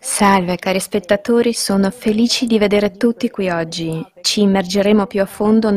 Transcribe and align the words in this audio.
Salve 0.00 0.56
cari 0.56 0.80
spettatori, 0.80 1.52
sono 1.52 1.88
felice 1.90 2.46
di 2.46 2.58
vedere 2.58 2.96
tutti 2.96 3.30
qui 3.30 3.48
oggi. 3.48 4.04
Ci 4.22 4.40
immergeremo 4.40 5.06
più 5.06 5.20
a 5.20 5.26
fondo 5.26 5.70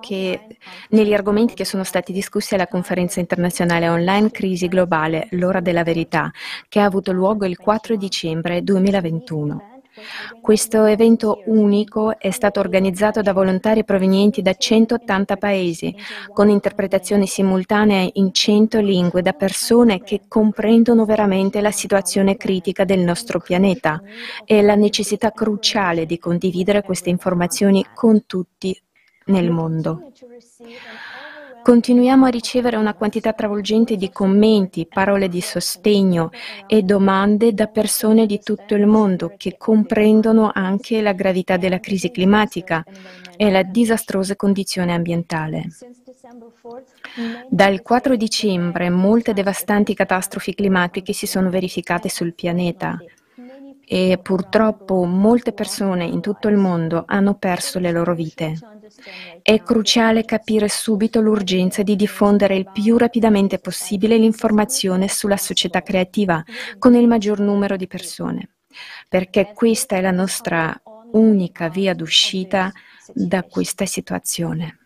che, 0.00 0.46
negli 0.90 1.12
argomenti 1.12 1.52
che 1.52 1.66
sono 1.66 1.84
stati 1.84 2.12
discussi 2.12 2.54
alla 2.54 2.66
conferenza 2.66 3.20
internazionale 3.20 3.90
online 3.90 4.30
Crisi 4.30 4.68
globale, 4.68 5.28
l'ora 5.32 5.60
della 5.60 5.82
verità, 5.82 6.30
che 6.68 6.80
ha 6.80 6.84
avuto 6.84 7.12
luogo 7.12 7.44
il 7.44 7.58
4 7.58 7.96
dicembre 7.96 8.62
2021. 8.62 9.73
Questo 10.40 10.84
evento 10.84 11.42
unico 11.46 12.18
è 12.18 12.30
stato 12.30 12.58
organizzato 12.58 13.22
da 13.22 13.32
volontari 13.32 13.84
provenienti 13.84 14.42
da 14.42 14.52
180 14.52 15.36
paesi, 15.36 15.94
con 16.32 16.48
interpretazioni 16.48 17.26
simultanee 17.26 18.10
in 18.14 18.32
100 18.32 18.80
lingue 18.80 19.22
da 19.22 19.32
persone 19.32 20.02
che 20.02 20.22
comprendono 20.26 21.04
veramente 21.04 21.60
la 21.60 21.70
situazione 21.70 22.36
critica 22.36 22.84
del 22.84 23.00
nostro 23.00 23.38
pianeta 23.38 24.02
e 24.44 24.62
la 24.62 24.74
necessità 24.74 25.30
cruciale 25.30 26.06
di 26.06 26.18
condividere 26.18 26.82
queste 26.82 27.10
informazioni 27.10 27.84
con 27.94 28.26
tutti 28.26 28.76
nel 29.26 29.50
mondo. 29.50 30.10
Continuiamo 31.64 32.26
a 32.26 32.28
ricevere 32.28 32.76
una 32.76 32.92
quantità 32.92 33.32
travolgente 33.32 33.96
di 33.96 34.10
commenti, 34.10 34.86
parole 34.86 35.30
di 35.30 35.40
sostegno 35.40 36.28
e 36.66 36.82
domande 36.82 37.54
da 37.54 37.68
persone 37.68 38.26
di 38.26 38.38
tutto 38.40 38.74
il 38.74 38.86
mondo 38.86 39.32
che 39.38 39.56
comprendono 39.56 40.50
anche 40.52 41.00
la 41.00 41.14
gravità 41.14 41.56
della 41.56 41.80
crisi 41.80 42.10
climatica 42.10 42.84
e 43.34 43.50
la 43.50 43.62
disastrosa 43.62 44.36
condizione 44.36 44.92
ambientale. 44.92 45.68
Dal 47.48 47.80
4 47.80 48.16
dicembre 48.16 48.90
molte 48.90 49.32
devastanti 49.32 49.94
catastrofi 49.94 50.52
climatiche 50.52 51.14
si 51.14 51.26
sono 51.26 51.48
verificate 51.48 52.10
sul 52.10 52.34
pianeta 52.34 52.98
e 53.86 54.18
purtroppo 54.22 55.04
molte 55.04 55.52
persone 55.52 56.04
in 56.04 56.20
tutto 56.20 56.48
il 56.48 56.56
mondo 56.56 57.04
hanno 57.06 57.34
perso 57.34 57.78
le 57.78 57.92
loro 57.92 58.14
vite. 58.14 58.58
È 59.42 59.62
cruciale 59.62 60.24
capire 60.24 60.68
subito 60.68 61.20
l'urgenza 61.20 61.82
di 61.82 61.96
diffondere 61.96 62.56
il 62.56 62.70
più 62.72 62.96
rapidamente 62.96 63.58
possibile 63.58 64.16
l'informazione 64.16 65.08
sulla 65.08 65.36
società 65.36 65.82
creativa 65.82 66.42
con 66.78 66.94
il 66.94 67.06
maggior 67.06 67.40
numero 67.40 67.76
di 67.76 67.86
persone, 67.86 68.50
perché 69.08 69.52
questa 69.54 69.96
è 69.96 70.00
la 70.00 70.10
nostra 70.10 70.80
unica 71.12 71.68
via 71.68 71.94
d'uscita 71.94 72.72
da 73.12 73.42
questa 73.44 73.86
situazione. 73.86 74.83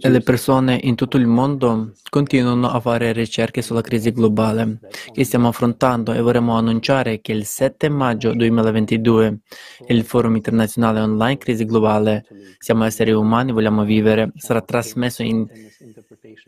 E 0.00 0.10
le 0.10 0.20
persone 0.20 0.78
in 0.82 0.94
tutto 0.94 1.16
il 1.16 1.26
mondo 1.26 1.92
continuano 2.10 2.68
a 2.68 2.80
fare 2.80 3.12
ricerche 3.12 3.62
sulla 3.62 3.80
crisi 3.80 4.12
globale 4.12 4.80
che 5.10 5.24
stiamo 5.24 5.48
affrontando 5.48 6.12
e 6.12 6.20
vorremmo 6.20 6.54
annunciare 6.54 7.22
che 7.22 7.32
il 7.32 7.46
7 7.46 7.88
maggio 7.88 8.34
2022 8.34 9.38
il 9.86 10.04
Forum 10.04 10.36
internazionale 10.36 11.00
online 11.00 11.38
Crisi 11.38 11.64
globale 11.64 12.26
Siamo 12.58 12.84
esseri 12.84 13.12
umani, 13.12 13.52
vogliamo 13.52 13.84
vivere 13.84 14.32
sarà 14.34 14.60
trasmesso 14.60 15.22
in, 15.22 15.46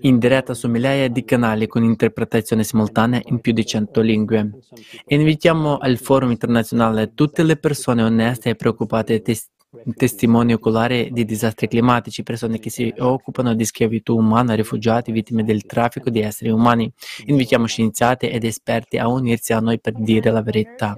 in 0.01 0.19
diretta 0.19 0.55
su 0.55 0.69
migliaia 0.69 1.09
di 1.09 1.25
canali 1.25 1.69
con 1.69 1.85
interpretazione 1.85 2.65
simultanea 2.65 3.21
in 3.27 3.41
più 3.41 3.53
di 3.53 3.65
100 3.65 4.01
lingue. 4.01 4.51
Invitiamo 5.07 5.79
al 5.79 5.99
Forum 5.99 6.33
internazionale 6.33 7.15
tutte 7.15 7.45
le 7.45 7.57
persone 7.57 8.03
oneste 8.03 8.51
e 8.51 8.57
preoccupate 8.57 9.23
testimoni 9.95 10.53
oculari 10.53 11.11
di 11.11 11.25
disastri 11.25 11.69
climatici, 11.69 12.23
persone 12.23 12.59
che 12.59 12.71
si 12.71 12.93
occupano 12.99 13.55
di 13.55 13.65
schiavitù 13.65 14.17
umana, 14.17 14.55
rifugiati, 14.55 15.13
vittime 15.13 15.45
del 15.45 15.67
traffico 15.67 16.11
di 16.11 16.21
esseri 16.21 16.51
umani. 16.51 16.91
Invitiamo 17.27 17.67
scienziati 17.67 18.29
ed 18.29 18.45
esperti 18.45 18.99
a 18.99 19.09
unirsi 19.09 19.53
a 19.53 19.61
noi 19.61 19.81
per 19.81 19.95
dire 19.95 20.31
la 20.31 20.43
verità. 20.43 20.97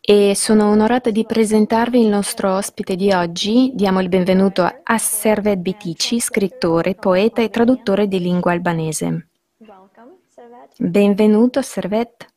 E 0.00 0.34
sono 0.34 0.68
onorata 0.68 1.10
di 1.10 1.24
presentarvi 1.24 1.98
il 1.98 2.08
nostro 2.08 2.54
ospite 2.54 2.94
di 2.94 3.10
oggi. 3.10 3.72
Diamo 3.74 4.00
il 4.00 4.10
benvenuto 4.10 4.62
a 4.62 4.98
Servet 4.98 5.58
Bitici, 5.58 6.20
scrittore, 6.20 6.94
poeta 6.94 7.40
e 7.40 7.48
traduttore 7.48 8.06
di 8.06 8.20
lingua 8.20 8.52
albanese. 8.52 9.28
Benvenuto 10.76 11.62
Servet. 11.62 12.33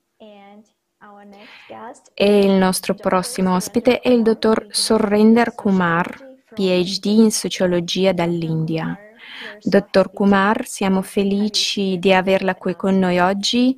E 2.13 2.39
il 2.39 2.51
nostro 2.51 2.95
prossimo 2.95 3.55
ospite 3.55 3.99
è 3.99 4.09
il 4.09 4.21
dottor 4.21 4.67
Sorrender 4.69 5.53
Kumar, 5.53 6.35
PhD 6.53 7.05
in 7.05 7.31
sociologia 7.31 8.13
dall'India. 8.13 8.97
Dottor 9.61 10.11
Kumar, 10.11 10.65
siamo 10.65 11.01
felici 11.01 11.97
di 11.99 12.13
averla 12.13 12.55
qui 12.55 12.75
con 12.75 12.97
noi 12.97 13.19
oggi. 13.19 13.77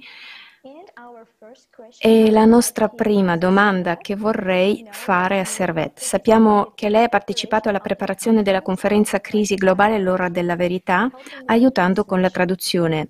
E 1.97 2.29
la 2.31 2.45
nostra 2.45 2.87
prima 2.87 3.35
domanda 3.35 3.97
che 3.97 4.15
vorrei 4.15 4.87
fare 4.91 5.39
a 5.39 5.45
Servet. 5.45 5.99
Sappiamo 5.99 6.71
che 6.75 6.89
lei 6.89 7.05
ha 7.05 7.09
partecipato 7.09 7.69
alla 7.69 7.79
preparazione 7.79 8.43
della 8.43 8.61
conferenza 8.61 9.19
Crisi 9.19 9.55
globale 9.55 9.99
l'ora 9.99 10.29
della 10.29 10.55
verità, 10.55 11.09
aiutando 11.45 12.05
con 12.05 12.21
la 12.21 12.29
traduzione. 12.29 13.09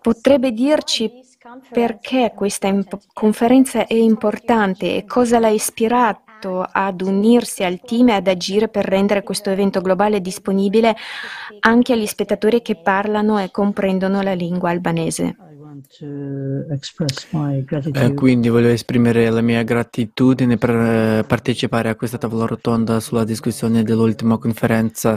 Potrebbe 0.00 0.52
dirci 0.52 1.10
perché 1.70 2.32
questa 2.34 2.68
imp- 2.68 2.98
conferenza 3.12 3.86
è 3.86 3.94
importante 3.94 4.96
e 4.96 5.04
cosa 5.04 5.38
l'ha 5.38 5.48
ispirato 5.48 6.64
ad 6.68 7.00
unirsi 7.02 7.62
al 7.64 7.80
team 7.80 8.08
e 8.08 8.14
ad 8.14 8.26
agire 8.26 8.68
per 8.68 8.84
rendere 8.84 9.22
questo 9.22 9.50
evento 9.50 9.80
globale 9.80 10.20
disponibile 10.20 10.94
anche 11.60 11.92
agli 11.92 12.06
spettatori 12.06 12.62
che 12.62 12.76
parlano 12.76 13.38
e 13.38 13.50
comprendono 13.50 14.22
la 14.22 14.34
lingua 14.34 14.70
albanese. 14.70 15.36
Eh, 17.92 18.14
quindi 18.14 18.48
voglio 18.48 18.68
esprimere 18.68 19.30
la 19.30 19.40
mia 19.40 19.62
gratitudine 19.62 20.56
per 20.56 20.70
eh, 20.70 21.24
partecipare 21.26 21.88
a 21.88 21.94
questa 21.96 22.18
tavola 22.18 22.46
rotonda 22.46 23.00
sulla 23.00 23.24
discussione 23.24 23.82
dell'ultima 23.82 24.38
conferenza 24.38 25.16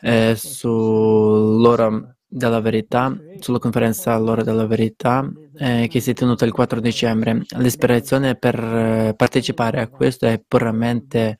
eh, 0.00 0.34
sull'ora 0.36 2.15
della 2.28 2.60
verità, 2.60 3.16
sulla 3.38 3.58
conferenza 3.58 4.12
all'ora 4.12 4.42
della 4.42 4.66
verità 4.66 5.30
eh, 5.56 5.86
che 5.88 6.00
si 6.00 6.10
è 6.10 6.14
tenuta 6.14 6.44
il 6.44 6.52
4 6.52 6.80
dicembre. 6.80 7.42
L'ispirazione 7.56 8.36
per 8.36 8.58
eh, 8.58 9.14
partecipare 9.16 9.80
a 9.80 9.88
questo 9.88 10.26
è 10.26 10.42
puramente, 10.46 11.38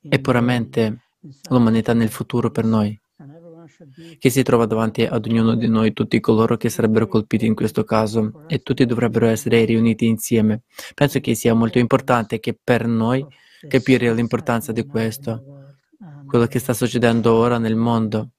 è 0.00 0.18
puramente 0.18 1.04
l'umanità 1.48 1.94
nel 1.94 2.10
futuro 2.10 2.50
per 2.50 2.64
noi, 2.64 2.98
che 4.18 4.30
si 4.30 4.42
trova 4.42 4.66
davanti 4.66 5.04
ad 5.04 5.26
ognuno 5.26 5.54
di 5.54 5.68
noi, 5.68 5.92
tutti 5.92 6.20
coloro 6.20 6.56
che 6.56 6.68
sarebbero 6.68 7.06
colpiti 7.06 7.46
in 7.46 7.54
questo 7.54 7.84
caso 7.84 8.44
e 8.46 8.58
tutti 8.58 8.84
dovrebbero 8.84 9.26
essere 9.26 9.64
riuniti 9.64 10.06
insieme. 10.06 10.62
Penso 10.94 11.20
che 11.20 11.34
sia 11.34 11.54
molto 11.54 11.78
importante 11.78 12.40
che 12.40 12.58
per 12.62 12.86
noi 12.86 13.24
capire 13.66 14.12
l'importanza 14.12 14.72
di 14.72 14.84
questo, 14.84 15.42
quello 16.26 16.46
che 16.46 16.58
sta 16.58 16.74
succedendo 16.74 17.32
ora 17.32 17.56
nel 17.58 17.76
mondo 17.76 18.32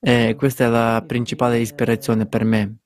e 0.00 0.34
questa 0.36 0.64
è 0.64 0.68
la 0.68 1.04
principale 1.06 1.60
ispirazione 1.60 2.26
per 2.26 2.44
me. 2.44 2.78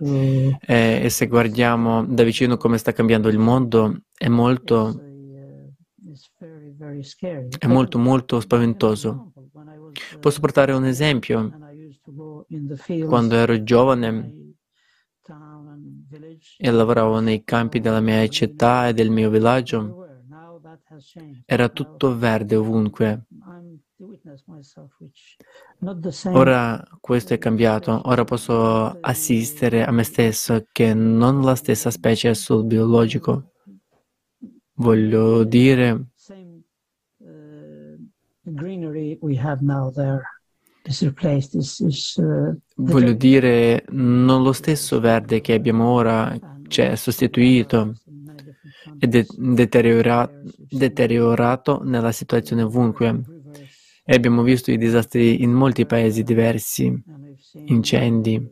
E, 0.00 1.00
e 1.02 1.10
se 1.10 1.26
guardiamo 1.26 2.04
da 2.04 2.22
vicino 2.22 2.56
come 2.56 2.78
sta 2.78 2.92
cambiando 2.92 3.28
il 3.28 3.38
mondo, 3.38 4.02
è 4.16 4.28
molto, 4.28 5.00
è 7.58 7.66
molto, 7.66 7.98
molto 7.98 8.40
spaventoso. 8.40 9.32
Posso 10.20 10.40
portare 10.40 10.72
un 10.72 10.84
esempio. 10.84 11.50
Quando 13.06 13.34
ero 13.34 13.62
giovane 13.62 14.54
e 16.56 16.70
lavoravo 16.70 17.20
nei 17.20 17.42
campi 17.44 17.80
della 17.80 18.00
mia 18.00 18.26
città 18.28 18.88
e 18.88 18.94
del 18.94 19.10
mio 19.10 19.30
villaggio, 19.30 20.06
era 21.44 21.68
tutto 21.68 22.16
verde 22.16 22.56
ovunque. 22.56 23.26
Ora 26.36 26.86
questo 27.00 27.34
è 27.34 27.38
cambiato, 27.38 28.00
ora 28.04 28.24
posso 28.24 28.98
assistere 29.00 29.84
a 29.84 29.90
me 29.90 30.02
stesso 30.02 30.66
che 30.72 30.94
non 30.94 31.42
la 31.42 31.54
stessa 31.54 31.90
specie 31.90 32.34
sul 32.34 32.64
biologico. 32.64 33.52
Voglio 34.74 35.44
dire 35.44 36.06
Voglio 42.76 43.12
dire, 43.12 43.84
non 43.90 44.42
lo 44.42 44.52
stesso 44.52 45.00
verde 45.00 45.40
che 45.42 45.52
abbiamo 45.52 45.88
ora, 45.88 46.34
cioè 46.68 46.96
sostituito 46.96 47.92
e 48.98 49.06
de- 49.06 49.26
deteriora- 49.36 50.30
deteriorato 50.70 51.82
nella 51.84 52.12
situazione 52.12 52.62
ovunque. 52.62 53.22
E 54.10 54.14
abbiamo 54.14 54.42
visto 54.42 54.70
i 54.70 54.78
disastri 54.78 55.42
in 55.42 55.52
molti 55.52 55.84
paesi 55.84 56.22
diversi, 56.22 56.90
incendi. 57.66 58.42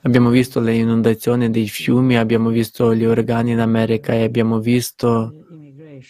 Abbiamo 0.00 0.30
visto 0.30 0.58
le 0.58 0.74
inondazioni 0.74 1.50
dei 1.50 1.68
fiumi, 1.68 2.16
abbiamo 2.16 2.48
visto 2.48 2.94
gli 2.94 3.04
uragani 3.04 3.50
in 3.50 3.58
America 3.58 4.14
e 4.14 4.22
abbiamo 4.22 4.58
visto 4.58 5.34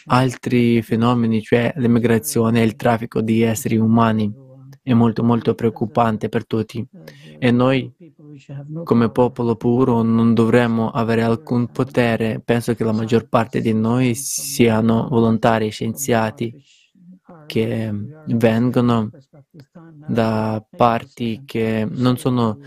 altri 0.05 0.83
fenomeni, 0.83 1.43
cioè 1.43 1.73
l'immigrazione 1.79 2.61
e 2.61 2.65
il 2.67 2.77
traffico 2.77 3.21
di 3.21 3.43
esseri 3.43 3.77
umani. 3.77 4.33
È 4.81 4.93
molto 4.93 5.25
molto 5.25 5.57
preoccupante 5.57 6.29
per 6.29 6.47
tutti 6.47 6.87
e 7.41 7.51
noi 7.51 7.93
come 8.85 9.11
popolo 9.11 9.57
puro 9.57 10.03
non 10.03 10.33
dovremmo 10.33 10.91
avere 10.91 11.23
alcun 11.23 11.73
potere. 11.73 12.41
Penso 12.45 12.73
che 12.77 12.85
la 12.85 12.93
maggior 12.93 13.29
parte 13.29 13.61
di 13.61 13.75
noi 13.75 14.15
siano 14.15 15.09
volontari, 15.11 15.71
scienziati 15.71 16.55
che 17.47 17.93
vengono 18.27 19.11
da 20.09 20.65
parti 20.77 21.43
che 21.45 21.87
non 21.89 22.17
sono 22.17 22.59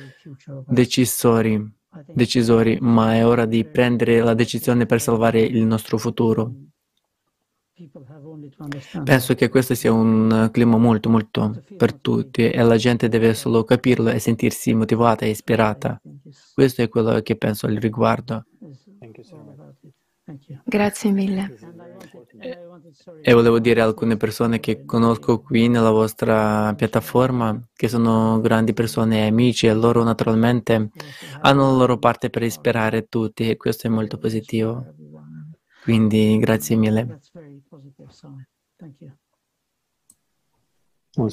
decisori, 0.68 1.74
decisori, 2.08 2.78
ma 2.82 3.16
è 3.16 3.26
ora 3.26 3.46
di 3.46 3.66
prendere 3.66 4.22
la 4.22 4.34
decisione 4.34 4.86
per 4.86 5.02
salvare 5.02 5.42
il 5.42 5.64
nostro 5.66 5.98
futuro. 5.98 6.54
Penso 9.06 9.36
che 9.36 9.48
questo 9.48 9.74
sia 9.74 9.94
un 9.94 10.50
clima 10.52 10.78
molto, 10.78 11.10
molto 11.10 11.64
per 11.78 11.94
tutti 11.94 12.50
e 12.50 12.62
la 12.62 12.76
gente 12.76 13.08
deve 13.08 13.34
solo 13.34 13.64
capirlo 13.64 14.10
e 14.10 14.20
sentirsi 14.20 14.74
motivata 14.74 15.26
e 15.26 15.30
ispirata. 15.30 16.02
Questo 16.54 16.82
è 16.82 16.90
quello 16.90 17.22
che 17.22 17.38
penso 17.38 17.68
al 17.68 17.76
riguardo. 17.76 18.46
Grazie 20.66 21.12
mille. 21.12 21.56
E 23.22 23.34
volevo 23.34 23.60
dire 23.60 23.82
a 23.82 23.86
alcune 23.86 24.18
persone 24.18 24.60
che 24.60 24.86
conosco 24.86 25.42
qui 25.42 25.68
nella 25.68 25.92
vostra 25.92 26.74
piattaforma, 26.76 27.60
che 27.74 27.88
sono 27.88 28.40
grandi 28.40 28.74
persone 28.74 29.24
e 29.24 29.28
amici, 29.28 29.68
e 29.68 29.74
loro 29.74 30.04
naturalmente 30.04 30.90
hanno 31.42 31.72
la 31.72 31.78
loro 31.78 31.98
parte 31.98 32.30
per 32.30 32.44
ispirare 32.44 33.08
tutti 33.08 33.50
e 33.50 33.58
questo 33.58 33.88
è 33.88 33.90
molto 33.90 34.18
positivo. 34.18 34.86
Quindi 35.84 36.38
grazie 36.38 36.76
mille. 36.76 37.20
Uh, 41.16 41.28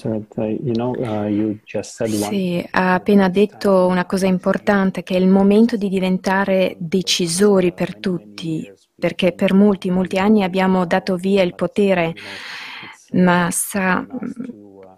sì, 2.03 2.67
ha 2.71 2.95
appena 2.95 3.29
detto 3.29 3.87
una 3.87 4.07
cosa 4.07 4.27
importante, 4.27 5.03
che 5.03 5.15
è 5.15 5.19
il 5.19 5.29
momento 5.29 5.77
di 5.77 5.89
diventare 5.89 6.77
decisori 6.79 7.73
per 7.73 7.99
tutti, 7.99 8.73
perché 9.07 9.31
per 9.31 9.55
molti, 9.55 9.89
molti 9.89 10.19
anni 10.19 10.43
abbiamo 10.43 10.85
dato 10.85 11.15
via 11.15 11.41
il 11.45 11.55
potere, 11.55 12.13
ma 13.13 13.49
sa 13.53 14.05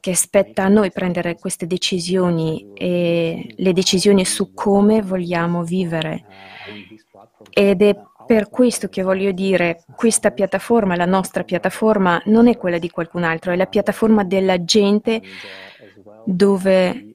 che 0.01 0.15
spetta 0.15 0.65
a 0.65 0.69
noi 0.69 0.91
prendere 0.91 1.35
queste 1.35 1.67
decisioni 1.67 2.73
e 2.73 3.53
le 3.55 3.73
decisioni 3.75 4.25
su 4.25 4.55
come 4.55 5.03
vogliamo 5.03 5.63
vivere. 5.63 6.25
Ed 7.53 7.83
è 7.83 8.01
per 8.27 8.49
questo 8.49 8.89
che 8.89 9.03
voglio 9.03 9.33
dire, 9.33 9.85
questa 9.95 10.31
piattaforma, 10.31 10.97
la 10.97 11.05
nostra 11.05 11.45
piattaforma, 11.45 12.19
non 12.27 12.49
è 12.49 12.57
quella 12.57 12.79
di 12.79 12.89
qualcun 12.89 13.25
altro, 13.25 13.53
è 13.53 13.57
la 13.57 13.67
piattaforma 13.67 14.25
della 14.25 14.65
gente 14.65 15.21
dove 16.25 17.08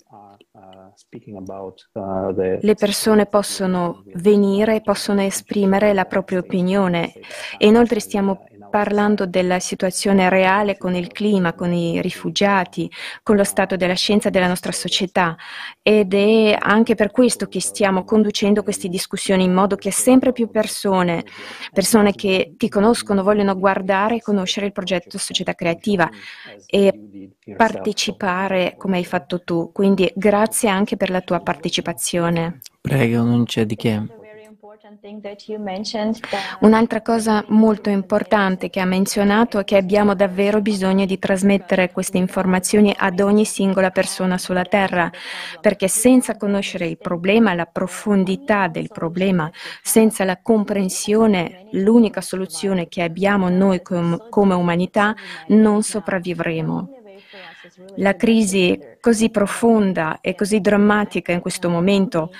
le 2.61 2.75
persone 2.75 3.25
possono 3.25 4.03
venire 4.15 4.81
possono 4.81 5.21
esprimere 5.21 5.93
la 5.93 6.05
propria 6.05 6.39
opinione. 6.39 7.13
E 7.57 7.67
inoltre 7.67 7.99
stiamo 7.99 8.45
parlando 8.73 9.27
della 9.27 9.59
situazione 9.59 10.29
reale 10.29 10.79
con 10.79 10.95
il 10.95 11.11
clima, 11.11 11.53
con 11.53 11.71
i 11.71 12.01
rifugiati, 12.01 12.89
con 13.21 13.35
lo 13.35 13.43
stato 13.43 13.75
della 13.75 13.93
scienza 13.93 14.31
della 14.31 14.47
nostra 14.47 14.71
società 14.71 15.37
ed 15.83 16.15
è 16.15 16.57
anche 16.59 16.95
per 16.95 17.11
questo 17.11 17.45
che 17.45 17.61
stiamo 17.61 18.03
conducendo 18.03 18.63
queste 18.63 18.87
discussioni 18.87 19.43
in 19.43 19.53
modo 19.53 19.75
che 19.75 19.91
sempre 19.91 20.31
più 20.31 20.49
persone, 20.49 21.23
persone 21.71 22.13
che 22.13 22.55
ti 22.57 22.67
conoscono, 22.67 23.21
vogliono 23.21 23.55
guardare 23.55 24.15
e 24.15 24.21
conoscere 24.23 24.65
il 24.65 24.71
progetto 24.71 25.19
Società 25.19 25.53
Creativa 25.53 26.09
e 26.65 27.29
partecipare 27.55 28.73
come 28.75 28.97
hai 28.97 29.05
fatto 29.05 29.43
tu. 29.43 29.71
Quindi 29.71 30.11
grazie 30.15 30.69
anche 30.69 30.97
per 30.97 31.11
la 31.11 31.21
tua 31.21 31.41
partecipazione. 31.41 32.61
Prego, 32.81 33.21
non 33.21 33.43
c'è 33.45 33.67
di 33.67 33.75
che. 33.75 34.21
Un'altra 36.59 37.01
cosa 37.01 37.45
molto 37.47 37.89
importante 37.89 38.69
che 38.69 38.81
ha 38.81 38.85
menzionato 38.85 39.59
è 39.59 39.63
che 39.63 39.77
abbiamo 39.77 40.13
davvero 40.13 40.59
bisogno 40.59 41.05
di 41.05 41.17
trasmettere 41.17 41.89
queste 41.89 42.17
informazioni 42.17 42.93
ad 42.97 43.21
ogni 43.21 43.45
singola 43.45 43.91
persona 43.91 44.37
sulla 44.37 44.65
Terra, 44.65 45.09
perché 45.61 45.87
senza 45.87 46.35
conoscere 46.35 46.85
il 46.85 46.97
problema, 46.97 47.53
la 47.53 47.65
profondità 47.65 48.67
del 48.67 48.89
problema, 48.89 49.49
senza 49.81 50.25
la 50.25 50.41
comprensione, 50.41 51.67
l'unica 51.71 52.19
soluzione 52.19 52.89
che 52.89 53.03
abbiamo 53.03 53.47
noi 53.47 53.81
com- 53.81 54.27
come 54.29 54.53
umanità, 54.53 55.15
non 55.47 55.81
sopravvivremo. 55.81 56.97
La 57.95 58.17
crisi 58.17 58.77
così 58.99 59.29
profonda 59.29 60.19
e 60.19 60.35
così 60.35 60.59
drammatica 60.59 61.31
in 61.31 61.39
questo 61.39 61.69
momento 61.69 62.31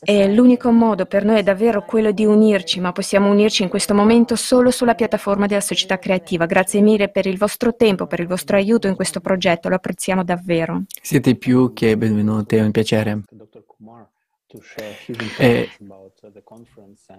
e 0.00 0.32
l'unico 0.32 0.70
modo 0.70 1.06
per 1.06 1.24
noi 1.24 1.38
è 1.38 1.42
davvero 1.42 1.84
quello 1.84 2.10
di 2.10 2.24
unirci, 2.24 2.80
ma 2.80 2.92
possiamo 2.92 3.30
unirci 3.30 3.62
in 3.62 3.68
questo 3.68 3.94
momento 3.94 4.36
solo 4.36 4.70
sulla 4.70 4.94
piattaforma 4.94 5.46
della 5.46 5.60
società 5.60 5.98
creativa. 5.98 6.46
Grazie 6.46 6.80
mille 6.80 7.08
per 7.08 7.26
il 7.26 7.36
vostro 7.36 7.74
tempo, 7.74 8.06
per 8.06 8.20
il 8.20 8.26
vostro 8.26 8.56
aiuto 8.56 8.86
in 8.86 8.94
questo 8.94 9.20
progetto, 9.20 9.68
lo 9.68 9.74
apprezziamo 9.74 10.24
davvero. 10.24 10.84
Siete 11.02 11.34
più 11.36 11.72
che 11.72 11.96
benvenuti, 11.96 12.56
è 12.56 12.62
un 12.62 12.70
piacere. 12.70 13.22
E, 15.38 15.68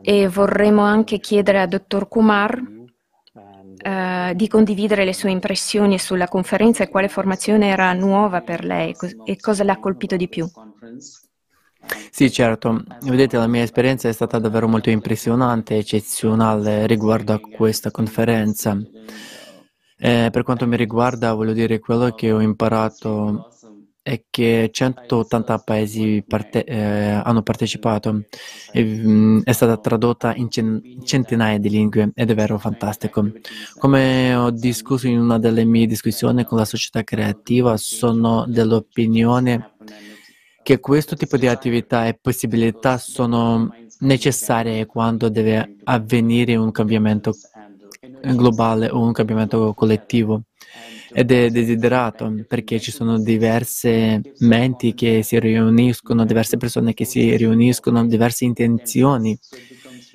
e 0.02 0.28
vorremmo 0.28 0.82
anche 0.82 1.20
chiedere 1.20 1.62
a 1.62 1.68
Dottor 1.68 2.08
Kumar 2.08 2.88
Uh, 3.82 4.34
di 4.34 4.50
condividere 4.50 5.06
le 5.06 5.14
sue 5.14 5.30
impressioni 5.30 5.98
sulla 6.00 6.28
conferenza 6.28 6.84
e 6.84 6.90
quale 6.90 7.08
formazione 7.08 7.70
era 7.70 7.94
nuova 7.94 8.42
per 8.42 8.66
lei 8.66 8.94
e 9.24 9.40
cosa 9.40 9.64
l'ha 9.64 9.78
colpito 9.78 10.18
di 10.18 10.28
più. 10.28 10.46
Sì, 12.12 12.32
certo. 12.32 12.84
Vedete, 13.04 13.38
la 13.38 13.48
mia 13.48 13.64
esperienza 13.64 14.10
è 14.10 14.12
stata 14.12 14.40
davvero 14.40 14.68
molto 14.68 14.90
impressionante 14.90 15.78
eccezionale 15.78 16.86
riguardo 16.88 17.34
a 17.34 17.40
questa 17.40 17.92
conferenza. 17.92 18.78
Eh, 20.02 20.30
per 20.32 20.44
quanto 20.44 20.68
mi 20.68 20.78
riguarda, 20.78 21.34
voglio 21.34 21.54
dire, 21.54 21.80
quello 21.80 22.12
che 22.12 22.32
ho 22.32 22.42
imparato 22.42 23.50
è 24.02 24.24
che 24.30 24.70
180 24.72 25.60
paesi 25.60 26.24
parte- 26.26 26.64
eh, 26.64 27.12
hanno 27.24 27.44
partecipato 27.44 28.24
e 28.72 28.84
mh, 28.84 29.10
mm, 29.10 29.40
è 29.44 29.52
stata 29.52 29.78
tradotta 29.78 30.34
in 30.36 30.50
cen- 30.50 30.82
centinaia 31.04 31.60
di 31.60 31.70
lingue 31.70 32.12
ed 32.16 32.30
è 32.32 32.34
vero 32.34 32.58
fantastico. 32.58 33.30
Come 33.78 34.34
ho 34.36 34.50
discusso 34.52 35.08
in 35.08 35.20
una 35.20 35.38
delle 35.38 35.64
mie 35.66 35.86
discussioni 35.86 36.44
con 36.46 36.58
la 36.58 36.66
società 36.66 37.04
creativa, 37.04 37.78
sono 37.78 38.46
dell'opinione 38.48 39.74
che 40.70 40.80
questo 40.80 41.16
tipo 41.16 41.36
di 41.36 41.48
attività 41.48 42.06
e 42.06 42.14
possibilità 42.22 43.00
sono 43.00 43.74
necessarie 44.02 44.86
quando 44.86 45.28
deve 45.28 45.78
avvenire 45.86 46.56
un 46.58 46.70
cambiamento 46.70 47.34
globale 48.36 48.88
o 48.88 49.02
un 49.02 49.12
cambiamento 49.12 49.74
collettivo 49.74 50.44
ed 51.12 51.32
è 51.32 51.50
desiderato 51.50 52.32
perché 52.48 52.80
ci 52.80 52.92
sono 52.92 53.20
diverse 53.20 54.22
menti 54.42 54.94
che 54.94 55.24
si 55.24 55.40
riuniscono, 55.40 56.24
diverse 56.24 56.58
persone 56.58 56.94
che 56.94 57.04
si 57.06 57.36
riuniscono, 57.36 58.06
diverse 58.06 58.46
intenzioni 58.46 59.36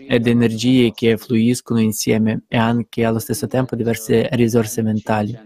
ed 0.06 0.28
energie 0.28 0.92
che 0.92 1.16
fluiscono 1.16 1.80
insieme 1.80 2.44
e 2.46 2.56
anche 2.56 3.04
allo 3.04 3.18
stesso 3.18 3.48
tempo 3.48 3.74
diverse 3.74 4.28
risorse 4.32 4.82
mentali. 4.82 5.36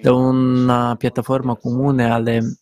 Da 0.00 0.12
una 0.12 0.96
piattaforma 0.96 1.56
comune 1.56 2.10
alle 2.10 2.59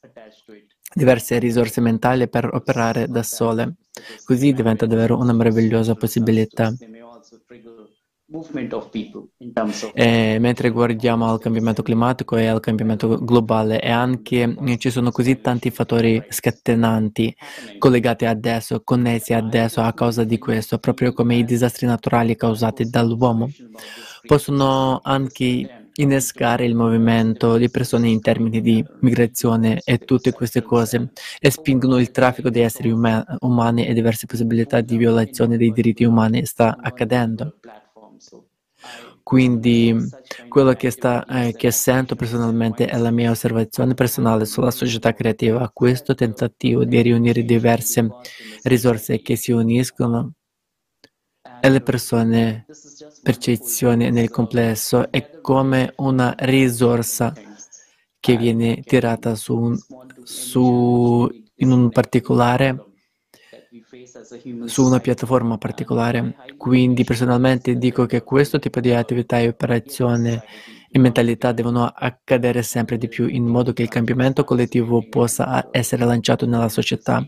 diverse 0.95 1.39
risorse 1.39 1.81
mentali 1.81 2.29
per 2.29 2.49
operare 2.53 3.09
da 3.09 3.23
sole. 3.23 3.77
Così 4.25 4.53
diventa 4.53 4.87
davvero 4.87 5.19
una 5.19 5.33
meravigliosa 5.33 5.95
possibilità. 5.95 6.73
E 9.95 10.37
mentre 10.39 10.69
guardiamo 10.69 11.31
al 11.31 11.41
cambiamento 11.41 11.83
climatico 11.83 12.37
e 12.37 12.47
al 12.47 12.61
cambiamento 12.61 13.25
globale 13.25 13.81
e 13.81 13.91
anche 13.91 14.55
ci 14.77 14.91
sono 14.91 15.11
così 15.11 15.41
tanti 15.41 15.71
fattori 15.71 16.23
scatenanti 16.29 17.35
collegati 17.79 18.27
adesso, 18.27 18.83
connessi 18.85 19.33
adesso 19.33 19.81
a 19.81 19.95
causa 19.95 20.25
di 20.25 20.37
questo, 20.37 20.79
proprio 20.79 21.15
come 21.15 21.37
i 21.37 21.45
disastri 21.45 21.87
naturali 21.87 22.37
causati 22.37 22.91
dall'uomo, 22.91 23.49
possono 24.27 25.01
anche 25.03 25.88
innescare 26.01 26.65
il 26.65 26.75
movimento 26.75 27.57
di 27.57 27.71
persone 27.71 28.09
in 28.09 28.21
termini 28.21 28.61
di 28.61 28.85
migrazione 29.01 29.81
e 29.85 29.99
tutte 29.99 30.33
queste 30.33 30.63
cose 30.63 31.13
e 31.39 31.51
spingono 31.51 31.99
il 31.99 32.11
traffico 32.11 32.51
di 32.51 32.61
esseri 32.61 32.91
uma- 32.91 33.25
umani 33.41 33.87
e 33.87 33.95
diverse 33.95 34.27
possibilità 34.27 34.81
di 34.81 34.97
violazione 34.97 35.57
dei 35.57 35.73
diritti 35.73 36.05
umani 36.05 36.45
sta 36.47 36.77
accadendo. 36.81 37.55
Quindi 39.23 39.95
quello 40.49 40.73
che, 40.73 40.91
sta, 40.91 41.27
eh, 41.27 41.53
che 41.55 41.71
sento 41.71 42.17
personalmente 42.17 42.87
è 42.87 42.97
la 42.97 43.11
mia 43.11 43.31
osservazione 43.31 43.93
personale 43.93 44.47
sulla 44.47 44.71
società 44.71 45.13
creativa, 45.13 45.71
questo 45.71 46.15
tentativo 46.15 46.85
di 46.85 47.03
riunire 47.03 47.45
diverse 47.45 48.09
risorse 48.63 49.21
che 49.21 49.37
si 49.37 49.53
uniscono 49.53 50.33
e 51.61 51.69
le 51.69 51.81
persone 51.83 52.65
percezione 53.29 54.09
nel 54.09 54.31
complesso 54.31 55.13
è 55.13 55.39
come 55.43 55.93
una 55.97 56.35
risorsa 56.39 57.35
che 58.19 58.37
viene 58.39 58.81
tirata 58.81 59.35
su, 59.35 59.75
su 60.23 61.29
in 61.57 61.71
un 61.71 61.91
particolare 61.91 62.85
su 64.65 64.83
una 64.83 64.99
piattaforma 64.99 65.59
particolare. 65.59 66.37
Quindi 66.57 67.05
personalmente 67.05 67.77
dico 67.77 68.07
che 68.07 68.23
questo 68.23 68.59
tipo 68.59 68.81
di 68.81 68.95
attività 68.95 69.39
e 69.39 69.49
operazione 69.49 70.43
e 70.91 70.99
mentalità 70.99 71.53
devono 71.53 71.85
accadere 71.85 72.63
sempre 72.63 72.97
di 72.97 73.09
più 73.09 73.27
in 73.27 73.45
modo 73.45 73.75
che 73.75 73.83
il 73.83 73.91
cambiamento 73.91 74.43
collettivo 74.43 75.07
possa 75.07 75.69
essere 75.71 76.07
lanciato 76.07 76.47
nella 76.47 76.71
società. 76.71 77.23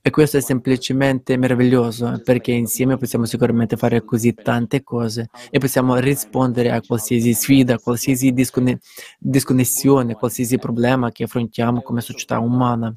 E 0.00 0.10
questo 0.10 0.36
è 0.38 0.40
semplicemente 0.40 1.36
meraviglioso 1.36 2.20
perché 2.24 2.52
insieme 2.52 2.96
possiamo 2.96 3.24
sicuramente 3.26 3.76
fare 3.76 4.04
così 4.04 4.38
tante 4.40 4.82
cose 4.82 5.28
e 5.50 5.58
possiamo 5.58 5.96
rispondere 5.96 6.70
a 6.70 6.80
qualsiasi 6.80 7.34
sfida, 7.34 7.74
a 7.74 7.78
qualsiasi 7.78 8.32
disconne- 8.32 8.78
disconnessione, 9.18 10.14
qualsiasi 10.14 10.58
problema 10.58 11.10
che 11.10 11.24
affrontiamo 11.24 11.82
come 11.82 12.00
società 12.00 12.38
umana. 12.38 12.92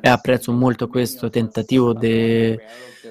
E 0.00 0.08
apprezzo 0.08 0.52
molto 0.52 0.88
questo 0.88 1.28
tentativo 1.28 1.92
de- 1.92 2.58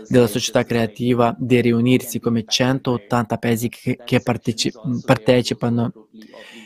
della 0.07 0.27
società 0.27 0.63
creativa 0.63 1.35
di 1.37 1.61
riunirsi 1.61 2.19
come 2.19 2.45
180 2.47 3.37
paesi 3.37 3.69
che, 3.69 3.99
che 4.03 4.21
parteci- 4.21 4.73
partecipano 5.05 5.93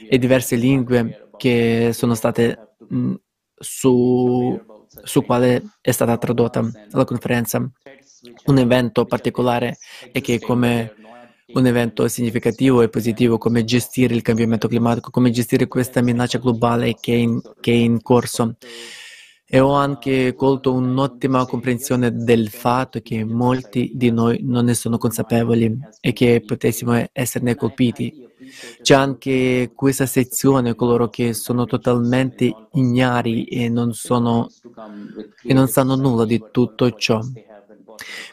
e 0.07 0.17
diverse 0.17 0.55
lingue 0.55 1.29
che 1.35 1.89
sono 1.93 2.13
state 2.13 2.75
mh, 2.87 3.13
su, 3.55 4.61
su 5.03 5.23
quale 5.23 5.63
è 5.81 5.91
stata 5.91 6.17
tradotta 6.17 6.67
la 6.91 7.05
conferenza. 7.05 7.59
Un 8.45 8.57
evento 8.57 9.05
particolare 9.05 9.77
e 10.11 10.21
che 10.21 10.39
come 10.39 10.95
un 11.53 11.65
evento 11.67 12.07
significativo 12.07 12.81
e 12.81 12.89
positivo 12.89 13.37
come 13.37 13.63
gestire 13.63 14.15
il 14.15 14.21
cambiamento 14.21 14.67
climatico, 14.67 15.11
come 15.11 15.29
gestire 15.29 15.67
questa 15.67 16.01
minaccia 16.01 16.39
globale 16.39 16.95
che 16.99 17.13
è 17.13 17.17
in, 17.17 17.41
che 17.59 17.71
è 17.71 17.75
in 17.75 18.01
corso 18.01 18.55
e 19.53 19.59
ho 19.59 19.73
anche 19.73 20.33
colto 20.33 20.73
un'ottima 20.73 21.45
comprensione 21.45 22.11
del 22.11 22.49
fatto 22.49 23.01
che 23.01 23.23
molti 23.23 23.91
di 23.93 24.09
noi 24.09 24.39
non 24.41 24.65
ne 24.65 24.73
sono 24.73 24.97
consapevoli 24.97 25.79
e 26.01 26.11
che 26.11 26.41
potessimo 26.43 27.05
esserne 27.11 27.55
colpiti. 27.55 28.11
C'è 28.81 28.95
anche 28.95 29.71
questa 29.75 30.07
sezione, 30.07 30.73
coloro 30.73 31.07
che 31.09 31.33
sono 31.33 31.65
totalmente 31.65 32.51
ignari 32.71 33.43
e 33.45 33.69
non, 33.69 33.93
sono, 33.93 34.49
e 35.43 35.53
non 35.53 35.67
sanno 35.67 35.95
nulla 35.95 36.25
di 36.25 36.47
tutto 36.49 36.89
ciò. 36.93 37.21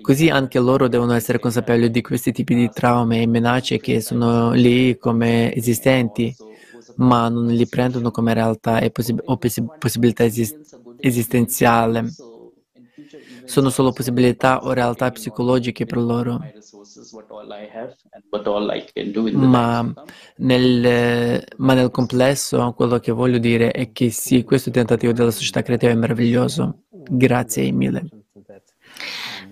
Così 0.00 0.30
anche 0.30 0.58
loro 0.58 0.88
devono 0.88 1.12
essere 1.12 1.38
consapevoli 1.38 1.90
di 1.90 2.00
questi 2.00 2.32
tipi 2.32 2.54
di 2.54 2.70
traumi 2.70 3.20
e 3.20 3.26
minacce 3.26 3.78
che 3.78 4.00
sono 4.00 4.52
lì 4.52 4.96
come 4.96 5.54
esistenti, 5.54 6.34
ma 6.96 7.28
non 7.28 7.46
li 7.48 7.68
prendono 7.68 8.10
come 8.10 8.32
realtà 8.32 8.80
posib- 8.90 9.20
o 9.24 9.36
possibilità 9.36 10.24
esistenti 10.24 10.58
esistenziale. 11.00 12.12
Sono 13.45 13.71
solo 13.71 13.92
possibilità 13.92 14.62
o 14.62 14.73
realtà 14.73 15.11
psicologiche 15.11 15.85
per 15.85 15.99
loro. 15.99 16.40
Ma 19.33 19.92
nel, 20.37 21.45
ma 21.57 21.75
nel 21.75 21.90
complesso 21.90 22.73
quello 22.76 22.99
che 22.99 23.11
voglio 23.12 23.38
dire 23.38 23.73
è 23.73 23.90
che 23.90 24.11
sì, 24.11 24.45
questo 24.45 24.71
tentativo 24.71 25.12
della 25.12 25.33
società 25.33 25.62
creativa 25.62 25.90
è 25.90 25.97
meraviglioso. 25.97 26.83
Grazie 26.90 27.73
mille. 27.73 28.07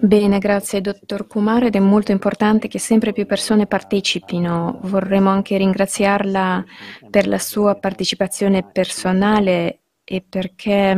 Bene, 0.01 0.39
grazie 0.39 0.81
dottor 0.81 1.27
Kumar 1.27 1.65
ed 1.65 1.75
è 1.75 1.81
molto 1.81 2.13
importante 2.13 2.69
che 2.69 2.79
sempre 2.79 3.13
più 3.13 3.27
persone 3.27 3.67
partecipino. 3.67 4.79
Vorremmo 4.83 5.29
anche 5.31 5.57
ringraziarla 5.57 6.65
per 7.11 7.27
la 7.27 7.39
sua 7.39 7.75
partecipazione 7.75 8.63
personale 8.63 9.81
e 10.11 10.25
perché 10.27 10.93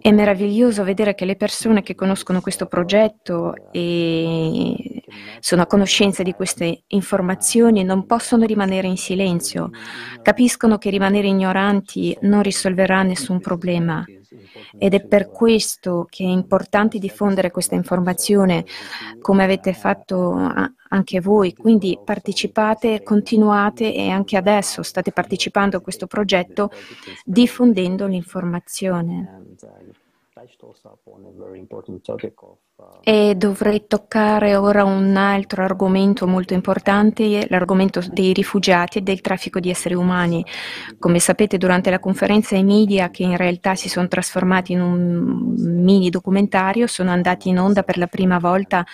è 0.00 0.10
meraviglioso 0.12 0.84
vedere 0.84 1.14
che 1.14 1.24
le 1.24 1.34
persone 1.34 1.82
che 1.82 1.94
conoscono 1.94 2.42
questo 2.42 2.66
progetto 2.66 3.54
e 3.72 5.02
sono 5.40 5.62
a 5.62 5.66
conoscenza 5.66 6.22
di 6.22 6.32
queste 6.32 6.82
informazioni 6.88 7.84
non 7.84 8.04
possono 8.04 8.44
rimanere 8.44 8.86
in 8.86 8.98
silenzio, 8.98 9.70
capiscono 10.20 10.76
che 10.76 10.90
rimanere 10.90 11.28
ignoranti 11.28 12.14
non 12.20 12.42
risolverà 12.42 13.02
nessun 13.02 13.40
problema 13.40 14.04
ed 14.78 14.94
è 14.94 15.04
per 15.04 15.30
questo 15.30 16.06
che 16.08 16.24
è 16.24 16.28
importante 16.28 16.98
diffondere 16.98 17.50
questa 17.50 17.74
informazione 17.74 18.64
come 19.20 19.44
avete 19.44 19.72
fatto 19.72 20.34
anche 20.88 21.20
voi. 21.20 21.54
Quindi 21.54 21.98
partecipate, 22.02 23.02
continuate 23.02 23.94
e 23.94 24.08
anche 24.10 24.36
adesso 24.36 24.82
state 24.82 25.12
partecipando 25.12 25.78
a 25.78 25.80
questo 25.80 26.06
progetto 26.06 26.70
diffondendo 27.24 28.06
l'informazione. 28.06 29.56
E 33.02 33.34
dovrei 33.36 33.86
toccare 33.88 34.54
ora 34.54 34.84
un 34.84 35.16
altro 35.16 35.64
argomento 35.64 36.28
molto 36.28 36.54
importante, 36.54 37.46
l'argomento 37.48 38.00
dei 38.08 38.32
rifugiati 38.32 38.98
e 38.98 39.00
del 39.00 39.20
traffico 39.20 39.58
di 39.58 39.68
esseri 39.68 39.94
umani. 39.94 40.44
Come 40.98 41.18
sapete, 41.18 41.58
durante 41.58 41.90
la 41.90 41.98
conferenza 41.98 42.56
i 42.56 42.62
media, 42.62 43.10
che 43.10 43.24
in 43.24 43.36
realtà 43.36 43.74
si 43.74 43.88
sono 43.88 44.06
trasformati 44.06 44.72
in 44.72 44.80
un 44.80 45.54
mini 45.56 46.08
documentario, 46.08 46.86
sono 46.86 47.10
andati 47.10 47.48
in 47.48 47.58
onda 47.58 47.82
per 47.82 47.98
la 47.98 48.06
prima 48.06 48.38
volta 48.38 48.86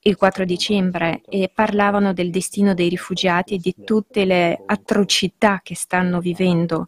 il 0.00 0.16
4 0.16 0.44
dicembre 0.44 1.22
e 1.26 1.50
parlavano 1.52 2.12
del 2.12 2.30
destino 2.30 2.74
dei 2.74 2.88
rifugiati 2.90 3.54
e 3.54 3.58
di 3.58 3.74
tutte 3.84 4.24
le 4.24 4.62
atrocità 4.66 5.60
che 5.62 5.74
stanno 5.74 6.20
vivendo. 6.20 6.86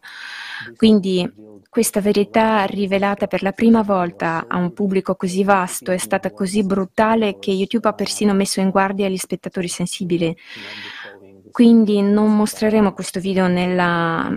Quindi 0.75 1.43
questa 1.75 1.99
verità 1.99 2.63
rivelata 2.63 3.27
per 3.27 3.43
la 3.43 3.51
prima 3.51 3.81
volta 3.81 4.45
a 4.47 4.55
un 4.55 4.71
pubblico 4.71 5.17
così 5.17 5.43
vasto 5.43 5.91
è 5.91 5.97
stata 5.97 6.31
così 6.31 6.63
brutale 6.63 7.37
che 7.37 7.51
YouTube 7.51 7.89
ha 7.89 7.91
persino 7.91 8.33
messo 8.33 8.61
in 8.61 8.69
guardia 8.69 9.09
gli 9.09 9.17
spettatori 9.17 9.67
sensibili. 9.67 10.33
Quindi 11.51 12.01
non 12.01 12.33
mostreremo 12.33 12.93
questo 12.93 13.19
video 13.19 13.47
nella, 13.47 14.33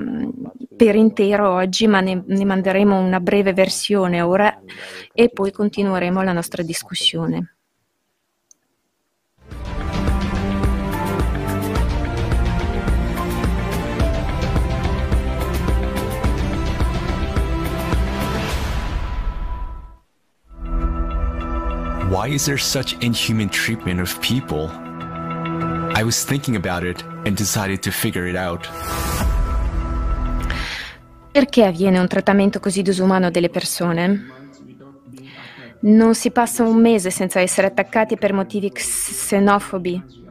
per 0.76 0.96
intero 0.96 1.48
oggi, 1.48 1.86
ma 1.86 2.00
ne, 2.00 2.24
ne 2.26 2.44
manderemo 2.44 2.98
una 2.98 3.20
breve 3.20 3.52
versione 3.52 4.20
ora 4.20 4.60
e 5.12 5.28
poi 5.28 5.52
continueremo 5.52 6.20
la 6.22 6.32
nostra 6.32 6.64
discussione. 6.64 7.57
Why 22.10 22.28
is 22.28 22.46
there 22.46 22.56
such 22.56 22.96
inhuman 23.00 23.50
treatment 23.50 24.00
of 24.00 24.18
people? 24.20 24.70
I 25.94 26.02
was 26.02 26.24
thinking 26.24 26.56
about 26.56 26.82
it 26.82 27.04
and 27.26 27.36
decided 27.36 27.82
to 27.82 27.90
figure 27.90 28.26
it 28.26 28.34
out. 28.34 28.66
Perché 31.30 31.64
avviene 31.66 31.98
un 31.98 32.06
trattamento 32.08 32.60
così 32.60 32.80
disumano 32.80 33.30
delle 33.30 33.50
persone? 33.50 34.26
Non 35.80 36.14
si 36.14 36.30
passa 36.30 36.62
un 36.62 36.80
mese 36.80 37.10
senza 37.10 37.40
essere 37.40 37.66
attaccati 37.66 38.16
per 38.16 38.32
motivi 38.32 38.72
xenofobi 38.72 40.27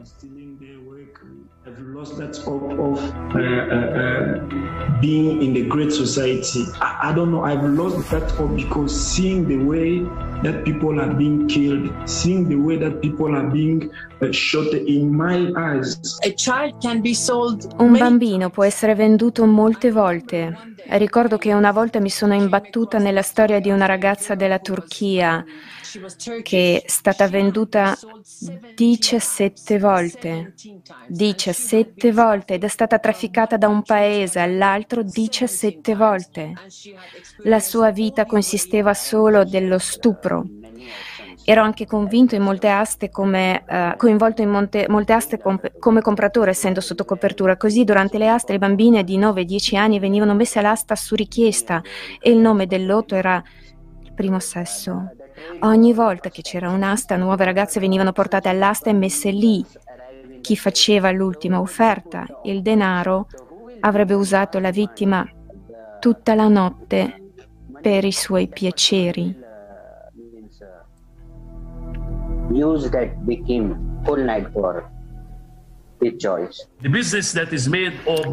lost 1.98 2.16
that 2.16 2.36
hope 2.46 2.70
of 2.88 2.96
uh, 3.34 3.38
uh, 3.38 3.88
uh, 4.00 5.00
being 5.00 5.42
in 5.42 5.52
the 5.52 5.64
great 5.66 5.92
society. 5.92 6.62
I, 6.80 7.08
I, 7.08 7.12
don't 7.12 7.32
know. 7.32 7.42
I've 7.42 7.64
lost 7.64 8.08
that 8.10 8.30
hope 8.38 8.54
because 8.54 8.94
seeing 8.94 9.48
the 9.48 9.56
way 9.56 10.06
that 10.44 10.64
people 10.64 11.00
are 11.00 11.12
being 11.12 11.48
killed, 11.48 11.90
seeing 12.04 12.48
the 12.48 12.54
way 12.54 12.76
that 12.76 13.00
people 13.00 13.34
are 13.34 13.48
being 13.50 13.90
uh, 14.22 14.30
shot 14.30 14.72
in 14.74 15.12
my 15.12 15.50
eyes. 15.56 15.98
A 16.22 16.32
child 16.34 16.80
can 16.80 17.00
be 17.00 17.14
sold. 17.14 17.66
Un 17.78 17.98
bambino 17.98 18.48
può 18.50 18.62
essere 18.62 18.94
venduto 18.94 19.44
molte 19.44 19.90
volte. 19.90 20.56
Ricordo 20.90 21.36
che 21.36 21.52
una 21.52 21.72
volta 21.72 21.98
mi 21.98 22.10
sono 22.10 22.34
imbattuta 22.34 22.98
nella 22.98 23.22
storia 23.22 23.58
di 23.58 23.70
una 23.70 23.86
ragazza 23.86 24.36
della 24.36 24.60
Turchia 24.60 25.44
che 26.42 26.82
è 26.84 26.88
stata 26.88 27.28
venduta 27.28 27.96
17 28.74 29.78
volte, 29.78 30.54
17 31.08 32.12
volte 32.12 32.54
ed 32.54 32.64
è 32.64 32.68
stata 32.68 32.98
trafficata 32.98 33.56
da 33.56 33.68
un 33.68 33.82
paese 33.82 34.40
all'altro 34.40 35.02
17 35.02 35.94
volte. 35.94 36.52
La 37.44 37.60
sua 37.60 37.90
vita 37.90 38.26
consisteva 38.26 38.94
solo 38.94 39.44
dello 39.44 39.78
stupro. 39.78 40.44
Ero 41.44 41.62
anche 41.62 41.86
convinto 41.86 42.34
in 42.34 42.42
molte 42.42 42.68
aste 42.68 43.08
come, 43.08 43.64
uh, 43.66 43.96
coinvolto 43.96 44.42
in 44.42 44.50
monte, 44.50 44.84
molte 44.86 45.14
aste 45.14 45.38
comp- 45.38 45.78
come 45.78 46.02
compratore, 46.02 46.50
essendo 46.50 46.82
sotto 46.82 47.06
copertura. 47.06 47.56
Così 47.56 47.84
durante 47.84 48.18
le 48.18 48.28
aste 48.28 48.52
le 48.52 48.58
bambine 48.58 49.02
di 49.02 49.18
9-10 49.18 49.76
anni 49.76 49.98
venivano 49.98 50.34
messe 50.34 50.58
all'asta 50.58 50.94
su 50.94 51.14
richiesta 51.14 51.80
e 52.20 52.30
il 52.30 52.36
nome 52.36 52.66
del 52.66 52.84
lotto 52.84 53.14
era 53.14 53.42
il 54.02 54.12
primo 54.12 54.38
sesso. 54.40 55.12
Ogni 55.60 55.92
volta 55.92 56.28
che 56.28 56.42
c'era 56.42 56.70
un'asta, 56.70 57.16
nuove 57.16 57.44
ragazze 57.44 57.80
venivano 57.80 58.12
portate 58.12 58.48
all'asta 58.48 58.90
e 58.90 58.92
messe 58.94 59.30
lì. 59.30 59.64
Chi 60.40 60.56
faceva 60.56 61.10
l'ultima 61.10 61.60
offerta, 61.60 62.26
il 62.44 62.62
denaro, 62.62 63.26
avrebbe 63.80 64.14
usato 64.14 64.58
la 64.58 64.70
vittima 64.70 65.26
tutta 66.00 66.34
la 66.34 66.48
notte 66.48 67.32
per 67.80 68.04
i 68.04 68.12
suoi 68.12 68.48
piaceri. 68.48 69.46
Use 72.50 72.88
that 72.90 73.14
became 73.24 74.00
full 74.04 74.24
night 74.24 74.50
for 74.52 74.90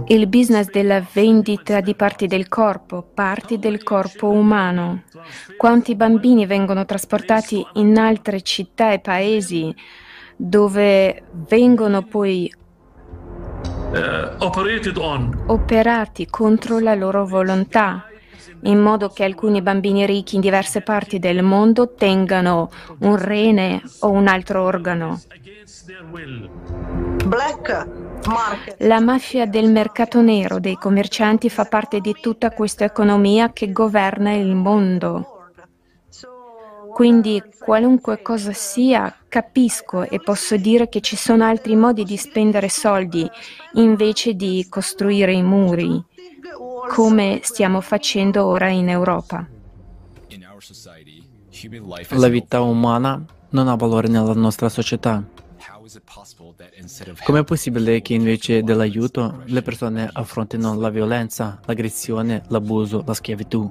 il 0.08 0.28
business 0.28 0.70
della 0.70 1.06
vendita 1.14 1.82
di 1.82 1.96
parti 1.96 2.28
del 2.28 2.48
corpo, 2.48 3.02
parti 3.14 3.58
del 3.58 3.82
corpo 3.84 4.30
umano. 4.30 5.04
Quanti 5.58 5.96
bambini 5.96 6.46
vengono 6.46 6.86
trasportati 6.86 7.66
in 7.74 7.98
altre 7.98 8.42
città 8.42 8.92
e 8.92 9.00
paesi 9.00 9.74
dove 10.36 11.24
vengono 11.48 12.04
poi 12.04 12.54
uh, 13.92 14.44
operati 15.48 16.28
contro 16.28 16.80
la 16.80 16.94
loro 16.94 17.26
volontà, 17.26 18.06
in 18.64 18.80
modo 18.80 19.10
che 19.10 19.24
alcuni 19.24 19.62
bambini 19.62 20.06
ricchi 20.06 20.36
in 20.36 20.42
diverse 20.42 20.82
parti 20.82 21.20
del 21.20 21.42
mondo 21.42 21.94
tengano 21.94 22.70
un 23.00 23.16
rene 23.16 23.82
o 24.00 24.12
un 24.12 24.28
altro 24.28 24.64
organo. 24.64 25.22
La 28.78 29.00
mafia 29.00 29.48
del 29.48 29.72
mercato 29.72 30.22
nero 30.22 30.60
dei 30.60 30.76
commercianti 30.76 31.50
fa 31.50 31.66
parte 31.66 32.00
di 32.00 32.16
tutta 32.22 32.52
questa 32.52 32.86
economia 32.86 33.52
che 33.52 33.72
governa 33.72 34.32
il 34.34 34.54
mondo. 34.54 35.50
Quindi 36.94 37.42
qualunque 37.60 38.22
cosa 38.22 38.54
sia, 38.54 39.14
capisco 39.28 40.04
e 40.04 40.20
posso 40.22 40.56
dire 40.56 40.88
che 40.88 41.02
ci 41.02 41.16
sono 41.16 41.44
altri 41.44 41.76
modi 41.76 42.04
di 42.04 42.16
spendere 42.16 42.70
soldi 42.70 43.28
invece 43.74 44.36
di 44.36 44.66
costruire 44.70 45.34
i 45.34 45.44
muri, 45.44 46.02
come 46.88 47.40
stiamo 47.42 47.82
facendo 47.82 48.46
ora 48.46 48.70
in 48.70 48.88
Europa. 48.88 49.48
La 52.10 52.28
vita 52.28 52.62
umana 52.62 53.26
non 53.50 53.68
ha 53.68 53.76
valore 53.76 54.08
nella 54.08 54.34
nostra 54.34 54.70
società. 54.70 55.24
Com'è 57.24 57.44
possibile 57.44 58.02
che 58.02 58.14
invece 58.14 58.64
dell'aiuto 58.64 59.44
le 59.46 59.62
persone 59.62 60.10
affrontino 60.12 60.74
la 60.76 60.90
violenza, 60.90 61.60
l'aggressione, 61.66 62.44
l'abuso, 62.48 63.04
la 63.06 63.14
schiavitù? 63.14 63.70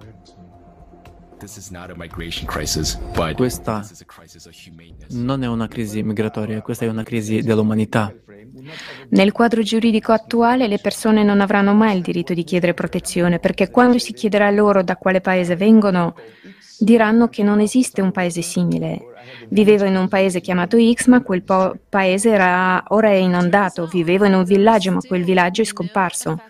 Questa 3.34 3.86
non 5.10 5.42
è 5.42 5.46
una 5.46 5.68
crisi 5.68 6.02
migratoria, 6.02 6.62
questa 6.62 6.84
è 6.84 6.88
una 6.88 7.02
crisi 7.02 7.42
dell'umanità. 7.42 8.12
Nel 9.10 9.32
quadro 9.32 9.62
giuridico 9.62 10.12
attuale 10.12 10.68
le 10.68 10.78
persone 10.78 11.22
non 11.24 11.40
avranno 11.40 11.74
mai 11.74 11.96
il 11.96 12.02
diritto 12.02 12.34
di 12.34 12.44
chiedere 12.44 12.74
protezione 12.74 13.38
perché 13.38 13.70
quando 13.70 13.98
si 13.98 14.12
chiederà 14.12 14.50
loro 14.50 14.82
da 14.82 14.96
quale 14.96 15.20
paese 15.20 15.56
vengono, 15.56 16.14
diranno 16.78 17.28
che 17.28 17.42
non 17.42 17.60
esiste 17.60 18.00
un 18.00 18.12
paese 18.12 18.42
simile 18.42 19.12
Vivevo 19.48 19.84
in 19.84 19.96
un 19.96 20.08
paese 20.08 20.40
chiamato 20.40 20.76
X, 20.78 21.06
ma 21.06 21.22
quel 21.22 21.42
po- 21.42 21.76
paese 21.88 22.30
era, 22.30 22.82
ora 22.88 23.08
è 23.08 23.14
inondato. 23.14 23.86
Vivevo 23.86 24.24
in 24.24 24.34
un 24.34 24.44
villaggio, 24.44 24.92
ma 24.92 25.00
quel 25.00 25.24
villaggio 25.24 25.62
è 25.62 25.64
scomparso 25.64 26.40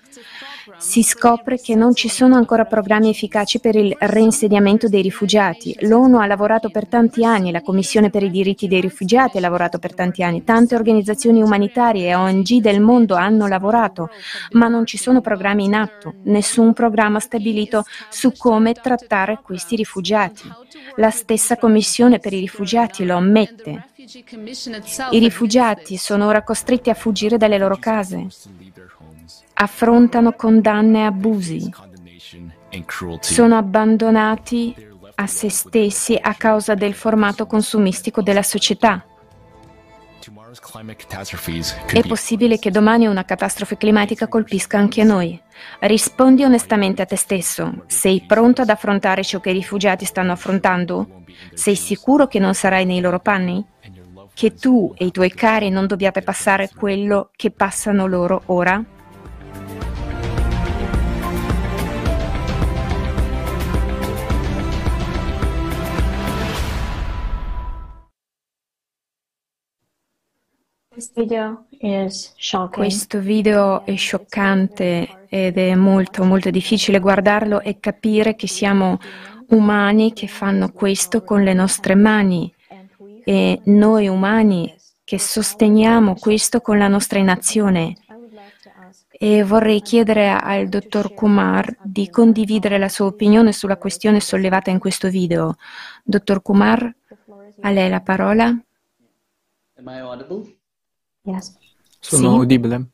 si 0.78 1.02
scopre 1.02 1.60
che 1.60 1.74
non 1.74 1.94
ci 1.94 2.08
sono 2.08 2.36
ancora 2.36 2.64
programmi 2.64 3.08
efficaci 3.08 3.60
per 3.60 3.76
il 3.76 3.94
reinsediamento 3.98 4.88
dei 4.88 5.02
rifugiati. 5.02 5.76
L'ONU 5.80 6.18
ha 6.18 6.26
lavorato 6.26 6.70
per 6.70 6.86
tanti 6.86 7.24
anni, 7.24 7.50
la 7.50 7.62
Commissione 7.62 8.10
per 8.10 8.22
i 8.22 8.30
diritti 8.30 8.68
dei 8.68 8.80
rifugiati 8.80 9.38
ha 9.38 9.40
lavorato 9.40 9.78
per 9.78 9.94
tanti 9.94 10.22
anni, 10.22 10.44
tante 10.44 10.74
organizzazioni 10.74 11.42
umanitarie 11.42 12.08
e 12.08 12.14
ONG 12.14 12.60
del 12.60 12.80
mondo 12.80 13.14
hanno 13.14 13.46
lavorato, 13.46 14.10
ma 14.52 14.68
non 14.68 14.86
ci 14.86 14.96
sono 14.96 15.20
programmi 15.20 15.64
in 15.64 15.74
atto, 15.74 16.14
nessun 16.24 16.72
programma 16.72 17.20
stabilito 17.20 17.84
su 18.08 18.32
come 18.36 18.72
trattare 18.72 19.40
questi 19.42 19.76
rifugiati. 19.76 20.50
La 20.96 21.10
stessa 21.10 21.56
Commissione 21.56 22.18
per 22.18 22.32
i 22.32 22.40
rifugiati 22.40 23.04
lo 23.04 23.16
ammette. 23.16 23.88
I 25.10 25.18
rifugiati 25.18 25.96
sono 25.96 26.26
ora 26.26 26.42
costretti 26.42 26.90
a 26.90 26.94
fuggire 26.94 27.36
dalle 27.36 27.58
loro 27.58 27.76
case 27.76 28.26
affrontano 29.54 30.32
condanne 30.32 31.00
e 31.00 31.04
abusi, 31.04 31.72
sono 33.20 33.56
abbandonati 33.56 34.74
a 35.16 35.26
se 35.26 35.48
stessi 35.48 36.18
a 36.20 36.34
causa 36.34 36.74
del 36.74 36.94
formato 36.94 37.46
consumistico 37.46 38.22
della 38.22 38.42
società. 38.42 39.04
È 41.86 42.06
possibile 42.06 42.58
che 42.58 42.70
domani 42.70 43.06
una 43.06 43.24
catastrofe 43.24 43.76
climatica 43.76 44.28
colpisca 44.28 44.78
anche 44.78 45.04
noi. 45.04 45.40
Rispondi 45.80 46.44
onestamente 46.44 47.02
a 47.02 47.06
te 47.06 47.16
stesso. 47.16 47.84
Sei 47.86 48.24
pronto 48.26 48.62
ad 48.62 48.70
affrontare 48.70 49.22
ciò 49.22 49.40
che 49.40 49.50
i 49.50 49.54
rifugiati 49.54 50.04
stanno 50.04 50.32
affrontando? 50.32 51.22
Sei 51.52 51.76
sicuro 51.76 52.26
che 52.26 52.38
non 52.38 52.54
sarai 52.54 52.84
nei 52.84 53.00
loro 53.00 53.20
panni? 53.20 53.64
Che 54.32 54.54
tu 54.54 54.94
e 54.96 55.04
i 55.06 55.10
tuoi 55.10 55.30
cari 55.30 55.70
non 55.70 55.86
dobbiate 55.86 56.22
passare 56.22 56.70
quello 56.74 57.30
che 57.36 57.50
passano 57.50 58.06
loro 58.06 58.42
ora? 58.46 58.82
Questo 72.70 73.18
video 73.18 73.84
è 73.84 73.96
scioccante 73.96 75.24
ed 75.28 75.58
è 75.58 75.74
molto 75.74 76.22
molto 76.22 76.50
difficile 76.50 77.00
guardarlo 77.00 77.60
e 77.60 77.80
capire 77.80 78.36
che 78.36 78.46
siamo 78.46 78.98
umani 79.48 80.12
che 80.12 80.28
fanno 80.28 80.70
questo 80.70 81.24
con 81.24 81.42
le 81.42 81.52
nostre 81.52 81.96
mani 81.96 82.54
e 83.24 83.60
noi 83.64 84.06
umani 84.06 84.72
che 85.02 85.18
sosteniamo 85.18 86.14
questo 86.14 86.60
con 86.60 86.78
la 86.78 86.86
nostra 86.86 87.18
inazione. 87.18 87.96
E 89.10 89.42
vorrei 89.42 89.80
chiedere 89.80 90.28
al 90.28 90.68
dottor 90.68 91.12
Kumar 91.12 91.76
di 91.82 92.08
condividere 92.08 92.78
la 92.78 92.88
sua 92.88 93.06
opinione 93.06 93.52
sulla 93.52 93.78
questione 93.78 94.20
sollevata 94.20 94.70
in 94.70 94.78
questo 94.78 95.08
video. 95.08 95.56
Dottor 96.04 96.40
Kumar, 96.40 96.94
a 97.62 97.70
lei 97.70 97.90
la 97.90 98.00
parola. 98.00 98.46
Am 99.76 99.88
I 99.88 99.98
audible? 99.98 100.53
Yes. 101.24 101.56
Sono 102.00 102.34
sì. 102.34 102.38
udibile? 102.40 102.88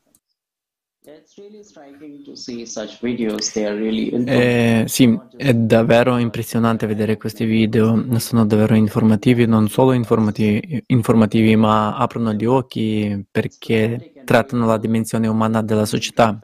Eh, 4.27 4.85
sì, 4.87 5.19
è 5.37 5.55
davvero 5.55 6.19
impressionante 6.19 6.87
vedere 6.87 7.17
questi 7.17 7.45
video, 7.45 8.19
sono 8.19 8.45
davvero 8.47 8.75
informativi, 8.75 9.47
non 9.47 9.69
solo 9.69 9.93
informativi, 9.93 10.83
informativi, 10.87 11.57
ma 11.57 11.97
aprono 11.97 12.33
gli 12.35 12.45
occhi 12.45 13.25
perché 13.31 14.05
trattano 14.25 14.67
la 14.67 14.79
dimensione 14.79 15.27
umana 15.27 15.63
della 15.63 15.87
società. 15.87 16.41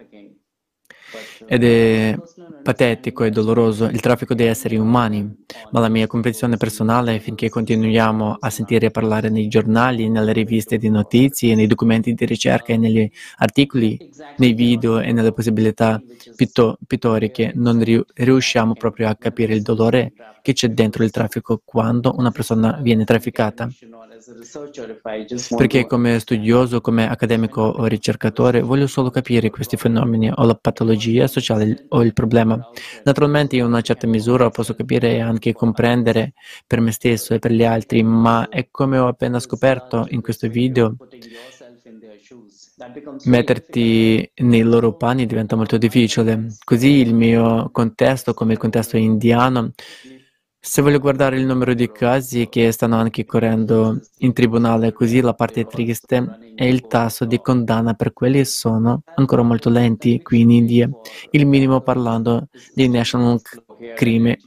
Ed 1.49 1.63
è 1.63 2.17
patetico 2.63 3.23
e 3.23 3.31
doloroso 3.31 3.85
il 3.85 4.01
traffico 4.01 4.35
di 4.35 4.43
esseri 4.45 4.77
umani, 4.77 5.45
ma 5.71 5.79
la 5.79 5.89
mia 5.89 6.09
convinzione 6.09 6.57
personale 6.57 7.21
finché 7.21 7.49
continuiamo 7.49 8.37
a 8.41 8.51
sentire 8.51 8.91
parlare 8.91 9.29
nei 9.29 9.47
giornali, 9.47 10.09
nelle 10.09 10.33
riviste 10.33 10.77
di 10.77 10.89
notizie, 10.91 11.55
nei 11.55 11.69
documenti 11.69 12.13
di 12.15 12.25
ricerca 12.27 12.73
e 12.73 12.77
negli 12.77 13.09
articoli, 13.37 14.01
nei 14.39 14.55
video 14.55 14.99
e 14.99 15.13
nelle 15.13 15.33
possibilità 15.33 16.03
pitto- 16.35 16.79
pittoriche, 16.85 17.53
non 17.55 17.81
riusciamo 18.15 18.75
proprio 18.75 19.09
a 19.09 19.15
capire 19.17 19.55
il 19.55 19.63
dolore 19.63 20.13
che 20.47 20.53
c'è 20.53 20.69
dentro 20.69 21.03
il 21.03 21.11
traffico 21.11 21.61
quando 21.65 22.15
una 22.17 22.31
persona 22.31 22.79
viene 22.81 23.03
trafficata. 23.05 23.69
Perché 25.57 25.87
come 25.87 26.21
studioso, 26.21 26.81
come 26.81 27.11
accademico 27.11 27.63
o 27.63 27.85
ricercatore 27.87 28.61
voglio 28.61 28.87
solo 28.87 29.11
capire 29.11 29.51
questi 29.51 29.77
fenomeni 29.77 30.31
o 30.33 30.45
la 30.45 30.55
patologia 30.55 31.27
sociale 31.27 31.87
o 31.89 32.05
il 32.05 32.13
problema. 32.13 32.65
Naturalmente 33.03 33.57
in 33.57 33.65
una 33.65 33.81
certa 33.81 34.07
misura 34.07 34.49
posso 34.51 34.77
capire 34.77 35.15
e 35.15 35.21
anche 35.21 35.53
comprendere 35.53 36.35
per 36.65 36.79
me 36.81 36.93
stesso 36.93 37.35
e 37.35 37.41
per 37.41 37.51
gli 37.51 37.65
altri, 37.65 38.05
ma 38.05 38.49
è 38.49 38.69
come 38.71 38.99
ho 38.99 39.09
appena 39.09 39.41
scoperto 39.41 40.07
in 40.11 40.21
questo 40.23 40.47
video, 40.49 40.95
metterti 43.25 44.31
nei 44.43 44.63
loro 44.63 44.95
panni 44.95 45.27
diventa 45.27 45.57
molto 45.57 45.77
difficile. 45.77 46.55
Così 46.63 46.99
il 46.99 47.15
mio 47.15 47.69
contesto, 47.73 48.33
come 48.33 48.53
il 48.53 48.59
contesto 48.59 48.97
indiano, 48.97 49.73
se 50.67 50.83
voglio 50.83 50.99
guardare 50.99 51.39
il 51.39 51.47
numero 51.47 51.75
di 51.75 51.93
casi 51.93 52.49
che 52.49 52.73
stanno 52.73 52.97
anche 52.97 53.25
correndo 53.25 54.01
in 54.19 54.33
tribunale, 54.33 54.93
così 54.93 55.21
la 55.21 55.33
parte 55.33 55.65
triste 55.65 56.53
è 56.57 56.65
il 56.65 56.89
tasso 56.89 57.25
di 57.25 57.41
condanna 57.41 57.95
per 57.95 58.13
quelli 58.13 58.45
sono 58.45 59.03
ancora 59.15 59.43
molto 59.43 59.71
lenti 59.71 60.21
qui 60.21 60.41
in 60.41 60.51
India, 60.51 60.91
il 61.31 61.47
minimo 61.47 61.83
parlando 61.83 62.49
di 62.75 62.89
National 62.89 63.41
Crime 63.95 64.39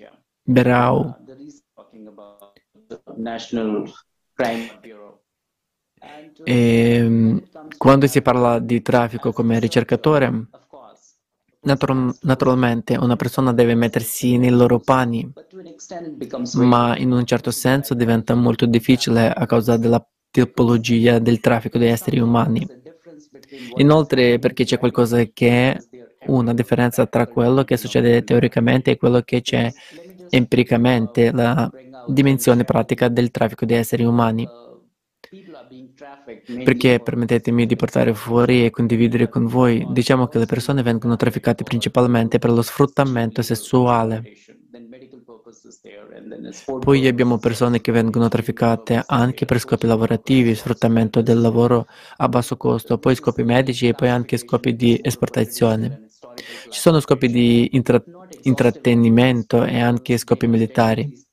Bureau. 0.43 1.15
E 6.43 6.95
ehm, 6.95 7.43
quando 7.77 8.07
si 8.07 8.21
parla 8.21 8.59
di 8.59 8.81
traffico 8.81 9.31
come 9.31 9.57
ricercatore, 9.57 10.49
naturalmente 11.61 12.95
una 12.95 13.15
persona 13.15 13.51
deve 13.53 13.75
mettersi 13.75 14.37
nei 14.37 14.49
loro 14.49 14.79
panni, 14.79 15.29
ma 16.53 16.97
in 16.97 17.11
un 17.11 17.25
certo 17.25 17.51
senso 17.51 17.93
diventa 17.93 18.33
molto 18.35 18.65
difficile 18.65 19.31
a 19.31 19.45
causa 19.45 19.77
della 19.77 20.05
tipologia 20.31 21.19
del 21.19 21.39
traffico 21.39 21.77
di 21.77 21.85
esseri 21.85 22.19
umani. 22.19 22.65
Inoltre 23.77 24.39
perché 24.39 24.63
c'è 24.63 24.77
qualcosa 24.77 25.23
che 25.25 25.71
è 25.73 25.77
una 26.27 26.53
differenza 26.53 27.05
tra 27.07 27.27
quello 27.27 27.63
che 27.63 27.77
succede 27.77 28.23
teoricamente 28.23 28.91
e 28.91 28.97
quello 28.97 29.21
che 29.21 29.41
c'è 29.41 29.71
empiricamente, 30.29 31.31
la 31.31 31.69
dimensione 32.05 32.63
pratica 32.63 33.07
del 33.09 33.31
traffico 33.31 33.65
di 33.65 33.73
esseri 33.73 34.03
umani. 34.03 34.47
Perché 36.63 36.99
permettetemi 36.99 37.65
di 37.65 37.75
portare 37.75 38.13
fuori 38.13 38.65
e 38.65 38.69
condividere 38.69 39.29
con 39.29 39.45
voi, 39.45 39.85
diciamo 39.89 40.27
che 40.27 40.39
le 40.39 40.45
persone 40.45 40.83
vengono 40.83 41.15
trafficate 41.15 41.63
principalmente 41.63 42.39
per 42.39 42.51
lo 42.51 42.61
sfruttamento 42.61 43.41
sessuale. 43.41 44.23
Poi 46.79 47.07
abbiamo 47.07 47.39
persone 47.39 47.81
che 47.81 47.91
vengono 47.91 48.27
trafficate 48.27 49.03
anche 49.05 49.45
per 49.45 49.59
scopi 49.59 49.87
lavorativi, 49.87 50.53
sfruttamento 50.53 51.21
del 51.21 51.41
lavoro 51.41 51.87
a 52.17 52.27
basso 52.29 52.55
costo, 52.57 52.97
poi 52.99 53.15
scopi 53.15 53.43
medici 53.43 53.87
e 53.87 53.93
poi 53.93 54.09
anche 54.09 54.37
scopi 54.37 54.75
di 54.75 54.99
esportazione. 55.01 56.09
Ci 56.69 56.79
sono 56.79 56.99
scopi 56.99 57.27
di 57.29 57.69
intra- 57.71 58.03
intrattenimento 58.43 59.63
e 59.63 59.79
anche 59.79 60.17
scopi 60.17 60.47
militari. 60.47 61.27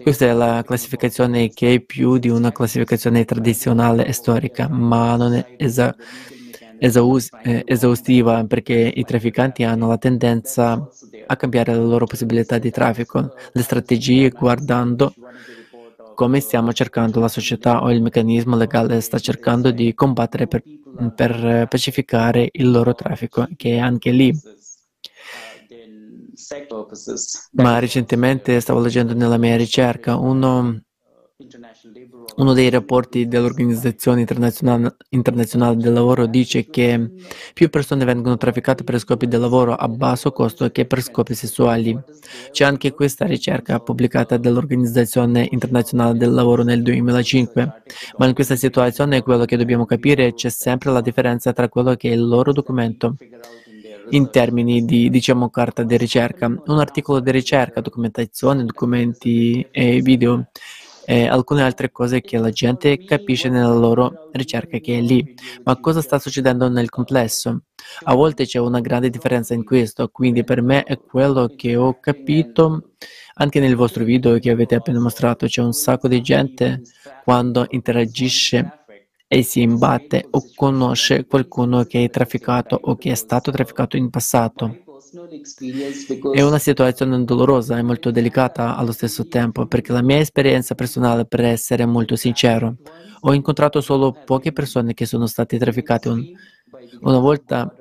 Questa 0.00 0.26
è 0.26 0.32
la 0.32 0.62
classificazione 0.64 1.52
che 1.52 1.74
è 1.74 1.80
più 1.80 2.18
di 2.18 2.28
una 2.28 2.52
classificazione 2.52 3.24
tradizionale 3.24 4.06
e 4.06 4.12
storica, 4.12 4.68
ma 4.68 5.16
non 5.16 5.34
è 5.34 5.46
esa- 5.56 5.94
esaus- 6.76 7.32
eh, 7.40 7.62
esaustiva 7.64 8.44
perché 8.46 8.74
i 8.94 9.04
trafficanti 9.04 9.64
hanno 9.64 9.88
la 9.88 9.98
tendenza 9.98 10.80
a 11.26 11.36
cambiare 11.36 11.72
le 11.72 11.78
loro 11.84 12.06
possibilità 12.06 12.58
di 12.58 12.70
traffico, 12.70 13.30
le 13.52 13.62
strategie 13.62 14.30
guardando 14.30 15.16
come 16.14 16.40
stiamo 16.40 16.72
cercando 16.72 17.20
la 17.20 17.28
società 17.28 17.82
o 17.82 17.90
il 17.90 18.02
meccanismo 18.02 18.56
legale 18.56 19.00
sta 19.00 19.18
cercando 19.18 19.70
di 19.72 19.92
combattere 19.94 20.46
per, 20.46 20.64
per 21.14 21.66
pacificare 21.68 22.48
il 22.52 22.70
loro 22.70 22.94
traffico, 22.94 23.46
che 23.56 23.74
è 23.76 23.78
anche 23.78 24.10
lì 24.10 24.38
ma 27.52 27.78
recentemente 27.78 28.60
stavo 28.60 28.80
leggendo 28.80 29.14
nella 29.14 29.38
mia 29.38 29.56
ricerca 29.56 30.16
uno, 30.16 30.80
uno 32.36 32.52
dei 32.52 32.70
rapporti 32.70 33.26
dell'Organizzazione 33.26 34.20
internazionale, 34.20 34.96
internazionale, 35.10 35.76
del 35.76 35.92
lavoro 35.92 36.26
dice 36.26 36.66
che 36.66 37.10
più 37.52 37.70
persone 37.70 38.04
vengono 38.04 38.36
trafficate 38.36 38.84
per 38.84 38.98
scopi 38.98 39.26
di 39.26 39.36
lavoro 39.36 39.74
a 39.74 39.88
basso 39.88 40.32
costo 40.32 40.70
che 40.70 40.86
per 40.86 41.02
scopi 41.02 41.34
sessuali. 41.34 41.98
C'è 42.50 42.64
anche 42.64 42.92
questa 42.92 43.26
ricerca 43.26 43.80
pubblicata 43.80 44.36
dall'Organizzazione 44.36 45.48
internazionale 45.50 46.18
del 46.18 46.32
lavoro 46.32 46.62
nel 46.62 46.82
2005, 46.82 47.82
ma 48.18 48.26
in 48.26 48.34
questa 48.34 48.56
situazione 48.56 49.22
quello 49.22 49.44
che 49.44 49.56
dobbiamo 49.56 49.86
capire 49.86 50.34
c'è 50.34 50.50
sempre 50.50 50.92
la 50.92 51.00
differenza 51.00 51.52
tra 51.52 51.68
quello 51.68 51.94
che 51.94 52.10
è 52.10 52.12
il 52.12 52.26
loro 52.26 52.52
documento 52.52 53.16
in 54.10 54.30
termini 54.30 54.84
di 54.84 55.10
diciamo, 55.10 55.50
carta 55.50 55.82
di 55.82 55.96
ricerca. 55.96 56.46
Un 56.46 56.78
articolo 56.78 57.20
di 57.20 57.30
ricerca, 57.30 57.80
documentazione, 57.80 58.64
documenti 58.64 59.66
e 59.70 60.00
video 60.00 60.48
e 61.06 61.26
alcune 61.26 61.62
altre 61.62 61.90
cose 61.90 62.22
che 62.22 62.38
la 62.38 62.50
gente 62.50 63.04
capisce 63.04 63.48
nella 63.48 63.74
loro 63.74 64.30
ricerca 64.32 64.78
che 64.78 64.98
è 64.98 65.00
lì. 65.00 65.34
Ma 65.64 65.78
cosa 65.78 66.00
sta 66.00 66.18
succedendo 66.18 66.68
nel 66.68 66.88
complesso? 66.88 67.64
A 68.04 68.14
volte 68.14 68.46
c'è 68.46 68.58
una 68.58 68.80
grande 68.80 69.10
differenza 69.10 69.52
in 69.54 69.64
questo, 69.64 70.08
quindi 70.08 70.44
per 70.44 70.62
me 70.62 70.84
è 70.84 70.98
quello 70.98 71.52
che 71.54 71.76
ho 71.76 71.98
capito 72.00 72.92
anche 73.34 73.60
nel 73.60 73.76
vostro 73.76 74.04
video 74.04 74.38
che 74.38 74.50
avete 74.50 74.76
appena 74.76 75.00
mostrato. 75.00 75.46
C'è 75.46 75.60
un 75.60 75.72
sacco 75.72 76.08
di 76.08 76.22
gente 76.22 76.82
quando 77.24 77.66
interagisce 77.70 78.83
e 79.26 79.42
si 79.42 79.62
imbatte 79.62 80.26
o 80.30 80.42
conosce 80.54 81.26
qualcuno 81.26 81.84
che 81.84 82.04
è 82.04 82.10
trafficato 82.10 82.78
o 82.80 82.96
che 82.96 83.10
è 83.10 83.14
stato 83.14 83.50
trafficato 83.50 83.96
in 83.96 84.10
passato. 84.10 84.78
È 86.32 86.42
una 86.42 86.58
situazione 86.58 87.24
dolorosa 87.24 87.78
e 87.78 87.82
molto 87.82 88.10
delicata 88.10 88.76
allo 88.76 88.92
stesso 88.92 89.26
tempo 89.28 89.66
perché 89.66 89.92
la 89.92 90.02
mia 90.02 90.18
esperienza 90.18 90.74
personale, 90.74 91.24
per 91.24 91.44
essere 91.44 91.86
molto 91.86 92.16
sincero, 92.16 92.76
ho 93.20 93.32
incontrato 93.32 93.80
solo 93.80 94.16
poche 94.24 94.52
persone 94.52 94.92
che 94.92 95.06
sono 95.06 95.26
state 95.26 95.56
trafficate 95.58 96.08
un, 96.08 96.24
una 97.00 97.18
volta 97.18 97.72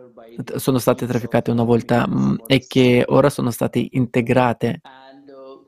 sono 0.55 0.79
state 0.79 1.05
trafficate 1.05 1.51
una 1.51 1.63
volta 1.63 2.07
mm, 2.07 2.35
e 2.47 2.65
che 2.65 3.03
ora 3.07 3.29
sono 3.29 3.51
state 3.51 3.87
integrate 3.91 4.81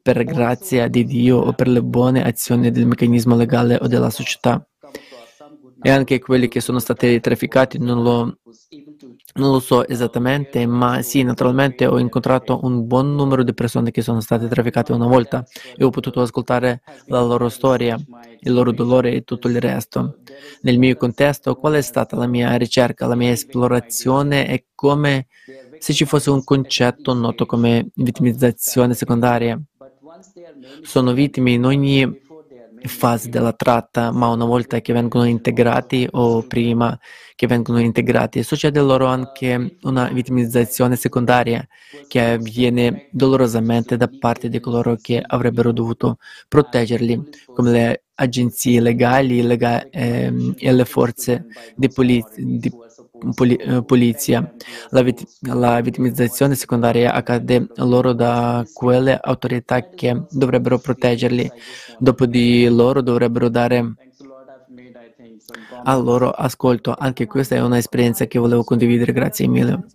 per 0.01 0.23
grazia 0.23 0.87
di 0.87 1.03
Dio 1.03 1.37
o 1.37 1.53
per 1.53 1.67
le 1.67 1.81
buone 1.83 2.23
azioni 2.23 2.71
del 2.71 2.85
meccanismo 2.85 3.35
legale 3.35 3.77
o 3.81 3.87
della 3.87 4.09
società 4.09 4.65
e 5.85 5.91
anche 5.91 6.17
quelli 6.17 6.47
che 6.47 6.61
sono 6.61 6.79
stati 6.79 7.19
trafficati 7.19 7.77
non 7.77 8.01
lo, 8.01 8.39
non 9.35 9.51
lo, 9.51 9.59
so 9.59 9.87
esattamente, 9.87 10.65
ma 10.65 11.03
sì, 11.03 11.21
naturalmente 11.21 11.85
ho 11.85 11.99
incontrato 11.99 12.61
un 12.63 12.87
buon 12.87 13.13
numero 13.13 13.43
di 13.43 13.53
persone 13.53 13.91
che 13.91 14.01
sono 14.01 14.19
state 14.19 14.47
trafficate 14.47 14.93
una 14.93 15.05
volta 15.05 15.45
e 15.77 15.83
ho 15.83 15.91
potuto 15.91 16.21
ascoltare 16.21 16.81
la 17.05 17.21
loro 17.21 17.49
storia, 17.49 18.03
il 18.39 18.51
loro 18.51 18.71
dolore 18.71 19.13
e 19.13 19.21
tutto 19.21 19.47
il 19.47 19.61
resto. 19.61 20.17
Nel 20.61 20.79
mio 20.79 20.95
contesto, 20.95 21.53
qual 21.53 21.73
è 21.73 21.81
stata 21.81 22.15
la 22.15 22.25
mia 22.25 22.55
ricerca, 22.55 23.05
la 23.05 23.13
mia 23.13 23.29
esplorazione 23.29 24.47
è 24.47 24.63
come 24.73 25.27
se 25.77 25.93
ci 25.93 26.05
fosse 26.05 26.31
un 26.31 26.43
concetto 26.43 27.13
noto 27.13 27.45
come 27.45 27.89
vittimizzazione 27.93 28.95
secondaria. 28.95 29.61
Sono 30.81 31.13
vittime 31.13 31.51
in 31.51 31.63
ogni 31.63 32.23
fase 32.87 33.29
della 33.29 33.53
tratta, 33.53 34.11
ma 34.11 34.27
una 34.27 34.45
volta 34.45 34.79
che 34.79 34.93
vengono 34.93 35.25
integrati 35.25 36.07
o 36.11 36.43
prima 36.43 36.97
che 37.35 37.47
vengono 37.47 37.79
integrati, 37.79 38.43
succede 38.43 38.79
loro 38.79 39.05
anche 39.07 39.77
una 39.83 40.07
vittimizzazione 40.09 40.95
secondaria 40.95 41.67
che 42.07 42.21
avviene 42.21 43.07
dolorosamente 43.11 43.97
da 43.97 44.09
parte 44.19 44.49
di 44.49 44.59
coloro 44.59 44.95
che 45.01 45.21
avrebbero 45.25 45.71
dovuto 45.71 46.17
proteggerli, 46.47 47.21
come 47.53 47.71
le 47.71 48.03
agenzie 48.15 48.79
legali 48.79 49.41
lega- 49.41 49.87
ehm, 49.89 50.55
e 50.57 50.71
le 50.71 50.85
forze 50.85 51.45
di, 51.75 51.89
poliz- 51.89 52.39
di 52.39 52.71
polizia. 53.85 54.53
La, 54.89 55.01
vit- 55.01 55.25
la, 55.41 55.81
vittimizzazione 55.81 56.55
secondaria 56.55 57.13
accade 57.13 57.67
loro 57.75 58.13
da 58.13 58.65
quelle 58.73 59.17
autorità 59.21 59.89
che 59.89 60.23
dovrebbero 60.29 60.77
proteggerli, 60.79 61.51
dopo 61.97 62.25
di 62.25 62.67
loro 62.67 63.01
dovrebbero 63.01 63.49
dare 63.49 63.95
al 65.83 66.03
loro 66.03 66.29
ascolto. 66.29 66.95
Anche 66.97 67.25
questa 67.25 67.55
è 67.55 67.61
un'esperienza 67.61 68.25
che 68.25 68.39
volevo 68.39 68.63
condividere. 68.63 69.11
Grazie 69.11 69.47
mille. 69.47 69.85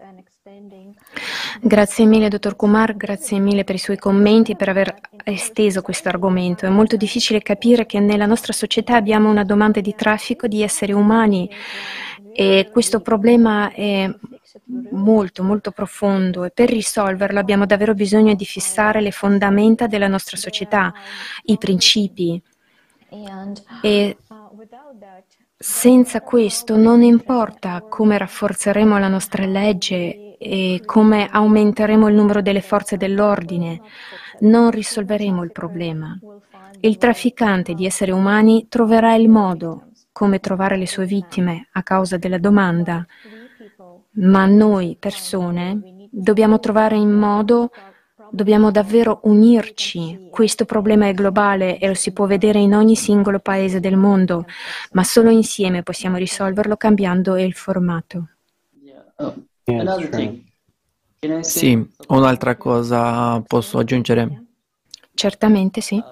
Grazie 1.61 2.07
mille, 2.07 2.29
dottor 2.29 2.57
Kumar, 2.57 2.97
grazie 2.97 3.39
mille 3.39 3.65
per 3.65 3.75
i 3.75 3.79
suoi 3.79 3.99
commenti 3.99 4.53
e 4.53 4.57
per 4.57 4.69
aver 4.69 4.95
esteso 5.25 5.83
questo 5.83 6.09
argomento. 6.09 6.65
È 6.65 6.69
molto 6.71 6.97
difficile 6.97 7.43
capire 7.43 7.85
che 7.85 8.01
nella 8.01 8.27
nostra 8.27 8.53
società 8.53 8.95
abbiamo 8.95 9.29
una 9.29 9.45
domanda 9.45 9.81
di 9.81 9.95
traffico 9.95 10.47
di 10.47 10.63
esseri 10.63 10.93
umani 10.93 11.51
e 12.33 12.69
questo 12.73 13.01
problema 13.01 13.73
è 13.73 14.09
molto, 14.91 15.43
molto 15.43 15.71
profondo 15.71 16.45
e 16.45 16.51
per 16.51 16.71
risolverlo 16.71 17.39
abbiamo 17.39 17.67
davvero 17.67 17.95
bisogno 17.95 18.35
di 18.35 18.45
fissare 18.45 19.01
le 19.01 19.11
fondamenta 19.11 19.87
della 19.87 20.09
nostra 20.09 20.37
società, 20.37 20.93
i 21.45 21.59
principi. 21.59 22.41
E 23.83 24.17
senza 25.57 26.23
questo 26.23 26.77
non 26.77 27.03
importa 27.03 27.85
come 27.89 28.17
rafforzeremo 28.17 28.99
la 28.99 29.09
nostra 29.09 29.45
legge 29.45 30.37
e 30.39 30.81
come 30.85 31.29
aumenteremo 31.31 32.09
il 32.09 32.15
numero 32.15 32.41
delle 32.41 32.63
forze 32.63 32.97
dell'ordine, 32.97 33.83
non 34.41 34.71
risolveremo 34.71 35.43
il 35.43 35.53
problema. 35.53 36.19
Il 36.81 36.97
trafficante 36.97 37.75
di 37.75 37.85
esseri 37.85 38.11
umani 38.11 38.67
troverà 38.69 39.15
il 39.15 39.29
modo 39.29 39.90
come 40.13 40.41
trovare 40.41 40.77
le 40.77 40.87
sue 40.87 41.07
vittime 41.07 41.69
a 41.73 41.83
causa 41.83 42.17
della 42.17 42.39
domanda, 42.39 43.07
ma 44.13 44.47
noi 44.47 44.97
persone 44.99 46.09
dobbiamo 46.11 46.59
trovare 46.59 46.97
in 46.97 47.11
modo, 47.11 47.71
dobbiamo 48.31 48.71
davvero 48.71 49.21
unirci. 49.25 50.29
Questo 50.31 50.65
problema 50.65 51.07
è 51.07 51.15
globale 51.15 51.79
e 51.79 51.87
lo 51.87 51.95
si 51.95 52.13
può 52.13 52.27
vedere 52.27 52.59
in 52.59 52.75
ogni 52.75 52.97
singolo 52.97 53.39
paese 53.39 53.81
del 53.81 53.97
mondo, 53.97 54.45
ma 54.93 55.05
solo 55.05 55.31
insieme 55.31 55.83
possiamo 55.83 56.17
risolverlo 56.17 56.77
cambiando 56.77 57.37
il 57.37 57.55
formato. 57.55 58.29
Sì, 61.41 61.89
un'altra 62.09 62.57
cosa 62.57 63.41
posso 63.47 63.79
aggiungere? 63.79 64.45
Certamente 65.15 65.81
sì. 65.81 66.03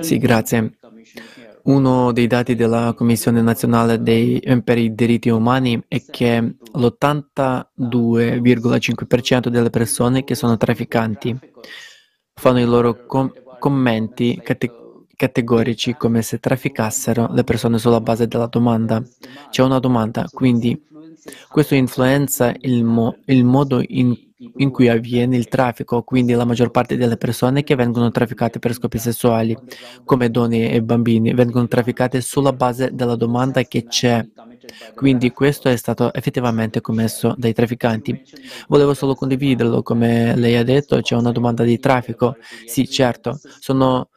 Sì, 0.00 0.18
grazie. 0.18 0.72
Uno 1.64 2.12
dei 2.12 2.26
dati 2.26 2.54
della 2.54 2.92
Commissione 2.94 3.40
nazionale 3.40 4.02
dei, 4.02 4.38
per 4.62 4.76
i 4.76 4.94
diritti 4.94 5.30
umani 5.30 5.82
è 5.88 6.04
che 6.04 6.56
l'82,5% 6.72 9.48
delle 9.48 9.70
persone 9.70 10.24
che 10.24 10.34
sono 10.34 10.58
trafficanti 10.58 11.34
fanno 12.34 12.60
i 12.60 12.64
loro 12.64 13.06
com- 13.06 13.32
commenti 13.58 14.38
cate- 14.42 15.06
categorici 15.16 15.96
come 15.96 16.20
se 16.20 16.38
trafficassero 16.38 17.32
le 17.32 17.44
persone 17.44 17.78
sulla 17.78 18.02
base 18.02 18.28
della 18.28 18.46
domanda. 18.46 19.02
C'è 19.48 19.62
una 19.62 19.78
domanda, 19.78 20.28
quindi 20.30 20.78
questo 21.48 21.74
influenza 21.74 22.54
il, 22.60 22.84
mo- 22.84 23.16
il 23.24 23.42
modo 23.42 23.82
in 23.86 24.14
in 24.56 24.70
cui 24.70 24.88
avviene 24.88 25.36
il 25.36 25.48
traffico, 25.48 26.02
quindi 26.02 26.32
la 26.32 26.44
maggior 26.44 26.70
parte 26.70 26.96
delle 26.96 27.16
persone 27.16 27.62
che 27.62 27.74
vengono 27.74 28.10
trafficate 28.10 28.58
per 28.58 28.72
scopi 28.74 28.98
sessuali, 28.98 29.56
come 30.04 30.30
donne 30.30 30.70
e 30.70 30.82
bambini, 30.82 31.32
vengono 31.34 31.66
trafficate 31.68 32.20
sulla 32.20 32.52
base 32.52 32.90
della 32.92 33.16
domanda 33.16 33.62
che 33.64 33.86
c'è. 33.86 34.26
Quindi 34.94 35.32
questo 35.32 35.68
è 35.68 35.76
stato 35.76 36.12
effettivamente 36.12 36.80
commesso 36.80 37.34
dai 37.36 37.52
trafficanti. 37.52 38.18
Volevo 38.68 38.94
solo 38.94 39.14
condividerlo, 39.14 39.82
come 39.82 40.34
lei 40.36 40.56
ha 40.56 40.62
detto, 40.64 41.00
c'è 41.00 41.14
una 41.16 41.32
domanda 41.32 41.64
di 41.64 41.78
traffico. 41.78 42.36
Sì, 42.64 42.88
certo, 42.88 43.40
sono 43.58 44.08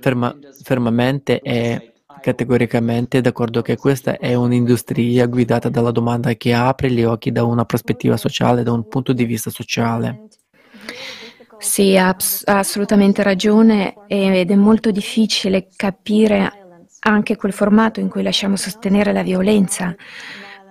ferma, 0.00 0.36
fermamente 0.62 1.40
e 1.40 1.82
categoricamente 2.26 3.20
d'accordo 3.20 3.62
che 3.62 3.76
questa 3.76 4.18
è 4.18 4.34
un'industria 4.34 5.26
guidata 5.26 5.68
dalla 5.68 5.92
domanda 5.92 6.34
che 6.34 6.52
apre 6.52 6.90
gli 6.90 7.04
occhi 7.04 7.30
da 7.30 7.44
una 7.44 7.64
prospettiva 7.64 8.16
sociale, 8.16 8.64
da 8.64 8.72
un 8.72 8.88
punto 8.88 9.12
di 9.12 9.24
vista 9.24 9.48
sociale. 9.48 10.22
Sì, 11.58 11.96
ha, 11.96 12.08
ha 12.08 12.58
assolutamente 12.58 13.22
ragione 13.22 13.94
ed 14.08 14.50
è 14.50 14.54
molto 14.56 14.90
difficile 14.90 15.68
capire 15.76 16.50
anche 16.98 17.36
quel 17.36 17.52
formato 17.52 18.00
in 18.00 18.08
cui 18.08 18.24
lasciamo 18.24 18.56
sostenere 18.56 19.12
la 19.12 19.22
violenza. 19.22 19.94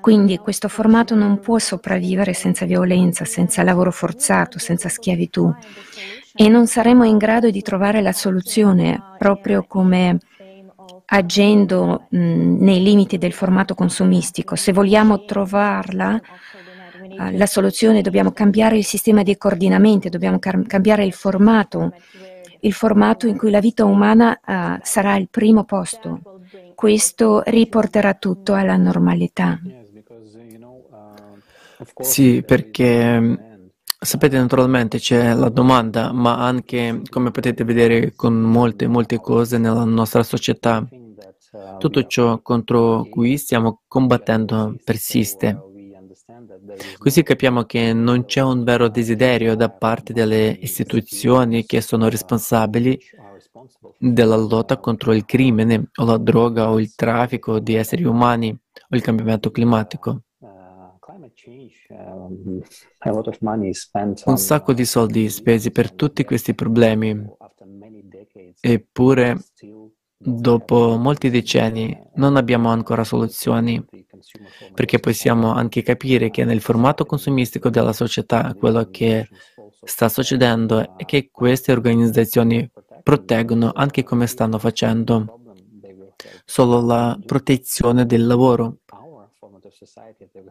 Quindi 0.02 0.38
questo 0.40 0.68
formato 0.68 1.16
non 1.16 1.40
può 1.40 1.58
sopravvivere 1.58 2.34
senza 2.34 2.66
violenza, 2.66 3.24
senza 3.24 3.64
lavoro 3.64 3.92
forzato, 3.92 4.60
senza 4.60 4.90
schiavitù. 4.90 5.50
E 6.36 6.50
non 6.50 6.68
saremo 6.68 7.06
in 7.06 7.18
grado 7.18 7.50
di 7.50 7.62
trovare 7.62 8.02
la 8.02 8.12
soluzione 8.12 9.02
proprio 9.18 9.64
come 9.66 10.20
agendo 11.06 12.08
mh, 12.10 12.64
nei 12.64 12.82
limiti 12.82 13.18
del 13.18 13.34
formato 13.34 13.76
consumistico. 13.76 14.56
Se 14.56 14.74
vogliamo 14.74 15.26
trovarla, 15.26 16.20
uh, 16.20 17.38
la 17.38 17.46
soluzione 17.46 18.02
dobbiamo 18.02 18.32
cambiare 18.32 18.78
il 18.78 18.86
sistema 18.86 19.24
di 19.24 19.38
coordinamento, 19.38 20.10
dobbiamo 20.10 20.40
car- 20.40 20.66
cambiare 20.66 21.06
il 21.06 21.14
formato, 21.14 21.94
il 22.62 22.74
formato 22.74 23.28
in 23.28 23.38
cui 23.38 23.52
la 23.52 23.60
vita 23.60 23.86
umana 23.86 24.40
uh, 24.46 24.80
sarà 24.82 25.14
al 25.14 25.28
primo 25.30 25.64
posto. 25.64 26.22
Questo 26.74 27.42
riporterà 27.46 28.14
tutto 28.16 28.54
alla 28.54 28.76
normalità. 28.76 29.60
Sì, 32.00 32.44
perché 32.46 33.55
sapete 34.06 34.38
naturalmente 34.38 35.00
c'è 35.00 35.34
la 35.34 35.50
domanda, 35.50 36.12
ma 36.14 36.38
anche 36.38 37.02
come 37.10 37.32
potete 37.32 37.64
vedere 37.64 38.14
con 38.16 38.36
molte, 38.36 38.88
molte 38.88 39.20
cose 39.20 39.58
nella 39.58 39.84
nostra 39.84 40.24
società, 40.24 40.88
tutto 41.80 42.06
ciò 42.06 42.42
contro 42.42 43.08
cui 43.10 43.38
stiamo 43.38 43.82
combattendo 43.88 44.76
persiste. 44.84 45.60
Così 46.98 47.24
capiamo 47.24 47.64
che 47.64 47.94
non 47.94 48.26
c'è 48.26 48.42
un 48.42 48.64
vero 48.64 48.90
desiderio 48.90 49.56
da 49.56 49.70
parte 49.70 50.14
delle 50.14 50.58
istituzioni 50.62 51.66
che 51.66 51.82
sono 51.82 52.10
responsabili 52.10 53.00
della 53.98 54.36
lotta 54.36 54.78
contro 54.78 55.14
il 55.14 55.26
crimine 55.26 55.90
o 55.96 56.06
la 56.06 56.18
droga 56.18 56.70
o 56.70 56.80
il 56.80 56.94
traffico 56.94 57.60
di 57.60 57.76
esseri 57.76 58.04
umani 58.04 58.50
o 58.50 58.96
il 58.96 59.02
cambiamento 59.02 59.52
climatico. 59.52 60.25
Un 64.26 64.38
sacco 64.38 64.74
di 64.74 64.86
soldi 64.86 65.30
spesi 65.30 65.72
per 65.72 65.92
tutti 65.94 66.24
questi 66.24 66.56
problemi, 66.56 67.24
eppure 68.60 69.38
dopo 70.18 70.98
molti 70.98 71.30
decenni 71.30 71.96
non 72.16 72.36
abbiamo 72.36 72.70
ancora 72.70 73.04
soluzioni, 73.04 73.86
perché 74.74 75.00
possiamo 75.00 75.54
anche 75.54 75.84
capire 75.84 76.32
che 76.32 76.46
nel 76.46 76.62
formato 76.62 77.06
consumistico 77.06 77.70
della 77.70 77.94
società 77.94 78.56
quello 78.56 78.90
che 78.90 79.28
sta 79.84 80.10
succedendo 80.10 80.98
è 80.98 81.06
che 81.06 81.30
queste 81.32 81.72
organizzazioni 81.72 82.68
proteggono 83.04 83.72
anche 83.74 84.04
come 84.04 84.26
stanno 84.26 84.58
facendo. 84.58 85.42
Solo 86.44 86.82
la 86.82 87.20
protezione 87.24 88.06
del 88.06 88.26
lavoro 88.26 88.78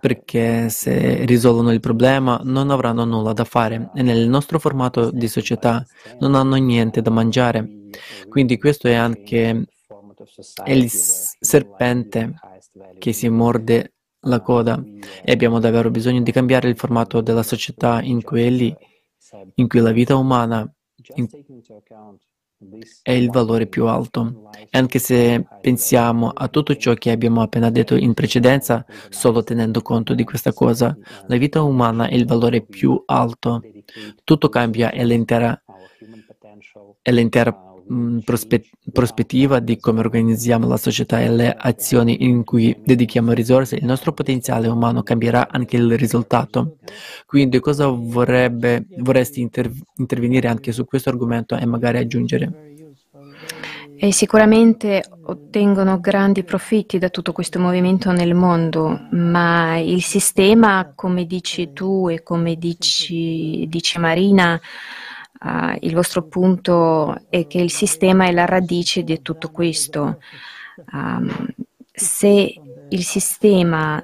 perché 0.01 0.69
se 0.69 1.25
risolvono 1.25 1.73
il 1.73 1.81
problema 1.81 2.41
non 2.45 2.71
avranno 2.71 3.05
nulla 3.05 3.33
da 3.33 3.45
fare 3.45 3.91
e 3.95 4.03
nel 4.03 4.29
nostro 4.29 4.59
formato 4.59 5.11
di 5.11 5.29
società 5.29 5.85
non 6.21 6.35
hanno 6.35 6.57
niente 6.57 7.03
da 7.03 7.11
mangiare. 7.11 7.89
Quindi 8.29 8.59
questo 8.59 8.89
è 8.89 8.95
anche 8.95 9.67
il 10.67 10.91
serpente 10.91 12.35
che 12.99 13.13
si 13.13 13.29
morde 13.29 13.95
la 14.21 14.41
coda. 14.41 14.83
E 15.23 15.33
abbiamo 15.33 15.59
davvero 15.59 15.91
bisogno 15.91 16.23
di 16.23 16.33
cambiare 16.33 16.69
il 16.69 16.77
formato 16.77 17.21
della 17.21 17.43
società 17.43 18.01
in, 18.03 18.23
quelli, 18.23 18.75
in 19.55 19.69
cui 19.69 19.81
la 19.81 19.93
vita 19.93 20.17
umana 20.17 20.69
in, 21.15 21.29
è 23.03 23.11
il 23.11 23.31
valore 23.31 23.67
più 23.67 23.87
alto. 23.87 24.51
E 24.71 24.79
anche 24.79 24.99
se 24.99 25.45
pensiamo 25.61 26.29
a 26.29 26.49
tutto 26.49 26.77
ciò 26.77 26.95
che 26.95 27.11
abbiamo 27.11 27.43
appena 27.43 27.71
detto 27.71 27.95
in 27.97 28.15
precedenza, 28.15 28.85
solo 29.09 29.43
tenendo 29.43 29.83
conto 29.83 30.15
di 30.15 30.25
questa 30.25 30.53
cosa, 30.53 30.97
la 31.27 31.37
vita 31.37 31.63
umana 31.63 32.09
è 32.09 32.15
il 32.15 32.27
valore 32.27 32.65
più 32.65 33.03
alto. 33.07 33.61
Tutto 34.25 34.49
cambia 34.49 34.91
e 34.91 35.05
l'intera, 35.05 35.61
e 37.03 37.13
l'intera 37.13 37.53
prospettiva 38.93 39.61
di 39.61 39.79
come 39.79 40.01
organizziamo 40.01 40.67
la 40.67 40.77
società 40.77 41.21
e 41.21 41.29
le 41.29 41.55
azioni 41.57 42.25
in 42.25 42.45
cui 42.45 42.77
dedichiamo 42.83 43.33
risorse, 43.33 43.77
il 43.77 43.85
nostro 43.85 44.13
potenziale 44.13 44.69
umano 44.69 45.03
cambierà 45.03 45.49
anche 45.51 45.77
il 45.77 45.97
risultato. 45.97 46.77
Quindi 47.27 47.61
cosa 47.61 47.89
vorrebbe, 47.89 48.87
vorresti 48.99 49.41
inter- 49.41 49.73
intervenire 49.97 50.49
anche 50.49 50.73
su 50.73 50.85
questo 50.85 51.11
argomento 51.11 51.57
e 51.57 51.67
magari 51.67 51.99
aggiungere? 51.99 52.73
E 53.97 54.13
sicuramente 54.13 55.05
ottengono 55.27 56.01
grandi 56.01 56.43
profitti 56.43 56.99
da 56.99 57.11
tutto 57.11 57.33
questo 57.33 57.59
movimento 57.61 58.11
nel 58.11 58.35
mondo, 58.35 59.07
ma 59.13 59.79
il 59.79 60.03
sistema, 60.03 60.93
come 60.95 61.27
dici 61.27 61.73
tu 61.73 62.09
e 62.11 62.23
come 62.23 62.57
dici, 62.57 63.67
dice 63.69 63.99
Marina, 64.01 64.61
Uh, 65.45 65.77
il 65.81 65.95
vostro 65.95 66.23
punto 66.23 67.27
è 67.29 67.47
che 67.47 67.59
il 67.59 67.71
sistema 67.71 68.27
è 68.27 68.33
la 68.33 68.47
radice 68.47 69.03
di 69.03 69.21
tutto 69.21 69.51
questo. 69.51 70.19
Um, 70.91 71.47
se 71.93 72.61
il 72.89 73.05
sistema 73.05 74.03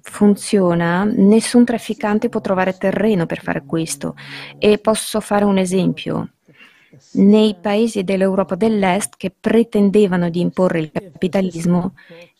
funziona, 0.00 1.04
nessun 1.04 1.66
trafficante 1.66 2.30
può 2.30 2.40
trovare 2.40 2.76
terreno 2.76 3.26
per 3.26 3.42
fare 3.42 3.64
questo. 3.66 4.16
E 4.58 4.78
posso 4.78 5.20
fare 5.20 5.44
un 5.44 5.58
esempio. 5.58 6.30
Nei 7.12 7.56
paesi 7.60 8.02
dell'Europa 8.02 8.54
dell'Est 8.54 9.14
che 9.16 9.32
pretendevano 9.38 10.30
di 10.30 10.40
imporre 10.40 10.80
il 10.80 10.90
capitalismo, 10.90 11.94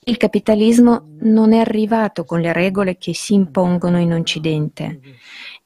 il 0.05 0.17
capitalismo 0.17 1.17
non 1.21 1.53
è 1.53 1.59
arrivato 1.59 2.25
con 2.25 2.41
le 2.41 2.53
regole 2.53 2.97
che 2.97 3.15
si 3.15 3.35
impongono 3.35 3.99
in 3.99 4.15
Occidente. 4.15 5.01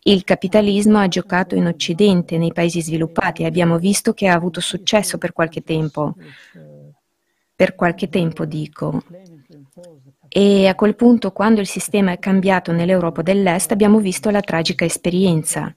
Il 0.07 0.23
capitalismo 0.23 0.99
ha 0.99 1.09
giocato 1.09 1.55
in 1.55 1.67
Occidente, 1.67 2.37
nei 2.37 2.53
paesi 2.53 2.83
sviluppati, 2.83 3.40
e 3.40 3.47
abbiamo 3.47 3.79
visto 3.79 4.12
che 4.12 4.29
ha 4.29 4.35
avuto 4.35 4.61
successo 4.61 5.17
per 5.17 5.33
qualche 5.33 5.62
tempo. 5.62 6.14
Per 7.57 7.75
qualche 7.75 8.11
tempo, 8.11 8.45
dico. 8.45 9.03
E 10.29 10.67
a 10.67 10.75
quel 10.75 10.95
punto, 10.95 11.33
quando 11.33 11.62
il 11.62 11.67
sistema 11.67 12.12
è 12.12 12.19
cambiato 12.19 12.71
nell'Europa 12.71 13.23
dell'Est, 13.23 13.73
abbiamo 13.73 13.99
visto 13.99 14.29
la 14.29 14.43
tragica 14.43 14.85
esperienza. 14.85 15.75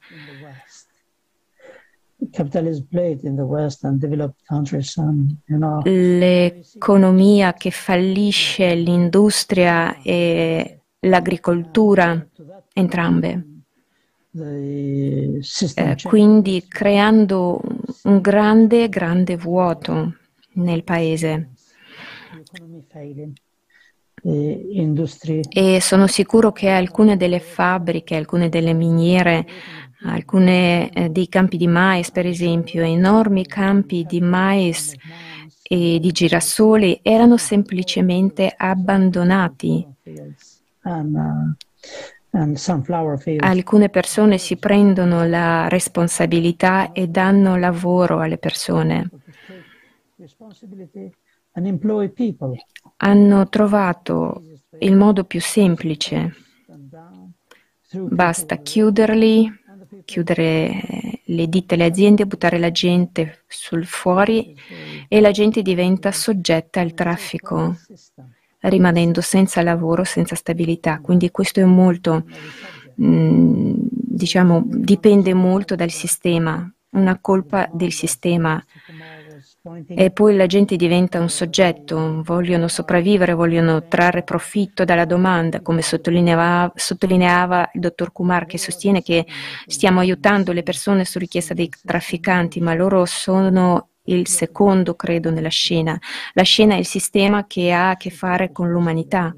L'economia 5.85 7.53
che 7.53 7.71
fallisce, 7.71 8.75
l'industria 8.75 10.01
e 10.01 10.81
l'agricoltura, 10.99 12.27
entrambe 12.73 13.51
eh, 15.75 15.95
quindi 16.03 16.65
creando 16.67 17.61
un 18.03 18.21
grande, 18.21 18.89
grande 18.89 19.37
vuoto 19.37 20.15
nel 20.53 20.83
paese. 20.83 21.49
E 25.49 25.79
sono 25.81 26.07
sicuro 26.07 26.51
che 26.51 26.69
alcune 26.69 27.17
delle 27.17 27.39
fabbriche, 27.39 28.15
alcune 28.15 28.49
delle 28.49 28.73
miniere 28.73 29.45
Alcuni 30.03 30.89
eh, 30.89 31.09
dei 31.09 31.27
campi 31.27 31.57
di 31.57 31.67
mais, 31.67 32.11
per 32.11 32.27
esempio, 32.27 32.83
enormi 32.83 33.45
campi 33.47 34.05
di 34.07 34.21
mais 34.21 34.93
e 35.63 35.97
di 35.99 36.11
girasoli 36.11 36.99
erano 37.01 37.37
semplicemente 37.37 38.53
abbandonati. 38.55 39.85
Alcune 43.39 43.89
persone 43.89 44.37
si 44.37 44.57
prendono 44.57 45.25
la 45.25 45.67
responsabilità 45.67 46.91
e 46.91 47.07
danno 47.07 47.55
lavoro 47.57 48.19
alle 48.19 48.37
persone. 48.37 49.09
Hanno 52.97 53.49
trovato 53.49 54.41
il 54.79 54.95
modo 54.95 55.23
più 55.23 55.41
semplice. 55.41 56.35
Basta 57.91 58.57
chiuderli, 58.57 59.51
chiudere 60.05 60.81
le 61.23 61.47
ditte, 61.47 61.75
le 61.75 61.85
aziende, 61.85 62.25
buttare 62.25 62.59
la 62.59 62.71
gente 62.71 63.43
sul 63.47 63.85
fuori 63.85 64.55
e 65.07 65.19
la 65.19 65.31
gente 65.31 65.61
diventa 65.61 66.11
soggetta 66.11 66.81
al 66.81 66.93
traffico, 66.93 67.75
rimanendo 68.67 69.21
senza 69.21 69.61
lavoro, 69.61 70.03
senza 70.03 70.35
stabilità. 70.35 70.99
Quindi 71.01 71.31
questo 71.31 71.59
è 71.59 71.65
molto, 71.65 72.25
mm, 73.01 73.73
diciamo, 73.81 74.63
dipende 74.65 75.33
molto 75.33 75.75
dal 75.75 75.91
sistema, 75.91 76.69
una 76.91 77.19
colpa 77.19 77.69
del 77.71 77.91
sistema 77.91 78.63
e 79.87 80.11
poi 80.11 80.35
la 80.35 80.45
gente 80.45 80.75
diventa 80.77 81.19
un 81.19 81.29
soggetto, 81.29 82.21
vogliono 82.23 82.67
sopravvivere, 82.67 83.33
vogliono 83.33 83.87
trarre 83.87 84.23
profitto 84.23 84.85
dalla 84.85 85.05
domanda, 85.05 85.61
come 85.61 85.81
sottolineava, 85.81 86.71
sottolineava, 86.73 87.69
il 87.73 87.81
dottor 87.81 88.11
Kumar 88.11 88.45
che 88.45 88.57
sostiene 88.57 89.01
che 89.01 89.25
stiamo 89.65 89.99
aiutando 89.99 90.53
le 90.53 90.63
persone 90.63 91.03
su 91.05 91.19
richiesta 91.19 91.53
dei 91.53 91.69
trafficanti, 91.83 92.61
ma 92.61 92.73
loro 92.73 93.05
sono 93.05 93.89
il 94.07 94.27
secondo, 94.27 94.95
credo, 94.95 95.29
nella 95.31 95.49
scena. 95.49 95.99
La 96.33 96.43
scena 96.43 96.75
è 96.75 96.77
il 96.77 96.85
sistema 96.85 97.45
che 97.47 97.71
ha 97.71 97.91
a 97.91 97.97
che 97.97 98.09
fare 98.09 98.51
con 98.51 98.69
l'umanità. 98.69 99.33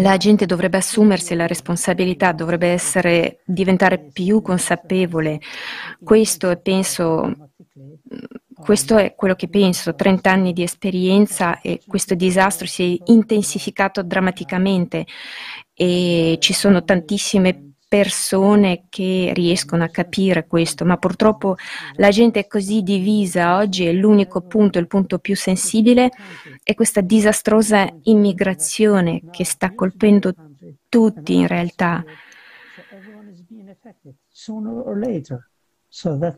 La 0.00 0.16
gente 0.16 0.46
dovrebbe 0.46 0.76
assumersi 0.76 1.34
la 1.34 1.46
responsabilità, 1.46 2.32
dovrebbe 2.32 2.68
essere, 2.68 3.40
diventare 3.44 3.98
più 3.98 4.40
consapevole. 4.40 5.40
Questo 6.02 6.56
penso, 6.62 7.50
questo 8.54 8.96
è 8.96 9.14
quello 9.16 9.34
che 9.34 9.48
penso, 9.48 9.94
30 9.94 10.30
anni 10.30 10.52
di 10.52 10.62
esperienza 10.62 11.60
e 11.60 11.80
questo 11.86 12.14
disastro 12.14 12.66
si 12.66 12.96
è 12.96 13.10
intensificato 13.10 14.02
drammaticamente 14.02 15.06
e 15.74 16.36
ci 16.40 16.52
sono 16.52 16.84
tantissime 16.84 17.67
persone 17.88 18.84
che 18.90 19.32
riescono 19.34 19.82
a 19.82 19.88
capire 19.88 20.46
questo, 20.46 20.84
ma 20.84 20.98
purtroppo 20.98 21.56
la 21.94 22.10
gente 22.10 22.40
è 22.40 22.46
così 22.46 22.82
divisa 22.82 23.56
oggi 23.56 23.86
e 23.86 23.94
l'unico 23.94 24.42
punto, 24.42 24.78
il 24.78 24.86
punto 24.86 25.18
più 25.18 25.34
sensibile 25.34 26.10
è 26.62 26.74
questa 26.74 27.00
disastrosa 27.00 27.88
immigrazione 28.02 29.22
che 29.30 29.44
sta 29.44 29.74
colpendo 29.74 30.34
tutti 30.88 31.34
in 31.34 31.46
realtà. 31.46 32.04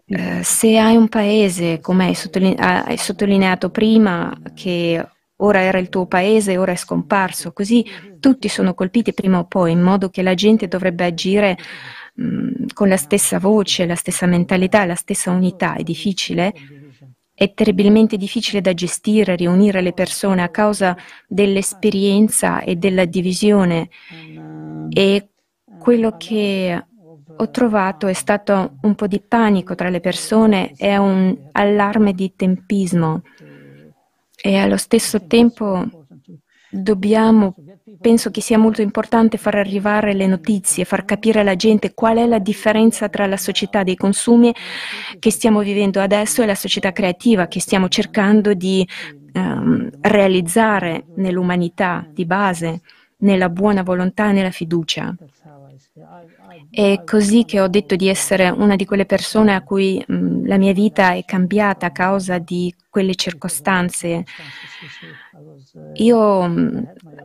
Eh, 0.06 0.42
se 0.44 0.78
hai 0.78 0.94
un 0.94 1.08
paese, 1.08 1.80
come 1.80 2.06
hai, 2.06 2.14
sottoline- 2.14 2.54
hai 2.56 2.96
sottolineato 2.96 3.70
prima, 3.70 4.32
che 4.54 5.04
ora 5.40 5.60
era 5.60 5.78
il 5.78 5.88
tuo 5.88 6.06
paese, 6.06 6.56
ora 6.56 6.72
è 6.72 6.76
scomparso, 6.76 7.52
così 7.52 7.84
tutti 8.18 8.48
sono 8.48 8.74
colpiti 8.74 9.12
prima 9.12 9.38
o 9.38 9.46
poi, 9.46 9.72
in 9.72 9.80
modo 9.80 10.08
che 10.10 10.22
la 10.22 10.34
gente 10.34 10.68
dovrebbe 10.68 11.04
agire 11.04 11.56
mh, 12.14 12.24
mm, 12.24 12.52
con 12.72 12.88
la 12.88 12.96
stessa 12.96 13.38
voce, 13.38 13.86
la 13.86 13.94
stessa 13.94 14.26
mentalità, 14.26 14.84
la 14.84 14.94
stessa 14.94 15.30
unità. 15.30 15.74
È 15.74 15.82
difficile, 15.82 16.52
è 17.34 17.52
terribilmente 17.54 18.16
difficile 18.16 18.60
da 18.60 18.74
gestire, 18.74 19.36
riunire 19.36 19.80
le 19.80 19.92
persone 19.92 20.42
a 20.42 20.48
causa 20.48 20.96
dell'esperienza 21.26 22.60
e 22.60 22.76
della 22.76 23.04
divisione. 23.04 23.88
E 24.90 25.28
quello 25.78 26.16
che 26.18 26.84
ho 27.36 27.50
trovato 27.50 28.06
è 28.06 28.12
stato 28.12 28.76
un 28.82 28.94
po' 28.94 29.06
di 29.06 29.20
panico 29.26 29.74
tra 29.74 29.88
le 29.88 30.00
persone 30.00 30.74
e 30.76 30.98
un 30.98 31.34
allarme 31.52 32.12
di 32.12 32.34
tempismo 32.36 33.22
e 34.42 34.56
allo 34.56 34.76
stesso 34.76 35.26
tempo 35.26 35.86
dobbiamo, 36.70 37.54
penso 38.00 38.30
che 38.30 38.40
sia 38.40 38.56
molto 38.56 38.80
importante 38.80 39.36
far 39.36 39.56
arrivare 39.56 40.14
le 40.14 40.26
notizie, 40.26 40.84
far 40.84 41.04
capire 41.04 41.40
alla 41.40 41.56
gente 41.56 41.92
qual 41.94 42.18
è 42.18 42.26
la 42.26 42.38
differenza 42.38 43.08
tra 43.08 43.26
la 43.26 43.36
società 43.36 43.82
dei 43.82 43.96
consumi 43.96 44.54
che 45.18 45.30
stiamo 45.30 45.60
vivendo 45.60 46.00
adesso 46.00 46.42
e 46.42 46.46
la 46.46 46.54
società 46.54 46.92
creativa 46.92 47.48
che 47.48 47.60
stiamo 47.60 47.88
cercando 47.88 48.54
di 48.54 48.86
um, 49.34 49.90
realizzare 50.00 51.06
nell'umanità 51.16 52.06
di 52.10 52.24
base, 52.24 52.80
nella 53.18 53.48
buona 53.48 53.82
volontà 53.82 54.30
e 54.30 54.32
nella 54.32 54.50
fiducia. 54.50 55.14
È 56.70 57.02
così 57.04 57.44
che 57.44 57.60
ho 57.60 57.66
detto 57.68 57.96
di 57.96 58.08
essere 58.08 58.48
una 58.48 58.76
di 58.76 58.84
quelle 58.84 59.04
persone 59.04 59.54
a 59.54 59.62
cui 59.62 60.02
mh, 60.06 60.46
la 60.46 60.56
mia 60.56 60.72
vita 60.72 61.12
è 61.14 61.24
cambiata 61.24 61.86
a 61.86 61.90
causa 61.90 62.38
di 62.38 62.72
quelle 62.88 63.14
circostanze. 63.16 64.24
Io 65.94 66.52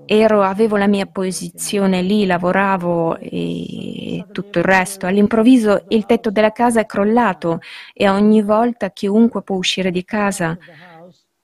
ero, 0.05 0.41
avevo 0.43 0.77
la 0.77 0.87
mia 0.87 1.05
posizione 1.05 2.01
lì, 2.01 2.25
lavoravo 2.25 3.17
e 3.19 4.27
tutto 4.31 4.59
il 4.59 4.65
resto. 4.65 5.05
All'improvviso 5.05 5.85
il 5.89 6.05
tetto 6.05 6.31
della 6.31 6.51
casa 6.51 6.81
è 6.81 6.85
crollato 6.85 7.59
e 7.93 8.09
ogni 8.09 8.41
volta 8.41 8.91
chiunque 8.91 9.43
può 9.43 9.55
uscire 9.57 9.91
di 9.91 10.03
casa. 10.03 10.57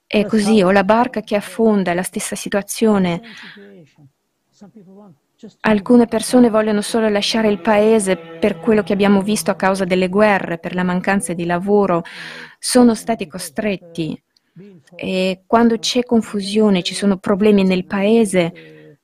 È 0.06 0.26
così, 0.26 0.62
ho 0.62 0.72
la 0.72 0.84
barca 0.84 1.22
che 1.22 1.36
affonda, 1.36 1.92
è 1.92 1.94
la 1.94 2.04
stessa 2.04 2.36
situazione. 2.36 3.22
Alcune 5.62 6.06
persone 6.06 6.50
vogliono 6.50 6.82
solo 6.82 7.10
lasciare 7.10 7.50
il 7.50 7.62
paese 7.62 8.16
per 8.18 8.60
quello 8.60 8.84
che 8.84 8.94
abbiamo 8.94 9.22
visto 9.22 9.50
a 9.50 9.56
causa 9.56 9.86
delle 9.86 10.08
guerre, 10.08 10.60
per 10.60 10.76
la 10.76 10.84
mancanza 10.84 11.34
di 11.34 11.46
lavoro. 11.46 12.04
Sono 12.60 12.94
stati 12.94 13.28
costretti. 13.28 14.22
E 14.96 15.44
quando 15.48 15.80
c'è 15.80 16.04
confusione, 16.04 16.84
ci 16.84 16.94
sono 16.94 17.18
problemi 17.18 17.64
nel 17.64 17.86
paese, 17.86 19.00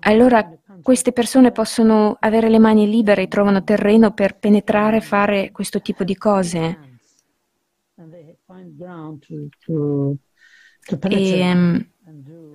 allora 0.00 0.50
queste 0.82 1.12
persone 1.12 1.52
possono 1.52 2.16
avere 2.20 2.48
le 2.48 2.58
mani 2.58 2.88
libere 2.88 3.22
e 3.22 3.28
trovano 3.28 3.62
terreno 3.62 4.12
per 4.12 4.38
penetrare 4.38 4.98
e 4.98 5.00
fare 5.00 5.50
questo 5.50 5.80
tipo 5.80 6.04
di 6.04 6.16
cose. 6.16 6.78
E, 11.08 11.38
ehm, 11.38 11.90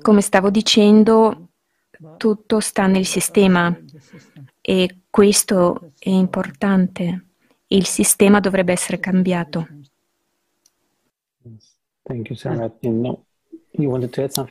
come 0.01 0.21
stavo 0.21 0.49
dicendo, 0.49 1.49
tutto 2.17 2.59
sta 2.59 2.87
nel 2.87 3.05
sistema 3.05 3.75
e 4.61 4.99
questo 5.09 5.91
è 5.97 6.09
importante. 6.09 7.25
Il 7.67 7.85
sistema 7.85 8.39
dovrebbe 8.39 8.71
essere 8.71 8.99
cambiato. 8.99 9.67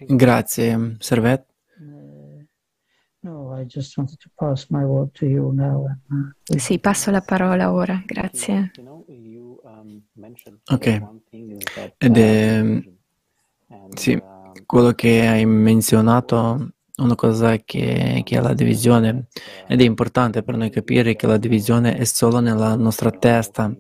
Grazie, 0.07 0.97
Servet. 0.99 1.47
Sì, 6.57 6.79
passo 6.81 7.11
la 7.13 7.21
parola 7.21 7.73
ora, 7.73 8.03
grazie. 8.05 8.73
Ok. 10.71 11.03
Ed 11.99 12.17
è, 12.17 12.83
sì, 13.95 14.21
quello 14.67 14.93
che 14.93 15.27
hai 15.29 15.47
menzionato 15.47 16.73
una 16.97 17.15
cosa 17.15 17.57
che, 17.57 18.23
che, 18.25 18.37
è 18.37 18.41
la 18.41 18.55
divisione 18.55 19.27
ed 19.67 19.81
è 19.81 19.85
importante 19.85 20.43
per 20.43 20.57
noi 20.57 20.71
capire 20.71 21.17
che 21.17 21.27
la 21.27 21.39
divisione 21.39 21.97
è 21.97 22.05
solo 22.05 22.41
nella 22.41 22.77
nostra 22.77 23.11
testa 23.11 23.75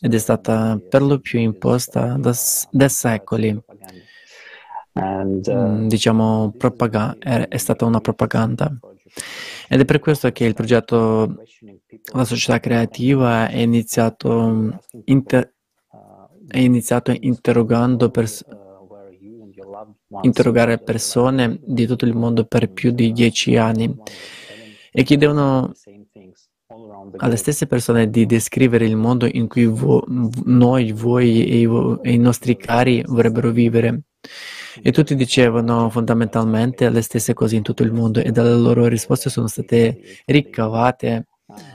ed 0.00 0.14
è 0.14 0.18
stata 0.18 0.80
per 0.88 1.02
lo 1.02 1.18
più 1.18 1.38
imposta 1.38 2.16
da, 2.16 2.34
da 2.70 2.88
secoli. 2.88 3.62
Mm, 4.98 5.86
diciamo, 5.86 6.52
propaga- 6.56 7.16
è, 7.18 7.56
stata 7.56 7.84
una 7.84 8.00
propaganda. 8.00 8.76
Ed 9.68 9.80
è 9.80 9.84
per 9.84 10.00
questo 10.00 10.30
che 10.32 10.44
il 10.44 10.54
progetto 10.54 11.36
La 12.12 12.24
società 12.24 12.58
creativa 12.58 13.48
è 13.48 13.58
iniziato, 13.58 14.80
inter- 15.04 15.52
è 16.48 16.58
iniziato 16.58 17.14
interrogando 17.18 18.10
pers- 18.10 18.44
interrogare 20.22 20.78
persone 20.78 21.58
di 21.62 21.86
tutto 21.86 22.04
il 22.04 22.14
mondo 22.14 22.44
per 22.44 22.70
più 22.70 22.90
di 22.92 23.12
dieci 23.12 23.56
anni 23.56 23.94
e 24.90 25.02
chiedevano 25.02 25.72
alle 27.16 27.36
stesse 27.36 27.66
persone 27.66 28.10
di 28.10 28.26
descrivere 28.26 28.84
il 28.84 28.96
mondo 28.96 29.26
in 29.30 29.48
cui 29.48 29.66
vo- 29.66 30.04
noi, 30.44 30.92
voi 30.92 31.46
e, 31.46 31.66
vo- 31.66 32.02
e 32.02 32.12
i 32.12 32.18
nostri 32.18 32.56
cari 32.56 33.02
vorrebbero 33.06 33.50
vivere. 33.50 34.02
E 34.82 34.92
tutti 34.92 35.14
dicevano 35.14 35.88
fondamentalmente 35.90 36.88
le 36.90 37.00
stesse 37.02 37.34
cose 37.34 37.56
in 37.56 37.62
tutto 37.62 37.82
il 37.82 37.92
mondo 37.92 38.20
e 38.20 38.30
dalle 38.30 38.54
loro 38.54 38.86
risposte 38.86 39.30
sono 39.30 39.46
state 39.46 40.00
ricavate 40.26 41.26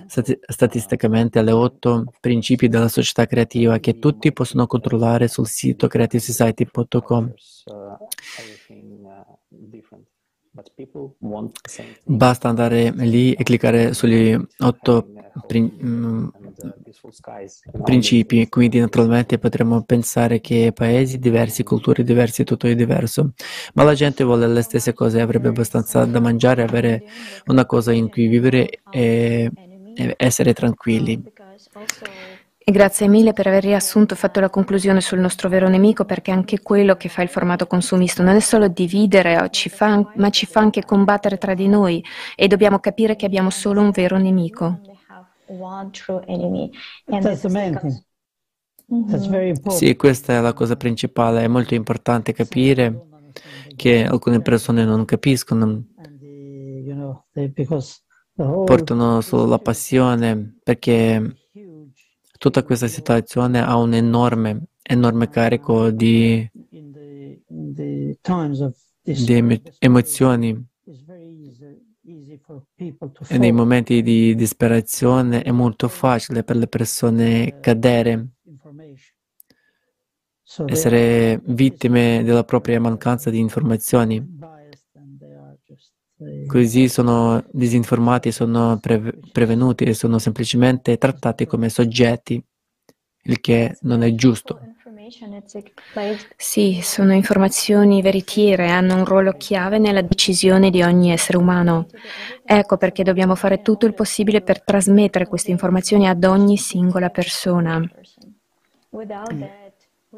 stati- 0.07 0.39
statisticamente 0.47 1.39
alle 1.39 1.51
otto 1.51 2.05
principi 2.19 2.67
della 2.67 2.87
società 2.87 3.25
creativa 3.25 3.79
che 3.79 3.99
tutti 3.99 4.31
possono 4.31 4.67
controllare 4.67 5.27
sul 5.27 5.47
sito 5.47 5.87
creativesociety.com. 5.87 7.33
Basta 12.05 12.49
andare 12.49 12.91
lì 12.91 13.33
e 13.33 13.43
cliccare 13.43 13.93
sugli 13.93 14.37
otto 14.59 15.09
prin- 15.45 15.71
mm, 15.83 16.27
principi, 17.83 18.47
quindi 18.49 18.79
naturalmente 18.79 19.37
potremmo 19.39 19.83
pensare 19.83 20.39
che 20.41 20.71
paesi 20.73 21.17
diversi, 21.19 21.63
culture 21.63 22.03
diverse, 22.03 22.43
tutto 22.43 22.67
è 22.67 22.75
diverso, 22.75 23.33
ma 23.73 23.83
la 23.83 23.93
gente 23.93 24.23
vuole 24.23 24.47
le 24.47 24.61
stesse 24.61 24.93
cose, 24.93 25.21
avrebbe 25.21 25.49
abbastanza 25.49 26.05
da 26.05 26.19
mangiare, 26.19 26.61
avere 26.63 27.03
una 27.45 27.65
cosa 27.65 27.91
in 27.91 28.09
cui 28.09 28.27
vivere 28.27 28.83
e 28.89 29.51
essere 30.17 30.53
tranquilli. 30.53 31.23
E 32.65 32.71
grazie 32.71 33.09
mille 33.09 33.33
per 33.33 33.47
aver 33.47 33.63
riassunto 33.63 34.13
e 34.13 34.17
fatto 34.17 34.39
la 34.39 34.49
conclusione 34.49 35.01
sul 35.01 35.19
nostro 35.19 35.49
vero 35.49 35.67
nemico, 35.67 36.05
perché 36.05 36.31
anche 36.31 36.61
quello 36.61 36.95
che 36.95 37.09
fa 37.09 37.21
il 37.21 37.27
formato 37.27 37.67
consumista 37.67 38.23
non 38.23 38.35
è 38.35 38.39
solo 38.39 38.69
dividere, 38.69 39.49
ci 39.49 39.67
fa, 39.67 40.09
ma 40.15 40.29
ci 40.29 40.45
fa 40.45 40.61
anche 40.61 40.85
combattere 40.85 41.37
tra 41.37 41.53
di 41.55 41.67
noi. 41.67 42.01
E 42.35 42.47
dobbiamo 42.47 42.79
capire 42.79 43.17
che 43.17 43.25
abbiamo 43.25 43.49
solo 43.49 43.81
un 43.81 43.91
vero 43.91 44.17
nemico. 44.17 44.79
Sì, 49.67 49.95
questa 49.97 50.37
è 50.37 50.39
la 50.39 50.53
cosa 50.53 50.77
principale, 50.77 51.43
è 51.43 51.47
molto 51.47 51.73
importante 51.73 52.31
capire 52.31 53.07
che 53.75 54.05
alcune 54.05 54.41
persone 54.41 54.85
non 54.85 55.03
capiscono, 55.03 55.83
portano 58.35 59.21
solo 59.21 59.45
la 59.45 59.59
passione 59.59 60.59
perché 60.63 61.35
tutta 62.43 62.63
questa 62.63 62.87
situazione 62.87 63.63
ha 63.63 63.77
un 63.77 63.93
enorme, 63.93 64.65
enorme 64.81 65.29
carico 65.29 65.91
di, 65.91 66.45
di 66.51 68.19
emozioni 69.79 70.67
e 73.29 73.37
nei 73.37 73.53
momenti 73.53 74.01
di 74.01 74.35
disperazione 74.35 75.41
è 75.41 75.51
molto 75.51 75.87
facile 75.87 76.43
per 76.43 76.57
le 76.57 76.67
persone 76.67 77.61
cadere, 77.61 78.31
essere 80.65 81.39
vittime 81.45 82.23
della 82.25 82.43
propria 82.43 82.77
mancanza 82.81 83.29
di 83.29 83.39
informazioni. 83.39 84.37
Così 86.47 86.87
sono 86.87 87.43
disinformati, 87.51 88.31
sono 88.31 88.77
pre- 88.79 89.17
prevenuti 89.31 89.85
e 89.85 89.93
sono 89.93 90.19
semplicemente 90.19 90.97
trattati 90.97 91.45
come 91.45 91.69
soggetti, 91.69 92.41
il 93.23 93.39
che 93.39 93.77
non 93.81 94.03
è 94.03 94.13
giusto. 94.13 94.59
Sì, 96.35 96.79
sono 96.81 97.13
informazioni 97.13 98.01
veritiere, 98.01 98.69
hanno 98.69 98.95
un 98.95 99.05
ruolo 99.05 99.33
chiave 99.33 99.77
nella 99.77 100.01
decisione 100.01 100.69
di 100.69 100.81
ogni 100.81 101.11
essere 101.11 101.37
umano. 101.37 101.87
Ecco 102.43 102.77
perché 102.77 103.03
dobbiamo 103.03 103.35
fare 103.35 103.61
tutto 103.61 103.85
il 103.85 103.93
possibile 103.93 104.41
per 104.41 104.61
trasmettere 104.63 105.27
queste 105.27 105.51
informazioni 105.51 106.07
ad 106.07 106.23
ogni 106.23 106.57
singola 106.57 107.09
persona. 107.09 107.81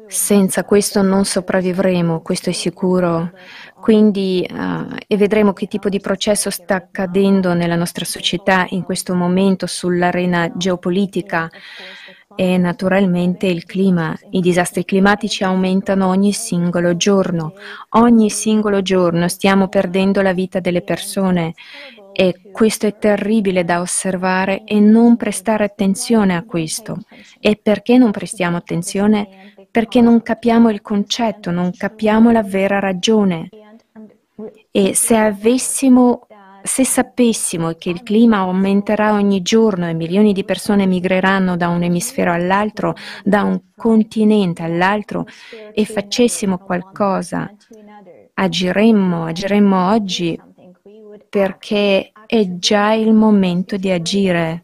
Senza 0.08 0.64
questo 0.64 1.00
non 1.00 1.24
sopravvivremo, 1.24 2.20
questo 2.20 2.50
è 2.50 2.52
sicuro. 2.52 3.32
Quindi, 3.80 4.46
uh, 4.48 4.94
e 5.06 5.16
vedremo 5.16 5.52
che 5.52 5.66
tipo 5.66 5.88
di 5.88 6.00
processo 6.00 6.50
sta 6.50 6.74
accadendo 6.76 7.54
nella 7.54 7.76
nostra 7.76 8.04
società 8.04 8.66
in 8.70 8.82
questo 8.82 9.14
momento 9.14 9.66
sull'arena 9.66 10.52
geopolitica 10.54 11.50
e 12.36 12.58
naturalmente 12.58 13.46
il 13.46 13.64
clima. 13.64 14.16
I 14.30 14.40
disastri 14.40 14.84
climatici 14.84 15.42
aumentano 15.42 16.08
ogni 16.08 16.32
singolo 16.32 16.96
giorno. 16.96 17.54
Ogni 17.90 18.28
singolo 18.28 18.82
giorno 18.82 19.26
stiamo 19.28 19.68
perdendo 19.68 20.20
la 20.20 20.34
vita 20.34 20.60
delle 20.60 20.82
persone 20.82 21.54
e 22.12 22.50
questo 22.50 22.86
è 22.86 22.96
terribile 22.96 23.62
da 23.64 23.80
osservare 23.80 24.64
e 24.64 24.80
non 24.80 25.16
prestare 25.16 25.64
attenzione 25.64 26.34
a 26.34 26.44
questo. 26.44 27.00
E 27.40 27.58
perché 27.62 27.98
non 27.98 28.10
prestiamo 28.10 28.56
attenzione? 28.56 29.54
Perché 29.76 30.00
non 30.00 30.22
capiamo 30.22 30.70
il 30.70 30.80
concetto, 30.80 31.50
non 31.50 31.70
capiamo 31.70 32.30
la 32.30 32.42
vera 32.42 32.78
ragione. 32.78 33.50
E 34.70 34.94
se 34.94 35.14
avessimo 35.14 36.26
se 36.62 36.82
sapessimo 36.86 37.72
che 37.74 37.90
il 37.90 38.02
clima 38.02 38.38
aumenterà 38.38 39.12
ogni 39.12 39.42
giorno 39.42 39.86
e 39.86 39.92
milioni 39.92 40.32
di 40.32 40.44
persone 40.44 40.86
migreranno 40.86 41.58
da 41.58 41.68
un 41.68 41.82
emisfero 41.82 42.32
all'altro, 42.32 42.94
da 43.22 43.42
un 43.42 43.60
continente 43.76 44.62
all'altro 44.62 45.26
e 45.74 45.84
facessimo 45.84 46.56
qualcosa, 46.56 47.54
agiremmo, 48.32 49.26
agiremmo 49.26 49.90
oggi 49.90 50.40
perché 51.28 52.12
è 52.24 52.56
già 52.56 52.92
il 52.94 53.12
momento 53.12 53.76
di 53.76 53.90
agire. 53.90 54.62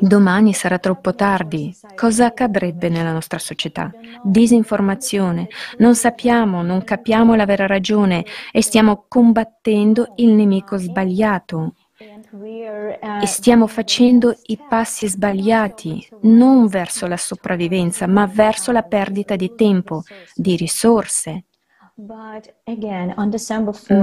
Domani 0.00 0.52
sarà 0.52 0.78
troppo 0.78 1.14
tardi. 1.14 1.74
Cosa 1.94 2.26
accadrebbe 2.26 2.88
nella 2.88 3.12
nostra 3.12 3.38
società? 3.38 3.90
Disinformazione. 4.22 5.48
Non 5.78 5.94
sappiamo, 5.94 6.62
non 6.62 6.84
capiamo 6.84 7.34
la 7.34 7.44
vera 7.44 7.66
ragione 7.66 8.24
e 8.52 8.62
stiamo 8.62 9.04
combattendo 9.08 10.12
il 10.16 10.32
nemico 10.32 10.76
sbagliato. 10.76 11.74
E 11.98 13.26
stiamo 13.26 13.66
facendo 13.66 14.36
i 14.46 14.58
passi 14.68 15.08
sbagliati, 15.08 16.06
non 16.22 16.66
verso 16.66 17.06
la 17.06 17.16
sopravvivenza, 17.16 18.06
ma 18.06 18.26
verso 18.26 18.70
la 18.70 18.82
perdita 18.82 19.34
di 19.34 19.54
tempo, 19.54 20.02
di 20.34 20.56
risorse, 20.56 21.45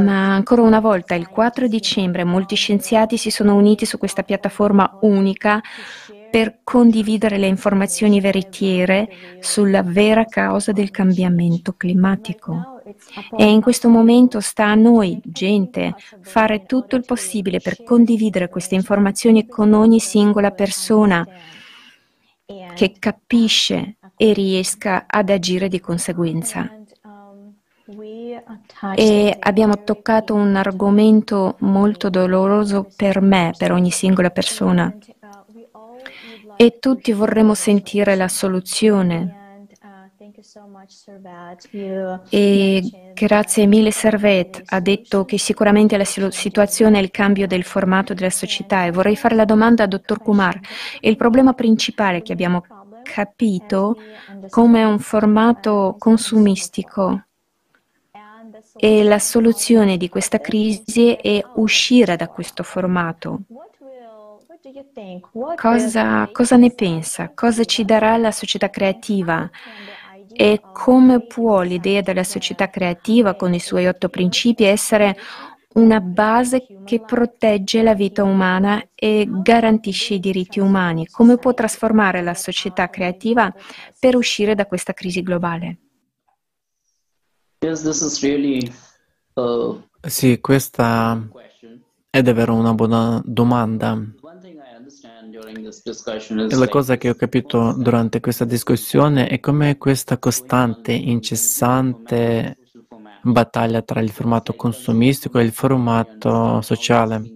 ma 0.01 0.33
ancora 0.33 0.63
una 0.63 0.79
volta, 0.79 1.13
il 1.13 1.27
4 1.27 1.67
dicembre, 1.67 2.23
molti 2.23 2.55
scienziati 2.55 3.17
si 3.17 3.29
sono 3.29 3.53
uniti 3.53 3.85
su 3.85 3.99
questa 3.99 4.23
piattaforma 4.23 4.97
unica 5.01 5.61
per 6.31 6.61
condividere 6.63 7.37
le 7.37 7.45
informazioni 7.45 8.19
veritiere 8.19 9.07
sulla 9.41 9.83
vera 9.83 10.25
causa 10.25 10.71
del 10.71 10.89
cambiamento 10.89 11.73
climatico. 11.73 12.81
E 13.37 13.51
in 13.51 13.61
questo 13.61 13.89
momento 13.89 14.39
sta 14.39 14.65
a 14.65 14.75
noi, 14.75 15.19
gente, 15.23 15.93
fare 16.21 16.65
tutto 16.65 16.95
il 16.95 17.05
possibile 17.05 17.59
per 17.59 17.83
condividere 17.83 18.49
queste 18.49 18.73
informazioni 18.73 19.47
con 19.47 19.71
ogni 19.73 19.99
singola 19.99 20.49
persona 20.49 21.23
che 22.73 22.95
capisce 22.97 23.97
e 24.17 24.33
riesca 24.33 25.05
ad 25.07 25.29
agire 25.29 25.67
di 25.67 25.79
conseguenza. 25.79 26.82
E 28.95 29.35
abbiamo 29.39 29.83
toccato 29.83 30.33
un 30.33 30.55
argomento 30.55 31.55
molto 31.59 32.09
doloroso 32.09 32.87
per 32.95 33.21
me, 33.21 33.53
per 33.57 33.71
ogni 33.71 33.91
singola 33.91 34.29
persona. 34.29 34.95
E 36.55 36.77
tutti 36.79 37.11
vorremmo 37.11 37.53
sentire 37.53 38.15
la 38.15 38.27
soluzione. 38.27 39.41
E 42.29 43.11
grazie 43.13 43.65
mille 43.65 43.91
Servet 43.91 44.61
ha 44.65 44.79
detto 44.79 45.25
che 45.25 45.37
sicuramente 45.37 45.97
la 45.97 46.03
situazione 46.03 46.99
è 46.99 47.01
il 47.01 47.11
cambio 47.11 47.47
del 47.47 47.63
formato 47.63 48.13
della 48.13 48.29
società 48.29 48.85
e 48.85 48.91
vorrei 48.91 49.15
fare 49.15 49.35
la 49.35 49.45
domanda 49.45 49.83
al 49.83 49.89
dottor 49.89 50.21
Kumar. 50.21 50.59
Il 50.99 51.15
problema 51.15 51.53
principale 51.53 52.21
che 52.21 52.33
abbiamo 52.33 52.63
capito 53.03 53.97
come 54.49 54.83
un 54.83 54.99
formato 54.99 55.95
consumistico 55.97 57.25
e 58.75 59.03
la 59.03 59.19
soluzione 59.19 59.97
di 59.97 60.09
questa 60.09 60.39
crisi 60.39 61.13
è 61.13 61.41
uscire 61.55 62.15
da 62.15 62.27
questo 62.27 62.63
formato. 62.63 63.41
Cosa, 65.55 66.29
cosa, 66.31 66.55
ne 66.55 66.71
pensa? 66.73 67.31
Cosa 67.33 67.63
ci 67.65 67.85
darà 67.85 68.17
la 68.17 68.31
società 68.31 68.69
creativa? 68.69 69.49
E 70.31 70.61
come 70.73 71.25
può 71.25 71.61
l'idea 71.61 72.01
della 72.01 72.23
società 72.23 72.69
creativa 72.69 73.35
con 73.35 73.53
i 73.53 73.59
suoi 73.59 73.85
otto 73.85 74.09
principi 74.09 74.63
essere 74.63 75.15
una 75.73 75.99
base 75.99 76.65
che 76.83 77.01
protegge 77.01 77.81
la 77.83 77.93
vita 77.93 78.23
umana 78.23 78.81
e 78.95 79.27
garantisce 79.29 80.15
i 80.15 80.19
diritti 80.19 80.59
umani? 80.59 81.07
Come 81.07 81.37
può 81.37 81.53
trasformare 81.53 82.21
la 82.21 82.33
società 82.33 82.89
creativa 82.89 83.53
per 83.99 84.15
uscire 84.15 84.55
da 84.55 84.65
questa 84.65 84.93
crisi 84.93 85.21
globale? 85.21 85.82
Sì, 90.07 90.39
questa 90.39 91.19
è 92.09 92.21
davvero 92.21 92.53
una 92.55 92.73
buona 92.73 93.21
domanda. 93.25 93.97
E 96.47 96.55
la 96.55 96.67
cosa 96.67 96.97
che 96.97 97.09
ho 97.09 97.15
capito 97.15 97.73
durante 97.73 98.19
questa 98.19 98.45
discussione 98.45 99.27
è 99.27 99.39
come 99.39 99.77
questa 99.77 100.17
costante, 100.19 100.91
incessante 100.91 102.59
battaglia 103.21 103.81
tra 103.81 103.99
il 104.01 104.11
formato 104.11 104.53
consumistico 104.55 105.39
e 105.39 105.43
il 105.43 105.51
formato 105.51 106.61
sociale 106.61 107.31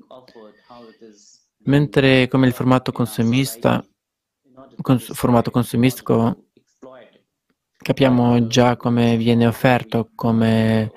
mentre 1.65 2.27
come 2.27 2.47
il 2.47 2.53
formato 2.53 2.91
consumista, 2.91 3.85
cons- 4.81 5.13
formato 5.13 5.51
consumistico 5.51 6.46
capiamo 7.87 8.47
già 8.47 8.75
come 8.75 9.15
viene 9.15 9.47
offerto, 9.47 10.09
come 10.13 10.91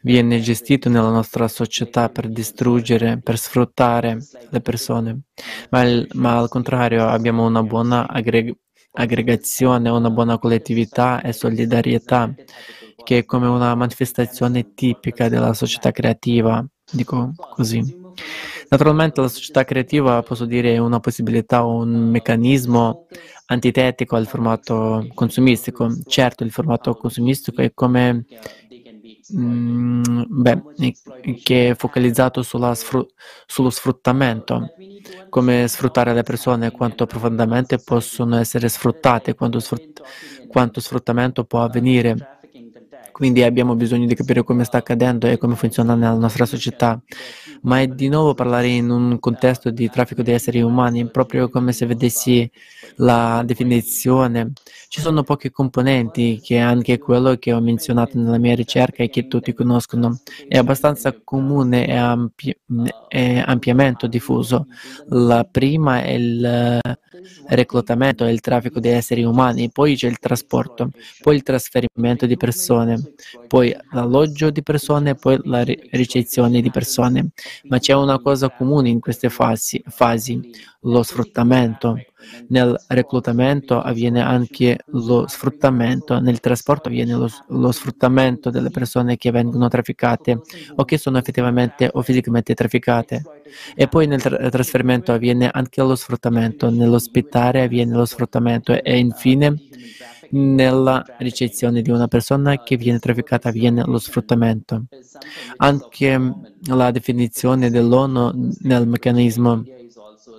viene 0.00 0.40
gestito 0.40 0.88
nella 0.88 1.10
nostra 1.10 1.46
società 1.46 2.08
per 2.08 2.28
distruggere, 2.28 3.20
per 3.22 3.38
sfruttare 3.38 4.18
le 4.50 4.60
persone, 4.60 5.20
ma, 5.70 5.82
il, 5.82 6.04
ma 6.14 6.38
al 6.38 6.48
contrario 6.48 7.06
abbiamo 7.06 7.46
una 7.46 7.62
buona 7.62 8.08
aggreg- 8.08 8.56
aggregazione, 8.94 9.88
una 9.88 10.10
buona 10.10 10.36
collettività 10.36 11.20
e 11.20 11.32
solidarietà 11.32 12.34
che 13.04 13.18
è 13.18 13.24
come 13.24 13.46
una 13.46 13.76
manifestazione 13.76 14.74
tipica 14.74 15.28
della 15.28 15.54
società 15.54 15.92
creativa, 15.92 16.66
dico 16.90 17.34
così. 17.54 18.00
Naturalmente 18.72 19.20
la 19.20 19.28
società 19.28 19.64
creativa, 19.64 20.22
posso 20.22 20.46
dire, 20.46 20.72
è 20.74 20.78
una 20.78 20.98
possibilità, 20.98 21.62
un 21.64 21.90
meccanismo 22.10 23.02
antitetico 23.46 24.16
al 24.16 24.26
formato 24.26 25.06
consumistico. 25.14 25.94
Certo, 26.06 26.42
il 26.42 26.50
formato 26.50 26.96
consumistico 26.96 27.60
è 27.60 27.72
come 27.74 28.26
mm, 29.34 30.02
beh, 30.28 30.64
che 31.42 31.70
è 31.70 31.74
focalizzato 31.74 32.42
sfru- 32.42 33.06
sullo 33.46 33.70
sfruttamento, 33.70 34.70
come 35.28 35.66
sfruttare 35.68 36.14
le 36.14 36.22
persone, 36.22 36.70
quanto 36.70 37.06
profondamente 37.06 37.80
possono 37.82 38.36
essere 38.38 38.68
sfruttate, 38.68 39.34
quanto, 39.34 39.60
sfrutt- 39.60 40.00
quanto 40.46 40.80
sfruttamento 40.80 41.44
può 41.44 41.62
avvenire. 41.62 42.26
Quindi 43.12 43.42
abbiamo 43.42 43.74
bisogno 43.76 44.06
di 44.06 44.14
capire 44.14 44.42
come 44.42 44.64
sta 44.64 44.78
accadendo 44.78 45.26
e 45.26 45.38
come 45.38 45.54
funziona 45.54 45.94
nella 45.94 46.16
nostra 46.16 46.46
società 46.46 47.00
ma 47.62 47.80
è 47.80 47.86
di 47.86 48.08
nuovo 48.08 48.34
parlare 48.34 48.68
in 48.68 48.90
un 48.90 49.18
contesto 49.18 49.70
di 49.70 49.88
traffico 49.88 50.22
di 50.22 50.32
esseri 50.32 50.62
umani, 50.62 51.08
proprio 51.10 51.48
come 51.48 51.72
se 51.72 51.86
vedessi 51.86 52.50
la 52.96 53.42
definizione. 53.44 54.52
Ci 54.88 55.00
sono 55.00 55.22
pochi 55.22 55.50
componenti, 55.50 56.40
che 56.42 56.56
è 56.56 56.60
anche 56.60 56.98
quello 56.98 57.36
che 57.36 57.52
ho 57.52 57.60
menzionato 57.60 58.18
nella 58.18 58.38
mia 58.38 58.54
ricerca 58.54 59.02
e 59.02 59.08
che 59.08 59.28
tutti 59.28 59.52
conoscono. 59.52 60.20
È 60.48 60.56
abbastanza 60.56 61.14
comune 61.22 61.86
e, 61.86 61.94
ampi- 61.94 62.56
ampiamente 63.44 64.08
diffuso. 64.08 64.66
La 65.08 65.44
prima 65.44 66.02
è 66.02 66.10
il 66.10 66.80
reclutamento 67.48 68.24
il 68.24 68.40
traffico 68.40 68.80
di 68.80 68.88
esseri 68.88 69.24
umani, 69.24 69.70
poi 69.70 69.96
c'è 69.96 70.08
il 70.08 70.18
trasporto, 70.18 70.90
poi 71.20 71.36
il 71.36 71.42
trasferimento 71.42 72.26
di 72.26 72.36
persone, 72.36 73.12
poi 73.46 73.74
l'alloggio 73.92 74.50
di 74.50 74.62
persone, 74.62 75.14
poi 75.14 75.38
la 75.44 75.62
ricezione 75.62 76.60
di 76.60 76.70
persone. 76.70 77.30
Ma 77.64 77.78
c'è 77.78 77.94
una 77.94 78.18
cosa 78.20 78.50
comune 78.50 78.88
in 78.88 79.00
queste 79.00 79.28
fasi, 79.28 79.82
fasi 79.86 80.40
lo 80.82 81.02
sfruttamento. 81.02 81.98
Nel 82.48 82.76
reclutamento 82.88 83.80
avviene 83.80 84.20
anche 84.20 84.78
lo 84.86 85.26
sfruttamento, 85.26 86.20
nel 86.20 86.40
trasporto 86.40 86.88
avviene 86.88 87.14
lo, 87.14 87.28
lo, 87.48 87.72
sfruttamento 87.72 88.50
delle 88.50 88.70
persone 88.70 89.16
che 89.16 89.30
vengono 89.30 89.68
trafficate 89.68 90.40
o 90.76 90.84
che 90.84 90.98
sono 90.98 91.18
effettivamente 91.18 91.90
o 91.92 92.02
fisicamente 92.02 92.54
trafficate. 92.54 93.41
E 93.74 93.88
poi 93.88 94.06
nel 94.06 94.20
tra- 94.20 94.48
trasferimento 94.48 95.12
avviene 95.12 95.48
anche 95.52 95.82
lo 95.82 95.94
sfruttamento, 95.94 96.70
nell'ospitare 96.70 97.62
avviene 97.62 97.94
lo 97.94 98.04
sfruttamento 98.04 98.72
e 98.72 98.98
infine 98.98 99.54
nella 100.30 101.04
ricezione 101.18 101.82
di 101.82 101.90
una 101.90 102.08
persona 102.08 102.62
che 102.62 102.76
viene 102.76 102.98
trafficata 102.98 103.50
avviene 103.50 103.82
lo 103.84 103.98
sfruttamento. 103.98 104.84
Anche 105.56 106.32
la 106.68 106.90
definizione 106.90 107.70
dell'ONU 107.70 108.52
nel 108.60 108.86
meccanismo 108.86 109.62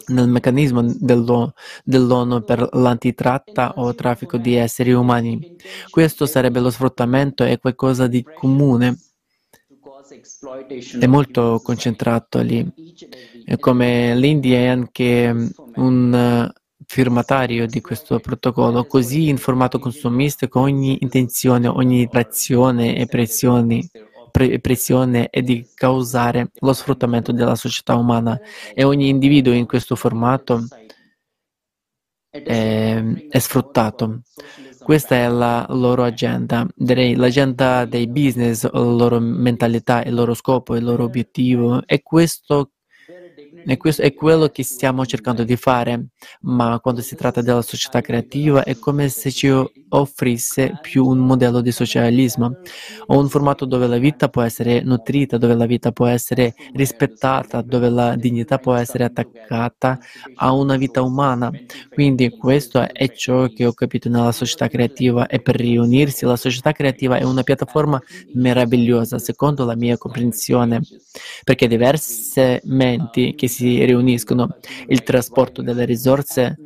nel 0.07 0.27
meccanismo 0.27 0.83
dell'ONU 0.83 2.43
per 2.43 2.67
l'antitratta 2.73 3.73
o 3.77 3.93
traffico 3.93 4.37
di 4.37 4.55
esseri 4.55 4.91
umani. 4.91 5.55
Questo 5.89 6.25
sarebbe 6.25 6.59
lo 6.59 6.69
sfruttamento 6.69 7.43
e 7.43 7.57
qualcosa 7.57 8.07
di 8.07 8.23
comune. 8.23 8.97
È 10.99 11.05
molto 11.07 11.61
concentrato 11.63 12.41
lì. 12.41 12.65
Come 13.59 14.15
l'India 14.15 14.57
è 14.57 14.67
anche 14.67 15.51
un 15.75 16.51
firmatario 16.85 17.65
di 17.65 17.81
questo 17.81 18.19
protocollo, 18.19 18.85
così 18.85 19.29
in 19.29 19.37
formato 19.37 19.79
consumistico 19.79 20.59
ogni 20.59 20.97
intenzione, 21.01 21.67
ogni 21.67 22.07
trazione 22.09 22.95
e 22.97 23.05
pressioni 23.05 23.89
pre- 24.33 24.59
pressione 24.59 25.29
è 25.29 25.43
di 25.43 25.69
causare 25.75 26.49
lo 26.55 26.73
sfruttamento 26.73 27.31
della 27.31 27.55
società 27.55 27.95
umana 27.95 28.39
e 28.73 28.83
ogni 28.83 29.07
individuo 29.07 29.53
in 29.53 29.67
questo 29.67 29.95
formato 29.95 30.65
è, 32.31 33.03
è 33.29 33.39
sfruttato. 33.39 34.21
Questa 34.83 35.15
è 35.15 35.27
la 35.29 35.65
loro 35.69 36.03
agenda, 36.03 36.67
direi 36.75 37.15
l'agenda 37.15 37.85
dei 37.85 38.07
business, 38.07 38.69
la 38.69 38.81
loro 38.81 39.19
mentalità, 39.19 40.03
il 40.03 40.13
loro 40.13 40.33
scopo, 40.33 40.75
il 40.75 40.83
loro 40.83 41.05
obiettivo. 41.05 41.81
È 41.85 42.01
questo 42.01 42.71
e 43.65 43.77
questo 43.77 44.01
è 44.01 44.13
quello 44.13 44.47
che 44.49 44.63
stiamo 44.63 45.05
cercando 45.05 45.43
di 45.43 45.55
fare, 45.55 46.07
ma 46.41 46.79
quando 46.81 47.01
si 47.01 47.15
tratta 47.15 47.41
della 47.41 47.61
società 47.61 48.01
creativa 48.01 48.63
è 48.63 48.77
come 48.77 49.07
se 49.07 49.31
ci 49.31 49.49
offrisse 49.95 50.77
più 50.81 51.05
un 51.05 51.19
modello 51.19 51.61
di 51.61 51.71
socialismo 51.71 52.57
o 53.07 53.19
un 53.19 53.29
formato 53.29 53.65
dove 53.65 53.87
la 53.87 53.97
vita 53.97 54.29
può 54.29 54.41
essere 54.41 54.81
nutrita, 54.81 55.37
dove 55.37 55.55
la 55.55 55.65
vita 55.65 55.91
può 55.91 56.05
essere 56.07 56.55
rispettata, 56.73 57.61
dove 57.61 57.89
la 57.89 58.15
dignità 58.15 58.57
può 58.57 58.73
essere 58.73 59.03
attaccata 59.03 59.99
a 60.35 60.51
una 60.53 60.77
vita 60.77 61.01
umana. 61.01 61.51
Quindi 61.89 62.29
questo 62.29 62.87
è 62.91 63.09
ciò 63.11 63.47
che 63.47 63.65
ho 63.65 63.73
capito 63.73 64.09
nella 64.09 64.31
società 64.31 64.67
creativa 64.67 65.27
e 65.27 65.41
per 65.41 65.55
riunirsi 65.55 66.25
la 66.25 66.35
società 66.35 66.71
creativa 66.71 67.17
è 67.17 67.23
una 67.23 67.43
piattaforma 67.43 68.01
meravigliosa 68.33 69.19
secondo 69.19 69.65
la 69.65 69.75
mia 69.75 69.97
comprensione, 69.97 70.81
perché 71.43 71.67
diverse 71.67 72.61
menti 72.65 73.35
che 73.35 73.47
si 73.47 73.83
riuniscono, 73.85 74.57
il 74.87 75.03
trasporto 75.03 75.61
delle 75.61 75.85
risorse 75.85 76.57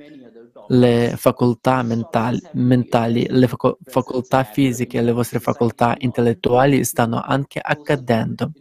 le 0.67 1.13
facoltà 1.17 1.81
mentali, 1.83 2.41
mentali 2.51 3.25
le 3.29 3.47
faco- 3.47 3.77
facoltà 3.85 4.43
fisiche, 4.43 5.01
le 5.01 5.11
vostre 5.11 5.39
facoltà 5.39 5.95
intellettuali 5.99 6.83
stanno 6.83 7.21
anche 7.23 7.59
accadendo 7.61 8.51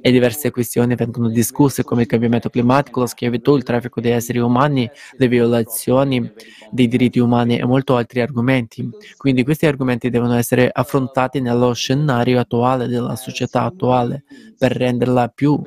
e 0.00 0.10
diverse 0.10 0.50
questioni 0.50 0.94
vengono 0.94 1.28
discusse 1.30 1.84
come 1.84 2.02
il 2.02 2.06
cambiamento 2.08 2.48
climatico, 2.50 3.00
la 3.00 3.06
schiavitù, 3.06 3.56
il 3.56 3.62
traffico 3.62 4.00
di 4.00 4.10
esseri 4.10 4.38
umani, 4.38 4.90
le 5.16 5.28
violazioni 5.28 6.30
dei 6.68 6.88
diritti 6.88 7.18
umani 7.18 7.58
e 7.58 7.64
molti 7.64 7.92
altri 7.92 8.20
argomenti. 8.20 8.88
Quindi 9.16 9.44
questi 9.44 9.66
argomenti 9.66 10.10
devono 10.10 10.34
essere 10.34 10.68
affrontati 10.72 11.40
nello 11.40 11.72
scenario 11.72 12.38
attuale 12.40 12.86
della 12.88 13.16
società 13.16 13.62
attuale 13.62 14.24
per 14.56 14.72
renderla 14.72 15.28
più 15.28 15.60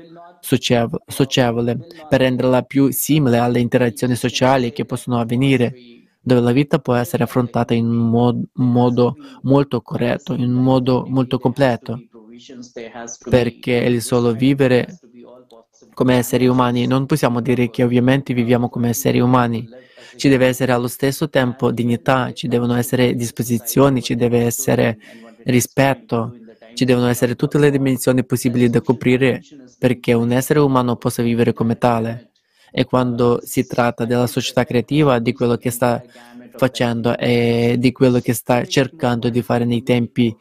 socievole 0.48 1.78
per 2.10 2.22
renderla 2.22 2.62
più 2.62 2.92
simile 2.92 3.38
alle 3.38 3.60
interazioni 3.60 4.16
sociali 4.16 4.72
che 4.72 4.86
possono 4.86 5.20
avvenire, 5.20 5.74
dove 6.22 6.42
la 6.42 6.52
vita 6.52 6.80
può 6.80 6.94
essere 6.94 7.24
affrontata 7.24 7.74
in 7.74 7.86
un 7.86 8.46
modo, 8.54 9.16
molto 9.44 9.82
corretto, 9.82 10.34
in 10.34 10.54
un 10.54 10.64
modo 10.64 11.06
molto 11.08 11.38
completo, 11.40 12.02
perché 13.30 13.74
il 13.74 14.02
solo 14.02 14.34
vivere 14.34 15.00
come 15.94 16.16
esseri 16.16 16.46
umani, 16.46 16.86
non 16.86 17.08
possiamo 17.08 17.42
dire 17.42 17.72
che 17.72 17.84
ovviamente 17.84 18.34
viviamo 18.36 18.70
come 18.70 18.90
esseri 18.90 19.20
umani. 19.20 19.68
Ci 20.16 20.30
deve 20.30 20.46
essere 20.46 20.72
allo 20.72 20.88
stesso 20.88 21.28
tempo 21.28 21.72
dignità, 21.72 22.32
ci 22.34 22.48
devono 22.48 22.76
essere 22.76 23.16
disposizioni, 23.16 24.04
ci 24.04 24.16
deve 24.16 24.42
essere 24.42 24.98
rispetto, 25.46 26.36
ci 26.78 26.86
devono 26.86 27.08
essere 27.08 27.36
tutte 27.36 27.58
le 27.58 27.72
dimensioni 27.72 28.24
possibili 28.24 28.70
da 28.70 28.82
coprire 28.82 29.42
perché 29.80 30.14
un 30.14 30.32
essere 30.32 30.60
umano 30.60 30.96
possa 30.96 31.24
vivere 31.24 31.52
come 31.52 31.80
tale. 31.80 32.30
E 32.72 32.86
quando 32.86 33.40
si 33.44 33.66
tratta 33.66 34.06
della 34.06 34.28
società 34.28 34.64
creativa, 34.64 35.18
di 35.18 35.34
quello 35.34 35.58
che 35.58 35.72
sta 35.72 36.04
facendo 36.56 37.18
e 37.18 37.78
di 37.80 37.92
quello 37.92 38.20
che 38.20 38.34
sta 38.34 38.64
cercando 38.66 39.30
di 39.30 39.42
fare 39.42 39.66
nei 39.66 39.82
tempi 39.82 40.36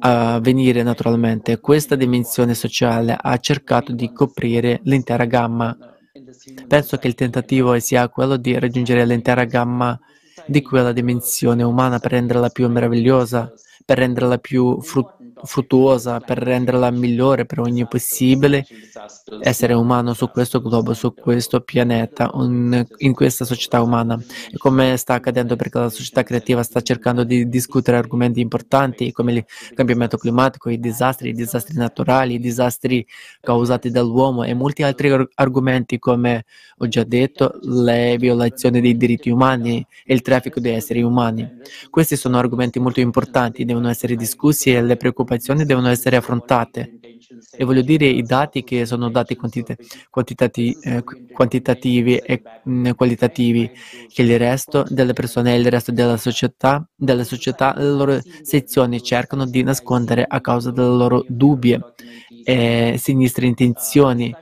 a 0.00 0.40
venire 0.40 0.82
naturalmente, 0.82 1.60
questa 1.60 1.94
dimensione 1.94 2.54
sociale 2.54 3.16
ha 3.16 3.36
cercato 3.38 3.92
di 3.92 4.12
coprire 4.12 4.80
l'intera 4.82 5.26
gamma. 5.26 5.76
Penso 6.66 6.96
che 6.96 7.06
il 7.06 7.14
tentativo 7.14 7.78
sia 7.78 8.08
quello 8.08 8.36
di 8.36 8.58
raggiungere 8.58 9.06
l'intera 9.06 9.44
gamma 9.44 9.96
di 10.44 10.60
quella 10.60 10.90
dimensione 10.90 11.62
umana 11.62 12.00
per 12.00 12.10
renderla 12.12 12.48
più 12.48 12.68
meravigliosa, 12.68 13.52
per 13.84 13.98
renderla 13.98 14.38
più 14.38 14.80
fruttuosa 14.80 15.19
fruttuosa, 15.44 16.20
per 16.20 16.38
renderla 16.38 16.90
migliore 16.90 17.46
per 17.46 17.60
ogni 17.60 17.86
possibile 17.86 18.66
essere 19.40 19.74
umano 19.74 20.12
su 20.12 20.28
questo 20.28 20.60
globo, 20.60 20.94
su 20.94 21.14
questo 21.14 21.60
pianeta, 21.60 22.30
un, 22.34 22.84
in 22.98 23.14
questa 23.14 23.44
società 23.44 23.80
umana. 23.80 24.20
E 24.50 24.56
come 24.56 24.96
sta 24.96 25.14
accadendo 25.14 25.56
perché 25.56 25.78
la 25.78 25.88
società 25.88 26.22
creativa 26.22 26.62
sta 26.62 26.80
cercando 26.80 27.24
di 27.24 27.48
discutere 27.48 27.96
argomenti 27.96 28.40
importanti 28.40 29.12
come 29.12 29.32
il 29.32 29.44
cambiamento 29.74 30.16
climatico, 30.16 30.68
i 30.68 30.78
disastri, 30.78 31.30
i 31.30 31.34
disastri 31.34 31.76
naturali, 31.76 32.34
i 32.34 32.40
disastri 32.40 33.06
causati 33.40 33.90
dall'uomo 33.90 34.44
e 34.44 34.54
molti 34.54 34.82
altri 34.82 35.10
argomenti 35.34 35.98
come 35.98 36.44
ho 36.78 36.88
già 36.88 37.04
detto, 37.04 37.58
le 37.62 38.16
violazioni 38.18 38.80
dei 38.80 38.96
diritti 38.96 39.30
umani 39.30 39.84
e 40.04 40.14
il 40.14 40.22
traffico 40.22 40.60
di 40.60 40.70
esseri 40.70 41.02
umani. 41.02 41.58
Questi 41.90 42.16
sono 42.16 42.38
argomenti 42.38 42.78
molto 42.78 43.00
importanti, 43.00 43.64
devono 43.64 43.88
essere 43.88 44.16
discussi 44.16 44.72
e 44.72 44.82
le 44.82 44.96
preoccupazioni 44.96 45.29
devono 45.64 45.88
essere 45.88 46.16
affrontate. 46.16 46.90
E 47.56 47.64
voglio 47.64 47.82
dire 47.82 48.06
i 48.06 48.22
dati 48.24 48.62
che 48.64 48.86
sono 48.86 49.10
dati 49.10 49.34
quantita- 49.36 49.74
quantitati- 50.08 50.76
eh, 50.80 51.02
quantitativi 51.30 52.16
e 52.16 52.44
mh, 52.62 52.88
mm, 52.88 52.90
qualitativi, 52.92 53.70
che 54.12 54.22
il 54.22 54.38
resto 54.38 54.84
delle 54.88 55.12
persone 55.12 55.54
e 55.54 55.58
il 55.58 55.70
resto 55.70 55.92
della 55.92 56.16
società, 56.16 56.86
delle 56.94 57.24
società, 57.24 57.74
le 57.76 57.84
loro 57.84 58.20
sezioni 58.40 59.02
cercano 59.02 59.46
di 59.46 59.62
nascondere 59.62 60.24
a 60.26 60.40
causa 60.40 60.70
delle 60.70 60.88
loro 60.96 61.24
dubbie 61.26 61.84
e 62.42 62.96
sinistre 62.98 63.46
intenzioni 63.46 64.36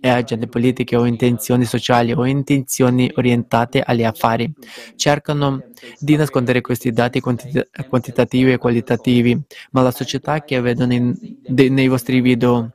e 0.00 0.08
agende 0.08 0.46
politiche 0.46 0.96
o 0.96 1.06
intenzioni 1.06 1.64
sociali 1.64 2.12
o 2.12 2.26
intenzioni 2.26 3.10
orientate 3.14 3.80
agli 3.80 4.04
affari. 4.04 4.52
Cercano 4.96 5.62
di 5.98 6.16
nascondere 6.16 6.60
questi 6.60 6.92
dati 6.92 7.20
quantita- 7.20 7.66
quantitativi 7.88 8.52
e 8.52 8.58
qualitativi, 8.58 9.40
ma 9.72 9.82
la 9.82 9.90
società 9.90 10.42
che 10.42 10.60
vedono 10.60 10.92
in, 10.92 11.14
de, 11.46 11.68
nei 11.68 11.88
vostri 11.88 12.20
video 12.20 12.72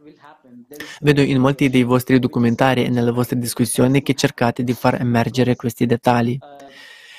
Vedo 0.99 1.22
in 1.22 1.39
molti 1.39 1.70
dei 1.70 1.84
vostri 1.84 2.20
documentari 2.20 2.84
e 2.84 2.89
nelle 2.89 3.12
vostre 3.12 3.38
discussioni 3.38 4.01
che 4.01 4.14
cercate 4.14 4.64
di 4.64 4.74
far 4.74 4.99
emergere 4.99 5.56
questi 5.56 5.86
dettagli. 5.86 6.38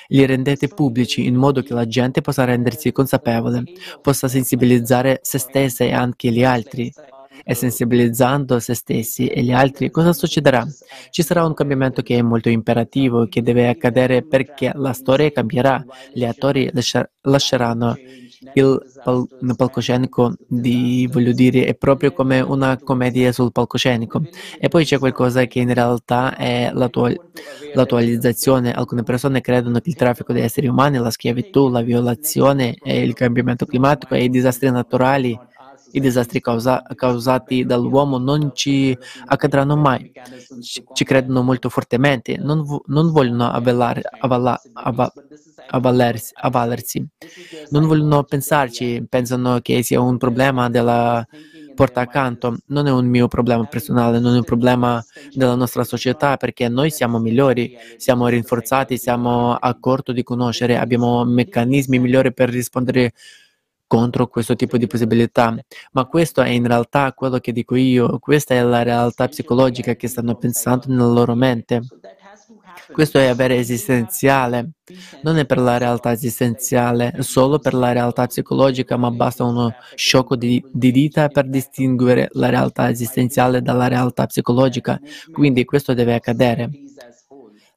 Li 0.09 0.25
rendete 0.25 0.67
pubblici 0.67 1.25
in 1.25 1.35
modo 1.35 1.61
che 1.61 1.73
la 1.73 1.87
gente 1.87 2.21
possa 2.21 2.45
rendersi 2.45 2.91
consapevole, 2.91 3.63
possa 4.01 4.27
sensibilizzare 4.27 5.19
se 5.23 5.37
stessa 5.37 5.83
e 5.83 5.93
anche 5.93 6.31
gli 6.31 6.43
altri 6.43 6.91
e 7.43 7.53
sensibilizzando 7.53 8.59
se 8.59 8.73
stessi 8.73 9.27
e 9.27 9.41
gli 9.43 9.51
altri, 9.51 9.89
cosa 9.89 10.13
succederà? 10.13 10.65
Ci 11.09 11.23
sarà 11.23 11.45
un 11.45 11.53
cambiamento 11.53 12.01
che 12.01 12.17
è 12.17 12.21
molto 12.21 12.49
imperativo, 12.49 13.27
che 13.27 13.41
deve 13.41 13.67
accadere 13.67 14.23
perché 14.23 14.71
la 14.75 14.93
storia 14.93 15.31
cambierà, 15.31 15.83
gli 16.13 16.25
attori 16.25 16.69
lasceranno 17.21 17.95
il 18.53 18.79
pal- 19.03 19.27
palcoscenico 19.55 20.35
di, 20.47 21.07
voglio 21.11 21.31
dire, 21.31 21.65
è 21.65 21.75
proprio 21.75 22.11
come 22.11 22.39
una 22.39 22.77
commedia 22.77 23.31
sul 23.31 23.51
palcoscenico. 23.51 24.21
E 24.59 24.67
poi 24.67 24.85
c'è 24.85 24.97
qualcosa 24.99 25.45
che 25.45 25.59
in 25.59 25.73
realtà 25.73 26.35
è 26.35 26.69
l'attual- 26.73 27.19
l'attualizzazione. 27.73 28.73
Alcune 28.73 29.03
persone 29.03 29.41
credono 29.41 29.79
che 29.79 29.89
il 29.89 29.95
traffico 29.95 30.33
di 30.33 30.41
esseri 30.41 30.67
umani, 30.67 30.97
la 30.97 31.09
schiavitù, 31.09 31.69
la 31.69 31.81
violazione, 31.81 32.75
il 32.83 33.13
cambiamento 33.13 33.65
climatico 33.65 34.15
e 34.15 34.23
i 34.23 34.29
disastri 34.29 34.69
naturali 34.69 35.37
i 35.91 35.99
disastri 35.99 36.41
causa- 36.41 36.83
causati 36.95 37.65
dall'uomo 37.65 38.17
non 38.17 38.51
ci 38.53 38.97
accadranno 39.25 39.75
mai. 39.77 40.05
Ci, 40.59 40.83
ci 40.91 41.03
credono 41.03 41.41
molto 41.43 41.69
fortemente, 41.69 42.37
non, 42.37 42.65
non 42.87 43.11
vogliono 43.11 43.49
avvelare, 43.49 44.01
avvala- 44.19 44.61
ava- 44.73 45.13
avvalersi, 45.67 46.31
avvalersi, 46.35 47.05
non 47.69 47.85
vogliono 47.87 48.23
pensarci, 48.23 49.05
pensano 49.07 49.59
che 49.61 49.83
sia 49.83 49.99
un 50.01 50.17
problema 50.17 50.69
della 50.69 51.25
porta 51.73 52.01
accanto. 52.01 52.57
Non 52.67 52.87
è 52.87 52.91
un 52.91 53.05
mio 53.07 53.27
problema 53.27 53.65
personale, 53.65 54.19
non 54.19 54.33
è 54.33 54.37
un 54.37 54.43
problema 54.43 55.03
della 55.31 55.55
nostra 55.55 55.83
società 55.83 56.37
perché 56.37 56.67
noi 56.69 56.89
siamo 56.91 57.19
migliori, 57.19 57.71
siamo 57.95 58.27
rinforzati, 58.27 58.97
siamo 58.97 59.53
a 59.55 59.77
corto 59.79 60.11
di 60.11 60.23
conoscere, 60.23 60.77
abbiamo 60.77 61.23
meccanismi 61.23 61.99
migliori 61.99 62.33
per 62.33 62.49
rispondere 62.49 63.13
contro 63.87 64.27
questo 64.27 64.55
tipo 64.55 64.77
di 64.77 64.87
possibilità, 64.87 65.55
ma 65.93 66.05
questo 66.05 66.41
è 66.41 66.49
in 66.49 66.67
realtà 66.67 67.13
quello 67.13 67.39
che 67.39 67.51
dico 67.51 67.75
io, 67.75 68.19
questa 68.19 68.53
è 68.55 68.61
la 68.61 68.83
realtà 68.83 69.27
psicologica 69.27 69.95
che 69.95 70.07
stanno 70.07 70.35
pensando 70.35 70.85
nella 70.87 71.07
loro 71.07 71.35
mente. 71.35 71.81
Questo 72.91 73.17
è 73.19 73.25
avere 73.27 73.57
esistenziale, 73.57 74.71
non 75.21 75.37
è 75.37 75.45
per 75.45 75.59
la 75.59 75.77
realtà 75.77 76.11
esistenziale, 76.11 77.13
solo 77.19 77.59
per 77.59 77.73
la 77.73 77.91
realtà 77.91 78.25
psicologica, 78.27 78.97
ma 78.97 79.11
basta 79.11 79.43
uno 79.43 79.75
sciocco 79.95 80.35
di, 80.35 80.65
di 80.69 80.91
dita 80.91 81.29
per 81.29 81.47
distinguere 81.49 82.27
la 82.31 82.49
realtà 82.49 82.89
esistenziale 82.89 83.61
dalla 83.61 83.87
realtà 83.87 84.25
psicologica, 84.25 84.99
quindi 85.31 85.65
questo 85.65 85.93
deve 85.93 86.15
accadere. 86.15 86.71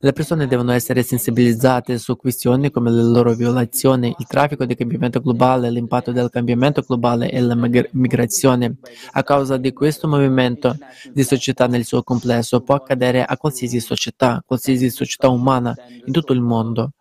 Le 0.03 0.13
persone 0.15 0.47
devono 0.47 0.73
essere 0.73 1.03
sensibilizzate 1.03 1.99
su 1.99 2.17
questioni 2.17 2.71
come 2.71 2.91
le 2.91 3.03
loro 3.03 3.35
violazioni, 3.35 4.15
il 4.19 4.27
traffico 4.27 4.65
di 4.65 4.75
cambiamento 4.75 5.21
globale, 5.21 5.71
l'impatto 5.71 6.11
del 6.11 6.31
cambiamento 6.31 6.81
globale 6.81 7.31
e 7.31 7.39
la 7.39 7.55
migrazione. 7.55 8.77
A 9.11 9.23
causa 9.23 9.59
di 9.59 9.75
questo 9.75 10.09
movimento 10.09 10.75
di 11.13 11.23
società 11.23 11.67
nel 11.67 11.85
suo 11.85 12.03
complesso 12.03 12.63
può 12.63 12.77
accadere 12.77 13.23
a 13.23 13.37
qualsiasi 13.37 13.79
società, 13.79 14.43
qualsiasi 14.47 14.89
società 14.89 15.29
umana 15.29 15.77
in 16.07 16.13
tutto 16.15 16.33
il 16.33 16.41
mondo. 16.41 16.93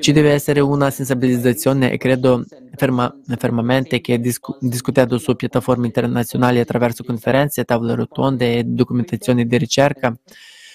Ci 0.00 0.10
deve 0.10 0.32
essere 0.32 0.58
una 0.58 0.90
sensibilizzazione 0.90 1.92
e 1.92 1.96
credo 1.96 2.44
ferma, 2.74 3.14
fermamente 3.38 4.00
che 4.00 4.18
discu- 4.18 4.58
discutendo 4.58 5.16
su 5.16 5.36
piattaforme 5.36 5.86
internazionali 5.86 6.58
attraverso 6.58 7.04
conferenze, 7.04 7.62
tavole 7.62 7.94
rotonde 7.94 8.58
e 8.58 8.64
documentazioni 8.64 9.46
di 9.46 9.56
ricerca, 9.56 10.12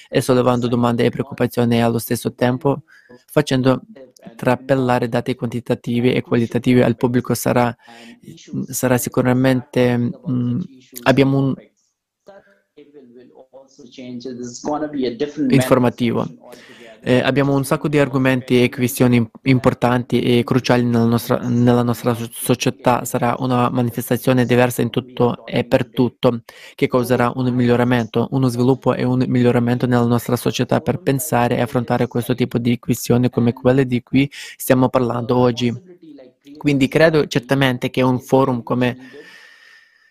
e 0.09 0.21
sollevando 0.21 0.67
domande 0.67 1.05
e 1.05 1.09
preoccupazioni 1.09 1.75
e 1.75 1.81
allo 1.81 1.99
stesso 1.99 2.33
tempo 2.33 2.83
facendo 3.25 3.81
trappellare 4.35 5.07
dati 5.07 5.35
quantitativi 5.35 6.13
e 6.13 6.21
qualitativi 6.21 6.81
al 6.81 6.95
pubblico 6.95 7.33
sarà, 7.33 7.75
sarà 8.67 8.97
sicuramente 8.97 9.97
mh, 9.97 10.11
mm, 10.29 10.59
abbiamo 11.03 11.37
un 11.37 11.55
informativo 15.49 16.27
eh, 17.07 17.19
abbiamo 17.19 17.53
un 17.53 17.63
sacco 17.63 17.87
di 17.87 17.99
argomenti 17.99 18.63
e 18.63 18.69
questioni 18.69 19.23
importanti 19.43 20.21
e 20.21 20.43
cruciali 20.43 20.83
nella 20.83 21.05
nostra, 21.05 21.37
nella 21.37 21.83
nostra 21.83 22.17
società. 22.31 23.05
Sarà 23.05 23.35
una 23.37 23.69
manifestazione 23.69 24.43
diversa 24.43 24.81
in 24.81 24.89
tutto 24.89 25.45
e 25.45 25.65
per 25.65 25.85
tutto 25.85 26.41
che 26.73 26.87
causerà 26.87 27.31
un 27.35 27.53
miglioramento, 27.53 28.27
uno 28.31 28.47
sviluppo 28.47 28.95
e 28.95 29.03
un 29.03 29.23
miglioramento 29.27 29.85
nella 29.85 30.05
nostra 30.05 30.35
società 30.35 30.81
per 30.81 30.99
pensare 30.99 31.57
e 31.57 31.61
affrontare 31.61 32.07
questo 32.07 32.33
tipo 32.33 32.57
di 32.57 32.79
questioni 32.79 33.29
come 33.29 33.53
quelle 33.53 33.85
di 33.85 34.01
cui 34.01 34.27
stiamo 34.57 34.89
parlando 34.89 35.37
oggi. 35.37 35.71
Quindi 36.57 36.87
credo 36.87 37.27
certamente 37.27 37.91
che 37.91 38.01
un 38.01 38.19
forum 38.19 38.63
come 38.63 38.97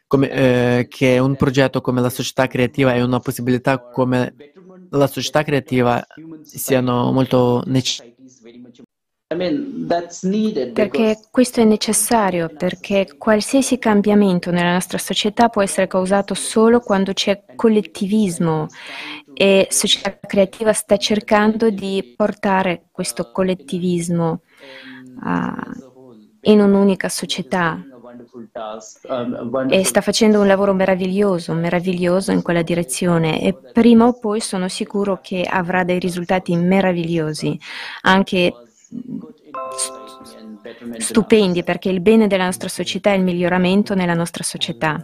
come, 0.07 0.31
eh, 0.31 0.87
che 0.89 1.19
un 1.19 1.35
progetto 1.35 1.81
come 1.81 2.01
la 2.01 2.11
società 2.11 2.47
creativa 2.47 2.95
è 2.95 3.03
una 3.03 3.19
possibilità 3.19 3.81
come 3.81 4.35
la 4.97 5.07
società 5.07 5.43
creativa 5.43 6.05
siano 6.43 7.13
molto 7.13 7.63
necessarie. 7.67 8.13
Perché 10.73 11.19
questo 11.31 11.61
è 11.61 11.65
necessario, 11.65 12.49
perché 12.57 13.17
qualsiasi 13.19 13.79
cambiamento 13.79 14.51
nella 14.51 14.75
nostra 14.75 14.99
società 14.99 15.49
può 15.49 15.63
essere 15.63 15.89
causato 15.89 16.35
solo 16.35 16.81
quando 16.81 17.13
c'è 17.13 17.43
collettivismo 17.57 18.69
e 19.33 19.67
società 19.71 20.17
creativa 20.21 20.73
sta 20.73 20.97
cercando 20.97 21.71
di 21.71 22.15
portare 22.17 22.87
questo 22.93 23.33
collettivismo 23.33 24.43
uh, 25.25 25.93
in 26.43 26.61
un'unica 26.61 27.09
società 27.09 27.83
e 29.69 29.85
sta 29.85 30.01
facendo 30.01 30.41
un 30.41 30.47
lavoro 30.47 30.73
meraviglioso, 30.73 31.53
meraviglioso 31.53 32.33
in 32.33 32.43
quella 32.43 32.63
direzione 32.63 33.41
e 33.41 33.55
prima 33.55 34.07
o 34.07 34.19
poi 34.19 34.41
sono 34.41 34.69
sicuro 34.69 35.21
che 35.21 35.43
avrà 35.49 35.85
dei 35.85 35.99
risultati 35.99 36.55
meravigliosi, 36.57 37.59
anche 38.03 38.53
stupendi, 40.99 41.63
perché 41.63 41.89
il 41.91 42.01
bene 42.01 42.27
della 42.27 42.45
nostra 42.45 42.69
società 42.69 43.11
è 43.11 43.17
il 43.17 43.23
miglioramento 43.23 43.95
nella 43.95 44.15
nostra 44.15 44.43
società. 44.43 45.03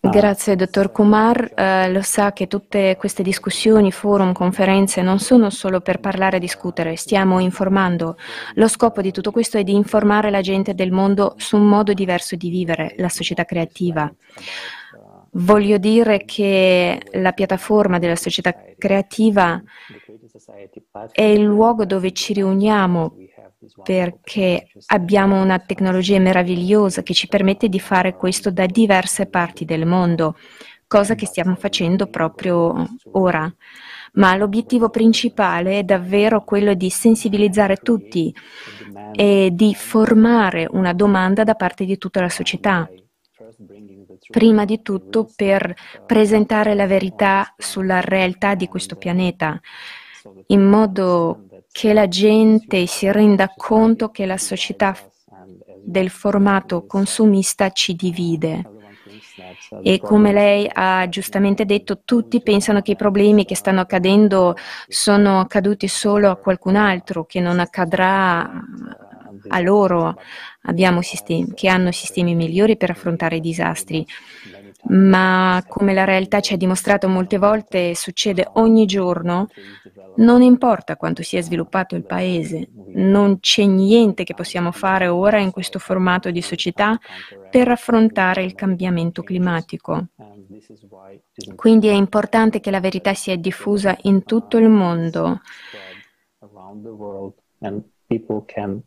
Ah. 0.00 0.10
Grazie, 0.10 0.54
dottor 0.54 0.92
Kumar. 0.92 1.52
Eh, 1.56 1.90
lo 1.90 2.02
sa 2.02 2.32
che 2.32 2.46
tutte 2.46 2.96
queste 2.96 3.22
discussioni, 3.24 3.90
forum, 3.90 4.32
conferenze 4.32 5.02
non 5.02 5.18
sono 5.18 5.50
solo 5.50 5.80
per 5.80 5.98
parlare 5.98 6.36
e 6.36 6.40
discutere, 6.40 6.94
stiamo 6.94 7.40
informando. 7.40 8.16
Lo 8.54 8.68
scopo 8.68 9.00
di 9.00 9.10
tutto 9.10 9.32
questo 9.32 9.58
è 9.58 9.64
di 9.64 9.74
informare 9.74 10.30
la 10.30 10.40
gente 10.40 10.74
del 10.74 10.92
mondo 10.92 11.34
su 11.36 11.56
un 11.56 11.66
modo 11.66 11.92
diverso 11.94 12.36
di 12.36 12.48
vivere 12.48 12.94
la 12.98 13.08
società 13.08 13.44
creativa. 13.44 14.12
Voglio 15.32 15.78
dire 15.78 16.24
che 16.24 17.00
la 17.12 17.32
piattaforma 17.32 17.98
della 17.98 18.16
società 18.16 18.54
creativa 18.78 19.60
è 21.12 21.22
il 21.22 21.42
luogo 21.42 21.84
dove 21.84 22.12
ci 22.12 22.32
riuniamo 22.32 23.16
perché 23.82 24.68
abbiamo 24.86 25.40
una 25.40 25.58
tecnologia 25.58 26.18
meravigliosa 26.18 27.02
che 27.02 27.14
ci 27.14 27.28
permette 27.28 27.68
di 27.68 27.80
fare 27.80 28.16
questo 28.16 28.50
da 28.50 28.66
diverse 28.66 29.26
parti 29.26 29.64
del 29.64 29.86
mondo, 29.86 30.36
cosa 30.86 31.14
che 31.14 31.26
stiamo 31.26 31.54
facendo 31.56 32.06
proprio 32.08 32.86
ora. 33.12 33.52
Ma 34.14 34.34
l'obiettivo 34.36 34.88
principale 34.88 35.80
è 35.80 35.82
davvero 35.84 36.42
quello 36.42 36.74
di 36.74 36.90
sensibilizzare 36.90 37.76
tutti 37.76 38.34
e 39.12 39.50
di 39.52 39.74
formare 39.74 40.66
una 40.70 40.92
domanda 40.92 41.44
da 41.44 41.54
parte 41.54 41.84
di 41.84 41.98
tutta 41.98 42.20
la 42.20 42.28
società 42.28 42.88
prima 44.30 44.64
di 44.64 44.82
tutto 44.82 45.30
per 45.34 45.74
presentare 46.06 46.74
la 46.74 46.86
verità 46.86 47.54
sulla 47.56 48.00
realtà 48.00 48.54
di 48.54 48.68
questo 48.68 48.96
pianeta, 48.96 49.60
in 50.48 50.62
modo 50.62 51.47
che 51.70 51.92
la 51.92 52.08
gente 52.08 52.86
si 52.86 53.10
renda 53.10 53.52
conto 53.56 54.10
che 54.10 54.26
la 54.26 54.38
società 54.38 54.96
del 55.82 56.10
formato 56.10 56.86
consumista 56.86 57.70
ci 57.70 57.94
divide. 57.94 58.70
E 59.82 60.00
come 60.00 60.32
lei 60.32 60.68
ha 60.72 61.08
giustamente 61.08 61.64
detto, 61.64 62.02
tutti 62.04 62.42
pensano 62.42 62.80
che 62.82 62.92
i 62.92 62.96
problemi 62.96 63.44
che 63.44 63.54
stanno 63.54 63.80
accadendo 63.80 64.56
sono 64.86 65.40
accaduti 65.40 65.88
solo 65.88 66.30
a 66.30 66.36
qualcun 66.36 66.76
altro, 66.76 67.24
che 67.24 67.40
non 67.40 67.58
accadrà 67.58 68.50
a 69.48 69.60
loro, 69.60 70.16
abbiamo 70.62 71.00
sistemi, 71.02 71.52
che 71.54 71.68
hanno 71.68 71.92
sistemi 71.92 72.34
migliori 72.34 72.76
per 72.76 72.90
affrontare 72.90 73.36
i 73.36 73.40
disastri. 73.40 74.04
Ma 74.90 75.62
come 75.66 75.92
la 75.92 76.04
realtà 76.04 76.40
ci 76.40 76.54
ha 76.54 76.56
dimostrato 76.56 77.08
molte 77.08 77.38
volte, 77.38 77.94
succede 77.94 78.48
ogni 78.54 78.86
giorno, 78.86 79.48
non 80.18 80.42
importa 80.42 80.96
quanto 80.96 81.22
sia 81.22 81.42
sviluppato 81.42 81.94
il 81.94 82.04
paese, 82.04 82.68
non 82.94 83.40
c'è 83.40 83.64
niente 83.64 84.24
che 84.24 84.34
possiamo 84.34 84.72
fare 84.72 85.08
ora 85.08 85.38
in 85.38 85.50
questo 85.50 85.78
formato 85.78 86.30
di 86.30 86.42
società 86.42 86.98
per 87.50 87.68
affrontare 87.68 88.42
il 88.42 88.54
cambiamento 88.54 89.22
climatico. 89.22 90.08
Quindi 91.54 91.88
è 91.88 91.92
importante 91.92 92.60
che 92.60 92.70
la 92.70 92.80
verità 92.80 93.14
sia 93.14 93.36
diffusa 93.36 93.96
in 94.02 94.24
tutto 94.24 94.58
il 94.58 94.68
mondo 94.68 95.40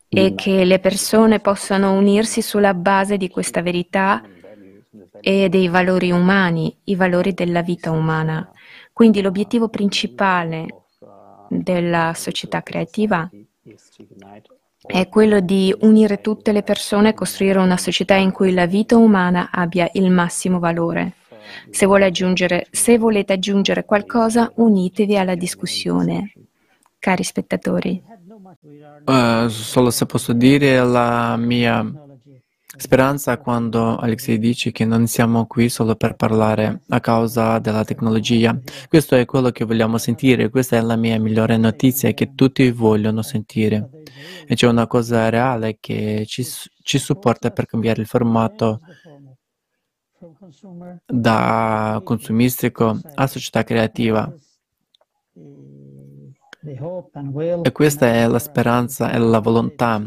e 0.10 0.36
che 0.36 0.66
le 0.66 0.80
persone 0.80 1.40
possano 1.40 1.94
unirsi 1.94 2.42
sulla 2.42 2.74
base 2.74 3.18
di 3.18 3.30
questa 3.30 3.62
verità 3.62 4.22
e 5.22 5.48
dei 5.50 5.68
valori 5.68 6.12
umani, 6.12 6.76
i 6.86 6.96
valori 6.96 7.34
della 7.34 7.62
vita 7.62 7.92
umana. 7.92 8.52
Quindi 8.92 9.22
l'obiettivo 9.22 9.70
principale 9.70 10.81
della 11.52 12.14
società 12.16 12.64
creativa 12.64 13.30
è 14.84 15.10
quello 15.10 15.42
di 15.42 15.76
unire 15.82 16.22
tutte 16.22 16.54
le 16.54 16.64
persone 16.64 17.10
e 17.10 17.14
costruire 17.14 17.60
una 17.60 17.78
società 17.78 18.16
in 18.16 18.32
cui 18.32 18.54
la 18.54 18.66
vita 18.66 18.96
umana 18.98 19.50
abbia 19.52 19.90
il 19.94 20.10
massimo 20.10 20.60
valore. 20.60 21.14
Se, 21.70 21.86
se 22.72 22.98
volete 22.98 23.34
aggiungere 23.34 23.86
qualcosa, 23.86 24.52
unitevi 24.56 25.18
alla 25.18 25.36
discussione. 25.36 26.34
Cari 26.98 27.24
spettatori. 27.24 28.02
Uh, 29.06 29.48
solo 29.48 29.92
se 29.92 30.06
posso 30.06 30.34
dire 30.34 30.84
la 30.84 31.36
mia 31.38 31.84
speranza 32.82 33.38
quando 33.38 33.96
Alexei 33.98 34.38
dice 34.38 34.72
che 34.72 34.84
non 34.84 35.08
siamo 35.08 35.46
qui 35.46 35.70
solo 35.70 35.96
per 35.96 36.16
parlare 36.16 36.82
a 36.90 37.00
causa 37.00 37.60
della 37.60 37.86
tecnologia. 37.86 38.60
Questo 38.90 39.16
è 39.16 39.26
quello 39.26 39.52
che 39.52 39.64
vogliamo 39.64 39.98
sentire, 39.98 40.50
questa 40.50 40.78
è 40.78 40.82
la 40.82 40.96
mia 40.96 41.20
migliore 41.20 41.58
notizia 41.58 42.12
che 42.12 42.34
tutti 42.36 42.70
vogliono 42.72 43.22
sentire. 43.22 43.90
E 44.46 44.56
c'è 44.56 44.68
una 44.68 44.88
cosa 44.88 45.30
reale 45.30 45.78
che 45.80 46.26
ci, 46.28 46.44
ci 46.84 46.98
supporta 46.98 47.52
per 47.52 47.66
cambiare 47.66 48.02
il 48.02 48.08
formato 48.08 48.82
da 51.06 52.02
consumistico 52.04 53.00
a 53.16 53.28
società 53.28 53.64
creativa. 53.64 54.32
E 57.64 57.72
questa 57.72 58.14
è 58.14 58.28
la 58.28 58.38
speranza 58.38 59.12
e 59.12 59.18
la 59.18 59.40
volontà. 59.40 60.00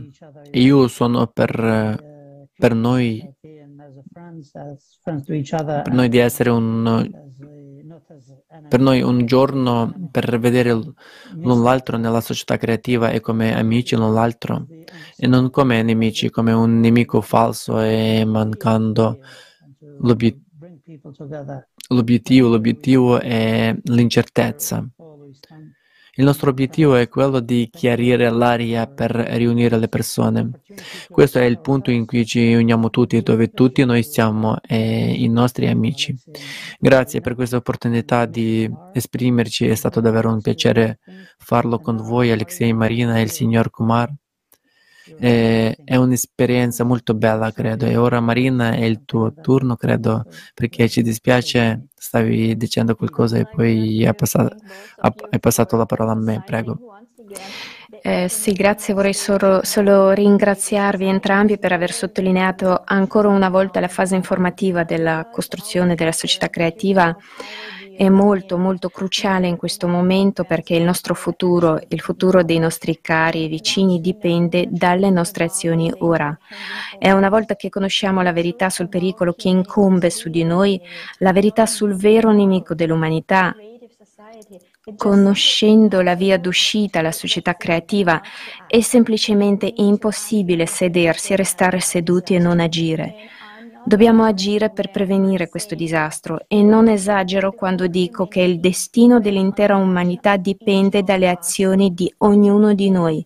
Io 0.52 0.86
sono 0.86 1.26
per, 1.26 2.12
per, 2.56 2.74
noi, 2.74 3.34
per 5.82 5.92
noi 5.92 6.08
di 6.08 6.18
essere 6.18 6.50
un, 6.50 7.10
per 8.68 8.80
noi 8.80 9.02
un 9.02 9.26
giorno 9.26 10.08
per 10.10 10.38
vedere 10.38 10.72
l'un 10.72 11.62
l'altro 11.62 11.96
nella 11.96 12.20
società 12.20 12.56
creativa 12.56 13.10
e 13.10 13.20
come 13.20 13.56
amici 13.56 13.96
l'un 13.96 14.12
l'altro 14.12 14.66
e 15.16 15.26
non 15.26 15.50
come 15.50 15.82
nemici, 15.82 16.30
come 16.30 16.52
un 16.52 16.80
nemico 16.80 17.20
falso 17.20 17.80
e 17.80 18.24
mancando 18.24 19.18
l'obiettivo. 20.00 20.42
L'obiettivo 22.48 23.20
è 23.20 23.76
l'incertezza. 23.84 24.88
Il 26.16 26.24
nostro 26.24 26.50
obiettivo 26.50 26.94
è 26.94 27.08
quello 27.08 27.40
di 27.40 27.68
chiarire 27.72 28.30
l'aria 28.30 28.86
per 28.86 29.10
riunire 29.10 29.78
le 29.78 29.88
persone. 29.88 30.50
Questo 31.08 31.40
è 31.40 31.44
il 31.44 31.60
punto 31.60 31.90
in 31.90 32.06
cui 32.06 32.24
ci 32.24 32.54
uniamo 32.54 32.88
tutti, 32.90 33.20
dove 33.20 33.50
tutti 33.50 33.84
noi 33.84 34.04
siamo 34.04 34.58
e 34.64 35.12
i 35.12 35.28
nostri 35.28 35.66
amici. 35.66 36.16
Grazie 36.78 37.20
per 37.20 37.34
questa 37.34 37.56
opportunità 37.56 38.26
di 38.26 38.70
esprimerci, 38.92 39.66
è 39.66 39.74
stato 39.74 40.00
davvero 40.00 40.32
un 40.32 40.40
piacere 40.40 41.00
farlo 41.36 41.80
con 41.80 41.96
voi, 41.96 42.30
Alexei 42.30 42.72
Marina 42.72 43.18
e 43.18 43.22
il 43.22 43.30
signor 43.30 43.70
Kumar. 43.70 44.12
Eh, 45.18 45.76
è 45.84 45.96
un'esperienza 45.96 46.84
molto 46.84 47.14
bella, 47.14 47.50
credo. 47.52 47.86
E 47.86 47.96
ora, 47.96 48.20
Marina, 48.20 48.72
è 48.72 48.84
il 48.84 49.04
tuo 49.04 49.34
turno, 49.34 49.76
credo, 49.76 50.24
perché 50.54 50.88
ci 50.88 51.02
dispiace, 51.02 51.88
stavi 52.04 52.54
dicendo 52.56 52.94
qualcosa 52.94 53.38
e 53.38 53.46
poi 53.46 54.04
hai 54.04 54.14
passato, 54.14 54.54
hai 55.30 55.40
passato 55.40 55.76
la 55.76 55.86
parola 55.86 56.12
a 56.12 56.16
me, 56.16 56.42
prego. 56.44 56.78
Eh, 58.02 58.28
sì, 58.28 58.52
grazie. 58.52 58.92
Vorrei 58.92 59.14
solo, 59.14 59.60
solo, 59.64 60.10
ringraziarvi 60.10 61.06
entrambi 61.06 61.58
per 61.58 61.72
aver 61.72 61.92
sottolineato 61.92 62.82
ancora 62.84 63.28
una 63.28 63.48
volta 63.48 63.80
la 63.80 63.88
fase 63.88 64.14
informativa 64.16 64.84
della 64.84 65.28
costruzione 65.32 65.94
della 65.94 66.12
società 66.12 66.50
creativa 66.50 67.16
è 67.96 68.08
molto, 68.08 68.58
molto 68.58 68.88
cruciale 68.88 69.46
in 69.46 69.56
questo 69.56 69.86
momento 69.88 70.44
perché 70.44 70.74
il 70.74 70.82
nostro 70.82 71.14
futuro, 71.14 71.80
il 71.88 72.00
futuro 72.00 72.42
dei 72.42 72.58
nostri 72.58 73.00
cari 73.00 73.44
e 73.44 73.48
vicini 73.48 74.00
dipende 74.00 74.66
dalle 74.68 75.10
nostre 75.10 75.44
azioni 75.44 75.92
ora. 75.98 76.36
E 76.98 77.12
una 77.12 77.28
volta 77.28 77.56
che 77.56 77.68
conosciamo 77.68 78.22
la 78.22 78.32
verità 78.32 78.70
sul 78.70 78.88
pericolo 78.88 79.34
che 79.34 79.48
incombe 79.48 80.10
su 80.10 80.28
di 80.28 80.44
noi, 80.44 80.80
la 81.18 81.32
verità 81.32 81.66
sul 81.66 81.94
vero 81.94 82.32
nemico 82.32 82.74
dell'umanità, 82.74 83.54
conoscendo 84.96 86.02
la 86.02 86.14
via 86.14 86.38
d'uscita, 86.38 87.00
la 87.00 87.12
società 87.12 87.54
creativa, 87.54 88.20
è 88.66 88.80
semplicemente 88.80 89.72
impossibile 89.76 90.66
sedersi, 90.66 91.34
restare 91.36 91.80
seduti 91.80 92.34
e 92.34 92.38
non 92.38 92.60
agire. 92.60 93.14
Dobbiamo 93.86 94.24
agire 94.24 94.70
per 94.70 94.90
prevenire 94.90 95.48
questo 95.48 95.74
disastro 95.74 96.44
e 96.48 96.62
non 96.62 96.88
esagero 96.88 97.52
quando 97.52 97.86
dico 97.86 98.26
che 98.26 98.40
il 98.40 98.58
destino 98.58 99.20
dell'intera 99.20 99.76
umanità 99.76 100.36
dipende 100.36 101.02
dalle 101.02 101.28
azioni 101.28 101.92
di 101.92 102.12
ognuno 102.18 102.72
di 102.72 102.90
noi. 102.90 103.24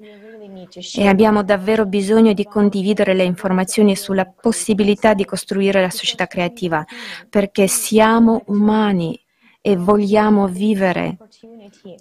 E 0.97 1.07
abbiamo 1.07 1.45
davvero 1.45 1.87
bisogno 1.87 2.33
di 2.33 2.45
condividere 2.45 3.15
le 3.15 3.23
informazioni 3.23 3.95
sulla 3.95 4.27
possibilità 4.27 5.15
di 5.15 5.25
costruire 5.25 5.81
la 5.81 5.91
società 5.91 6.27
creativa, 6.27 6.85
perché 7.31 7.69
siamo 7.69 8.43
umani 8.47 9.19
e 9.61 9.77
vogliamo 9.77 10.49
vivere. 10.49 11.19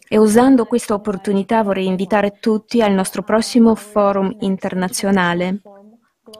E 0.07 0.17
usando 0.17 0.65
questa 0.65 0.93
opportunità 0.93 1.61
vorrei 1.61 1.85
invitare 1.85 2.37
tutti 2.39 2.81
al 2.81 2.93
nostro 2.93 3.23
prossimo 3.23 3.75
forum 3.75 4.35
internazionale 4.39 5.61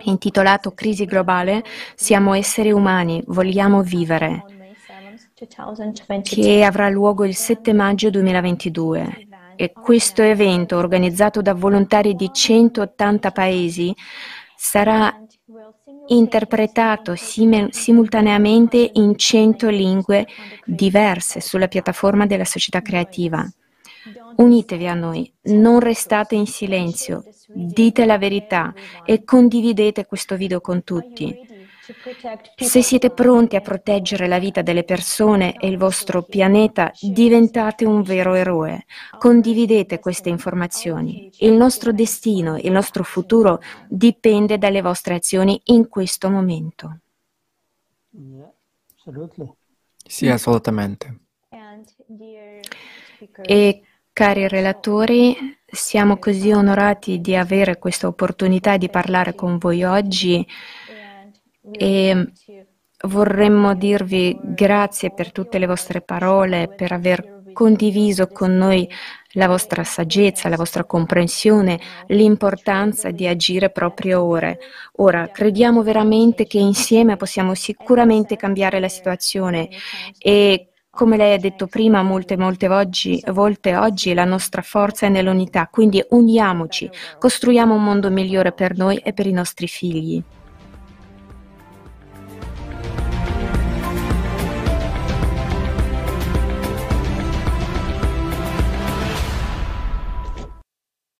intitolato 0.03 0.73
Crisi 0.73 1.05
globale, 1.05 1.63
siamo 1.95 2.33
esseri 2.33 2.71
umani, 2.71 3.23
vogliamo 3.27 3.81
vivere, 3.81 4.43
che 6.23 6.63
avrà 6.63 6.89
luogo 6.89 7.25
il 7.25 7.35
7 7.35 7.73
maggio 7.73 8.09
2022. 8.09 9.27
E 9.55 9.71
questo 9.71 10.21
evento, 10.21 10.77
organizzato 10.77 11.41
da 11.41 11.53
volontari 11.53 12.15
di 12.15 12.29
180 12.31 13.31
paesi, 13.31 13.93
sarà 14.55 15.11
interpretato 16.07 17.15
sim- 17.15 17.69
simultaneamente 17.69 18.91
in 18.93 19.17
100 19.17 19.69
lingue 19.69 20.27
diverse 20.65 21.41
sulla 21.41 21.67
piattaforma 21.67 22.25
della 22.25 22.45
società 22.45 22.81
creativa. 22.81 23.47
Unitevi 24.37 24.87
a 24.87 24.93
noi, 24.93 25.31
non 25.43 25.79
restate 25.79 26.35
in 26.35 26.45
silenzio, 26.45 27.23
dite 27.47 28.05
la 28.05 28.17
verità 28.17 28.73
e 29.03 29.23
condividete 29.23 30.05
questo 30.05 30.35
video 30.35 30.61
con 30.61 30.83
tutti. 30.83 31.35
Se 32.55 32.83
siete 32.83 33.11
pronti 33.11 33.55
a 33.55 33.61
proteggere 33.61 34.27
la 34.27 34.39
vita 34.39 34.61
delle 34.61 34.83
persone 34.83 35.57
e 35.57 35.67
il 35.67 35.77
vostro 35.77 36.21
pianeta, 36.21 36.91
diventate 36.99 37.85
un 37.85 38.01
vero 38.03 38.33
eroe. 38.33 38.85
Condividete 39.17 39.99
queste 39.99 40.29
informazioni. 40.29 41.31
Il 41.39 41.53
nostro 41.53 41.93
destino, 41.93 42.57
il 42.57 42.71
nostro 42.71 43.03
futuro 43.03 43.61
dipende 43.87 44.57
dalle 44.57 44.81
vostre 44.81 45.15
azioni 45.15 45.59
in 45.65 45.87
questo 45.87 46.29
momento. 46.29 46.99
Sì, 50.05 50.27
assolutamente. 50.27 51.19
E 53.43 53.81
cari 54.17 54.47
relatori, 54.47 55.37
siamo 55.63 56.17
così 56.17 56.51
onorati 56.51 57.21
di 57.21 57.35
avere 57.35 57.77
questa 57.77 58.07
opportunità 58.07 58.75
di 58.75 58.89
parlare 58.89 59.35
con 59.35 59.59
voi 59.59 59.83
oggi 59.83 60.43
e 61.71 62.31
vorremmo 63.03 63.75
dirvi 63.75 64.35
grazie 64.41 65.11
per 65.11 65.31
tutte 65.31 65.59
le 65.59 65.67
vostre 65.67 66.01
parole, 66.01 66.67
per 66.67 66.93
aver 66.93 67.43
condiviso 67.53 68.25
con 68.25 68.57
noi 68.57 68.89
la 69.33 69.47
vostra 69.47 69.83
saggezza, 69.83 70.49
la 70.49 70.55
vostra 70.55 70.83
comprensione, 70.83 71.79
l'importanza 72.07 73.11
di 73.11 73.27
agire 73.27 73.69
proprio 73.69 74.23
ora. 74.23 74.51
Ora, 74.93 75.29
crediamo 75.29 75.83
veramente 75.83 76.47
che 76.47 76.57
insieme 76.57 77.17
possiamo 77.17 77.53
sicuramente 77.53 78.35
cambiare 78.35 78.79
la 78.79 78.89
situazione 78.89 79.69
e 80.17 80.71
come 80.97 81.15
lei 81.15 81.35
ha 81.35 81.37
detto 81.37 81.67
prima 81.67 82.01
molte, 82.01 82.37
molte 82.37 82.67
oggi, 82.67 83.23
volte 83.27 83.75
oggi, 83.75 84.15
la 84.15 84.25
nostra 84.25 84.63
forza 84.63 85.05
è 85.05 85.09
nell'unità, 85.09 85.67
quindi 85.67 86.03
uniamoci, 86.09 86.89
costruiamo 87.19 87.75
un 87.75 87.83
mondo 87.83 88.09
migliore 88.09 88.51
per 88.51 88.75
noi 88.75 88.97
e 88.97 89.13
per 89.13 89.27
i 89.27 89.31
nostri 89.31 89.67
figli. 89.67 90.23